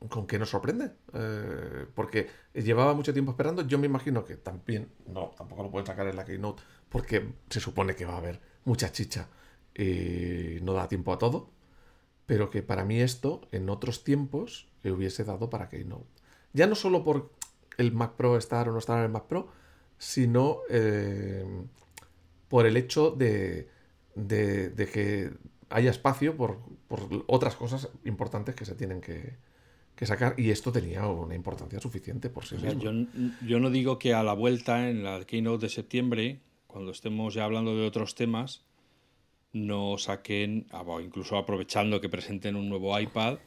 con 0.09 0.26
qué 0.26 0.39
nos 0.39 0.51
sorprende. 0.51 0.91
Eh, 1.14 1.87
porque 1.95 2.28
llevaba 2.53 2.95
mucho 2.95 3.12
tiempo 3.12 3.30
esperando. 3.30 3.62
Yo 3.62 3.78
me 3.78 3.87
imagino 3.87 4.24
que 4.24 4.37
también, 4.37 4.89
no, 5.07 5.30
tampoco 5.37 5.62
lo 5.62 5.70
pueden 5.70 5.87
sacar 5.87 6.07
en 6.09 6.16
la 6.16 6.24
Keynote, 6.24 6.62
porque 6.89 7.32
se 7.49 7.61
supone 7.61 7.95
que 7.95 8.05
va 8.05 8.14
a 8.14 8.18
haber 8.18 8.41
mucha 8.64 8.91
chicha 8.91 9.28
y 9.74 10.59
no 10.62 10.72
da 10.72 10.89
tiempo 10.89 11.12
a 11.12 11.18
todo. 11.18 11.51
Pero 12.26 12.51
que 12.51 12.62
para 12.62 12.84
mí 12.84 13.01
esto, 13.01 13.43
en 13.53 13.70
otros 13.70 14.03
tiempos, 14.03 14.68
le 14.82 14.91
hubiese 14.91 15.22
dado 15.22 15.49
para 15.49 15.68
Keynote. 15.68 16.09
Ya 16.53 16.66
no 16.66 16.74
solo 16.74 17.05
por 17.05 17.30
el 17.78 17.93
Mac 17.93 18.14
Pro 18.14 18.37
estar 18.37 18.68
o 18.68 18.72
no 18.72 18.78
estar 18.78 18.99
en 18.99 19.05
el 19.05 19.11
Mac 19.11 19.26
Pro, 19.26 19.49
sino 19.97 20.62
eh, 20.70 21.45
por 22.49 22.66
el 22.66 22.76
hecho 22.76 23.12
de, 23.12 23.68
de, 24.16 24.88
que 24.92 25.30
haya 25.70 25.90
espacio 25.90 26.36
por, 26.36 26.58
otras 27.26 27.54
cosas 27.54 27.88
importantes 28.04 28.54
que 28.54 28.64
se 28.64 28.74
tienen 28.74 29.00
que, 29.00 29.36
sacar 30.04 30.34
y 30.38 30.50
esto 30.50 30.72
tenía 30.72 31.06
una 31.06 31.34
importancia 31.34 31.80
suficiente 31.80 32.28
por 32.28 32.44
sí 32.44 32.56
mismo. 32.56 33.06
Yo, 33.46 33.60
no 33.60 33.70
digo 33.70 33.98
que 33.98 34.14
a 34.14 34.22
la 34.22 34.32
vuelta 34.32 34.90
en 34.90 35.04
la 35.04 35.24
keynote 35.24 35.66
de 35.66 35.70
septiembre, 35.70 36.40
cuando 36.66 36.90
estemos 36.90 37.34
ya 37.34 37.44
hablando 37.44 37.76
de 37.76 37.86
otros 37.86 38.14
temas, 38.14 38.62
no 39.52 39.96
saquen, 39.96 40.66
ah, 40.70 40.84
incluso 41.02 41.36
aprovechando 41.36 42.00
que 42.00 42.08
presenten 42.08 42.56
un 42.56 42.68
nuevo 42.68 42.98
iPad, 42.98 43.38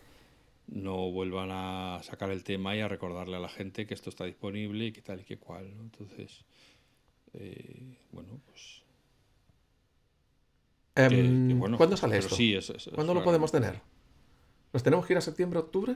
no 0.68 1.12
vuelvan 1.12 1.50
a 1.52 2.00
sacar 2.04 2.32
el 2.32 2.44
tema 2.44 2.76
y 2.76 2.80
a 2.80 2.88
recordarle 2.88 3.38
a 3.38 3.40
la 3.40 3.50
gente 3.50 3.86
que 3.86 3.94
esto 3.94 4.10
está 4.10 4.26
disponible 4.26 4.86
y 4.86 4.92
que 4.92 5.02
tal 5.02 5.22
y 5.22 5.24
que 5.24 5.38
cual. 5.38 5.66
Entonces, 5.80 6.46
eh, 7.34 7.98
bueno, 8.12 8.40
pues... 8.46 8.84
Em, 10.96 11.60
¿Cuándo 11.78 11.98
sale 11.98 12.18
esto? 12.18 12.36
¿Cuándo 12.94 13.14
lo 13.14 13.24
podemos 13.24 13.52
tener? 13.52 13.82
¿Nos 14.74 14.84
tenemos 14.84 15.06
que 15.06 15.14
ir 15.14 15.18
a 15.18 15.22
septiembre, 15.22 15.60
octubre? 15.60 15.96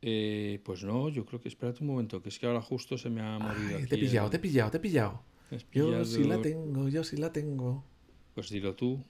Eh, 0.00 0.60
pues 0.64 0.84
no, 0.84 1.08
yo 1.08 1.24
creo 1.24 1.40
que 1.40 1.48
espérate 1.48 1.82
un 1.82 1.88
momento, 1.88 2.22
que 2.22 2.28
es 2.28 2.38
que 2.38 2.46
ahora 2.46 2.62
justo 2.62 2.96
se 2.98 3.10
me 3.10 3.20
ha 3.20 3.38
movido. 3.38 3.78
te 3.88 3.94
he 3.94 3.98
pillado, 3.98 4.30
te 4.30 4.36
he 4.36 4.40
pillado, 4.40 4.70
te 4.70 4.76
he 4.76 4.80
pillado. 4.80 5.22
Yo 5.72 6.04
sí 6.04 6.24
la 6.24 6.40
tengo, 6.40 6.88
yo 6.88 7.02
sí 7.04 7.16
la 7.16 7.32
tengo. 7.32 7.84
Pues 8.34 8.50
dilo 8.50 8.74
tú. 8.74 9.02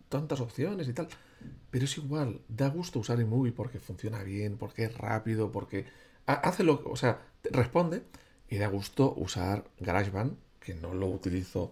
tantas 0.10 0.39
opciones 0.41 0.88
y 0.88 0.93
tal, 0.93 1.08
pero 1.70 1.86
es 1.86 1.98
igual, 1.98 2.41
da 2.48 2.70
gusto 2.70 3.00
usar 3.00 3.20
iMovie 3.20 3.52
porque 3.52 3.80
funciona 3.80 4.24
bien, 4.24 4.58
porque 4.58 4.86
es 4.86 4.98
rápido, 4.98 5.52
porque 5.52 5.86
hace 6.26 6.64
lo, 6.64 6.82
o 6.86 6.96
sea, 6.96 7.22
responde, 7.43 8.04
y 8.50 8.58
da 8.58 8.68
gusto 8.68 9.14
usar 9.18 9.66
GarageBand, 9.80 10.38
que 10.60 10.74
no 10.74 10.93
lo 10.93 11.08
utilizo 11.08 11.72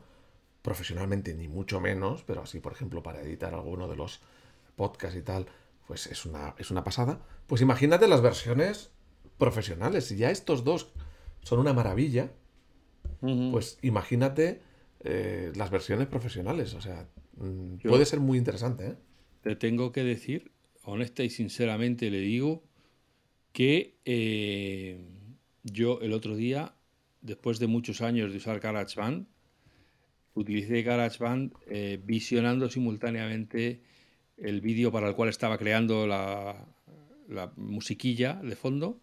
profesionalmente 0.61 1.33
ni 1.33 1.47
mucho 1.47 1.79
menos, 1.79 2.23
pero 2.23 2.41
así, 2.41 2.59
por 2.59 2.71
ejemplo, 2.71 3.03
para 3.03 3.21
editar 3.21 3.53
alguno 3.53 3.87
de 3.87 3.95
los 3.95 4.21
podcasts 4.75 5.17
y 5.17 5.21
tal, 5.21 5.47
pues 5.87 6.07
es 6.07 6.25
una, 6.25 6.55
es 6.57 6.71
una 6.71 6.83
pasada. 6.83 7.19
Pues 7.47 7.61
imagínate 7.61 8.07
las 8.07 8.21
versiones 8.21 8.91
profesionales. 9.37 10.05
Si 10.05 10.15
ya 10.15 10.31
estos 10.31 10.63
dos 10.63 10.93
son 11.41 11.59
una 11.59 11.73
maravilla, 11.73 12.31
pues 13.19 13.77
imagínate 13.81 14.61
eh, 15.03 15.51
las 15.55 15.69
versiones 15.69 16.07
profesionales. 16.07 16.73
O 16.73 16.81
sea, 16.81 17.07
mm, 17.37 17.77
puede 17.77 18.05
ser 18.05 18.19
muy 18.19 18.37
interesante. 18.37 18.87
¿eh? 18.87 18.95
Te 19.41 19.55
tengo 19.55 19.91
que 19.91 20.03
decir, 20.03 20.51
honesta 20.83 21.23
y 21.23 21.29
sinceramente 21.29 22.09
le 22.09 22.19
digo, 22.19 22.63
que 23.51 23.97
eh, 24.05 25.05
yo 25.63 25.99
el 26.01 26.13
otro 26.13 26.35
día, 26.35 26.75
después 27.21 27.59
de 27.59 27.67
muchos 27.67 28.01
años 28.01 28.31
de 28.31 28.37
usar 28.37 28.59
GarageBand, 28.59 29.27
utilicé 30.33 30.81
GarageBand 30.81 31.53
visionando 32.03 32.69
simultáneamente 32.69 33.83
el 34.37 34.61
vídeo 34.61 34.91
para 34.91 35.07
el 35.07 35.15
cual 35.15 35.29
estaba 35.29 35.57
creando 35.57 36.07
la, 36.07 36.67
musiquilla 37.55 38.33
de 38.43 38.55
fondo 38.55 38.99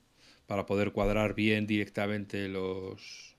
para 0.47 0.66
poder 0.66 0.93
cuadrar 0.93 1.35
bien 1.35 1.66
directamente 1.66 2.49
los, 2.49 3.37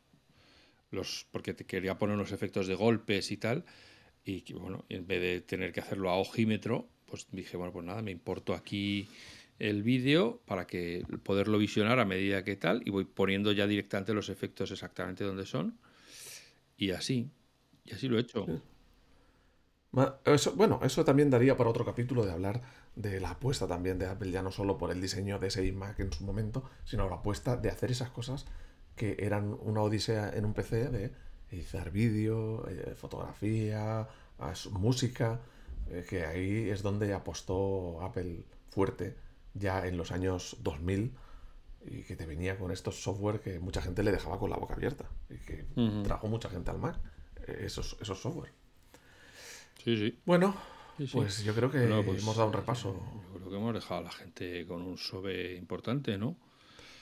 los 0.90 1.28
porque 1.32 1.56
quería 1.56 1.98
poner 1.98 2.16
unos 2.16 2.32
efectos 2.32 2.68
de 2.68 2.76
golpes 2.76 3.32
y 3.32 3.38
tal 3.38 3.64
y 4.26 4.52
bueno 4.54 4.86
en 4.90 5.08
vez 5.08 5.22
de 5.22 5.42
tener 5.42 5.72
que 5.72 5.80
hacerlo 5.80 6.10
a 6.10 6.18
ojímetro 6.18 6.90
pues 7.06 7.28
dije 7.32 7.58
bueno 7.58 7.72
pues 7.72 7.86
nada 7.86 8.02
me 8.02 8.12
importo 8.12 8.54
aquí 8.54 9.08
el 9.60 9.84
vídeo 9.84 10.42
para 10.46 10.68
que 10.68 11.06
poderlo 11.24 11.58
visionar 11.58 12.00
a 12.00 12.06
medida 12.06 12.44
que 12.44 12.56
tal 12.56 12.82
y 12.86 12.90
voy 12.90 13.06
poniendo 13.06 13.52
ya 13.52 13.68
directamente 13.68 14.14
los 14.14 14.30
efectos 14.30 14.72
exactamente 14.72 15.24
donde 15.24 15.46
son 15.46 15.78
y 16.76 16.92
así 16.92 17.30
y 17.86 17.94
así 17.94 18.08
lo 18.08 18.18
he 18.18 18.22
hecho 18.22 18.46
bueno, 20.56 20.80
eso 20.84 21.04
también 21.04 21.30
daría 21.30 21.58
para 21.58 21.70
otro 21.70 21.84
capítulo 21.84 22.26
de 22.26 22.32
hablar 22.32 22.62
de 22.96 23.20
la 23.20 23.32
apuesta 23.32 23.68
también 23.68 24.00
de 24.00 24.08
Apple, 24.08 24.32
ya 24.32 24.42
no 24.42 24.52
solo 24.52 24.78
por 24.78 24.92
el 24.92 25.02
diseño 25.02 25.38
de 25.40 25.48
ese 25.48 25.66
iMac 25.66 26.00
en 26.00 26.14
su 26.14 26.24
momento, 26.24 26.64
sino 26.86 27.10
la 27.10 27.18
apuesta 27.18 27.58
de 27.58 27.70
hacer 27.70 27.92
esas 27.92 28.10
cosas 28.10 28.46
que 28.96 29.18
eran 29.20 29.58
una 29.62 29.82
odisea 29.82 30.30
en 30.30 30.46
un 30.46 30.54
PC 30.54 30.90
de 30.90 31.12
editar 31.52 31.92
vídeo, 31.92 32.68
eh, 32.70 32.96
fotografía, 32.96 34.08
música, 34.72 35.40
eh, 35.90 36.06
que 36.08 36.26
ahí 36.26 36.70
es 36.70 36.82
donde 36.82 37.14
apostó 37.14 38.02
Apple 38.02 38.44
fuerte 38.70 39.16
ya 39.54 39.86
en 39.86 39.98
los 39.98 40.12
años 40.12 40.58
2000 40.62 41.14
y 41.86 42.04
que 42.04 42.16
te 42.16 42.26
venía 42.26 42.58
con 42.58 42.72
estos 42.72 43.02
software 43.02 43.42
que 43.42 43.60
mucha 43.60 43.82
gente 43.82 44.04
le 44.04 44.12
dejaba 44.12 44.40
con 44.40 44.50
la 44.50 44.56
boca 44.56 44.76
abierta 44.76 45.06
y 45.30 45.38
que 45.38 45.66
trajo 46.04 46.28
mucha 46.28 46.50
gente 46.50 46.72
al 46.72 46.80
Mac, 46.80 46.98
eh, 47.48 47.64
esos, 47.66 47.98
esos 48.02 48.22
software. 48.22 48.52
Sí, 49.84 49.98
sí. 49.98 50.20
Bueno, 50.26 50.56
pues 51.12 51.44
yo 51.44 51.54
creo 51.56 51.72
que 51.72 51.80
pues, 52.06 52.22
hemos 52.22 52.36
dado 52.38 52.48
un 52.50 52.54
repaso. 52.54 52.94
Yo 53.34 53.40
creo 53.40 53.50
que 53.50 53.56
hemos 53.56 53.74
dejado 53.74 54.02
a 54.02 54.04
la 54.04 54.12
gente 54.12 54.66
con 54.68 54.82
un 54.82 54.98
sobe 54.98 55.56
importante, 55.56 56.18
¿no? 56.18 56.38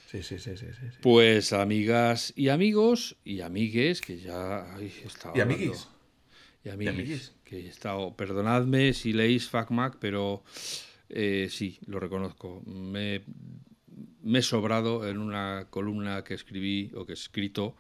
Sí, 0.07 0.23
sí, 0.23 0.39
sí, 0.39 0.57
sí, 0.57 0.65
sí, 0.73 0.87
Pues 1.01 1.53
amigas 1.53 2.33
y 2.35 2.49
amigos 2.49 3.17
y 3.23 3.41
amigues, 3.41 4.01
que 4.01 4.19
ya 4.19 4.73
ay, 4.73 4.91
estaba 5.05 5.37
Y 5.37 5.41
amiguis. 5.41 5.87
Y 6.63 6.69
amiguis, 6.69 7.35
que 7.43 7.59
he 7.59 7.67
estado, 7.67 8.15
perdonadme 8.15 8.93
si 8.93 9.13
leéis 9.13 9.49
FacMac, 9.49 9.97
pero 9.99 10.43
eh, 11.09 11.47
sí, 11.49 11.79
lo 11.85 11.99
reconozco. 11.99 12.61
Me 12.65 13.23
me 14.21 14.39
he 14.39 14.41
sobrado 14.41 15.07
en 15.07 15.17
una 15.17 15.67
columna 15.69 16.23
que 16.23 16.33
escribí 16.33 16.91
o 16.95 17.05
que 17.05 17.13
he 17.13 17.15
escrito 17.15 17.75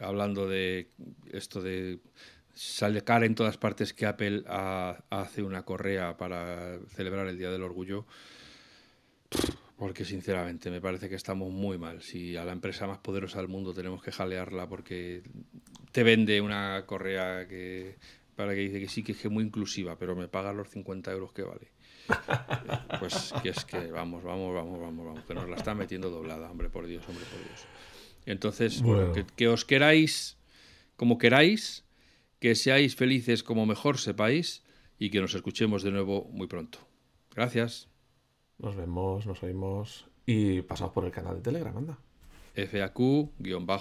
hablando 0.00 0.48
de 0.48 0.90
esto 1.32 1.60
de 1.62 1.98
sacar 2.54 3.24
en 3.24 3.34
todas 3.34 3.56
partes 3.56 3.92
que 3.92 4.06
Apple 4.06 4.44
hace 4.46 5.42
una 5.42 5.64
correa 5.64 6.16
para 6.16 6.78
celebrar 6.88 7.26
el 7.26 7.38
Día 7.38 7.50
del 7.50 7.62
Orgullo. 7.62 8.06
Porque 9.76 10.04
sinceramente 10.04 10.70
me 10.70 10.80
parece 10.80 11.08
que 11.08 11.16
estamos 11.16 11.50
muy 11.50 11.76
mal. 11.76 12.02
Si 12.02 12.36
a 12.36 12.44
la 12.44 12.52
empresa 12.52 12.86
más 12.86 12.98
poderosa 12.98 13.38
del 13.38 13.48
mundo 13.48 13.74
tenemos 13.74 14.02
que 14.02 14.12
jalearla 14.12 14.68
porque 14.68 15.22
te 15.90 16.02
vende 16.02 16.40
una 16.40 16.84
correa 16.86 17.48
que 17.48 17.96
para 18.36 18.54
que 18.54 18.60
dice 18.60 18.80
que 18.80 18.88
sí, 18.88 19.02
que 19.02 19.12
es 19.12 19.30
muy 19.30 19.44
inclusiva, 19.44 19.98
pero 19.98 20.16
me 20.16 20.28
paga 20.28 20.52
los 20.52 20.68
50 20.68 21.12
euros 21.12 21.32
que 21.32 21.42
vale. 21.42 21.72
Pues 22.98 23.32
que 23.42 23.48
es 23.48 23.64
que 23.64 23.90
vamos, 23.90 24.22
vamos, 24.22 24.54
vamos, 24.54 24.80
vamos, 24.80 25.06
vamos, 25.06 25.24
que 25.24 25.34
nos 25.34 25.48
la 25.48 25.56
está 25.56 25.74
metiendo 25.74 26.08
doblada, 26.08 26.50
hombre, 26.50 26.68
por 26.68 26.86
Dios, 26.86 27.04
hombre, 27.08 27.24
por 27.24 27.42
Dios. 27.42 27.66
Entonces, 28.26 28.82
que, 29.36 29.48
os 29.48 29.64
queráis 29.64 30.36
como 30.96 31.18
queráis, 31.18 31.84
que 32.42 32.56
seáis 32.56 32.96
felices 32.96 33.44
como 33.44 33.66
mejor 33.66 33.98
sepáis 33.98 34.64
y 34.98 35.10
que 35.10 35.20
nos 35.20 35.32
escuchemos 35.36 35.84
de 35.84 35.92
nuevo 35.92 36.28
muy 36.32 36.48
pronto. 36.48 36.80
Gracias. 37.32 37.88
Nos 38.58 38.74
vemos, 38.74 39.26
nos 39.26 39.44
oímos 39.44 40.08
y 40.26 40.62
pasamos 40.62 40.92
por 40.92 41.04
el 41.04 41.12
canal 41.12 41.36
de 41.36 41.42
Telegram, 41.42 41.76
anda. 41.76 41.98
FAQ-MAC. 42.56 43.72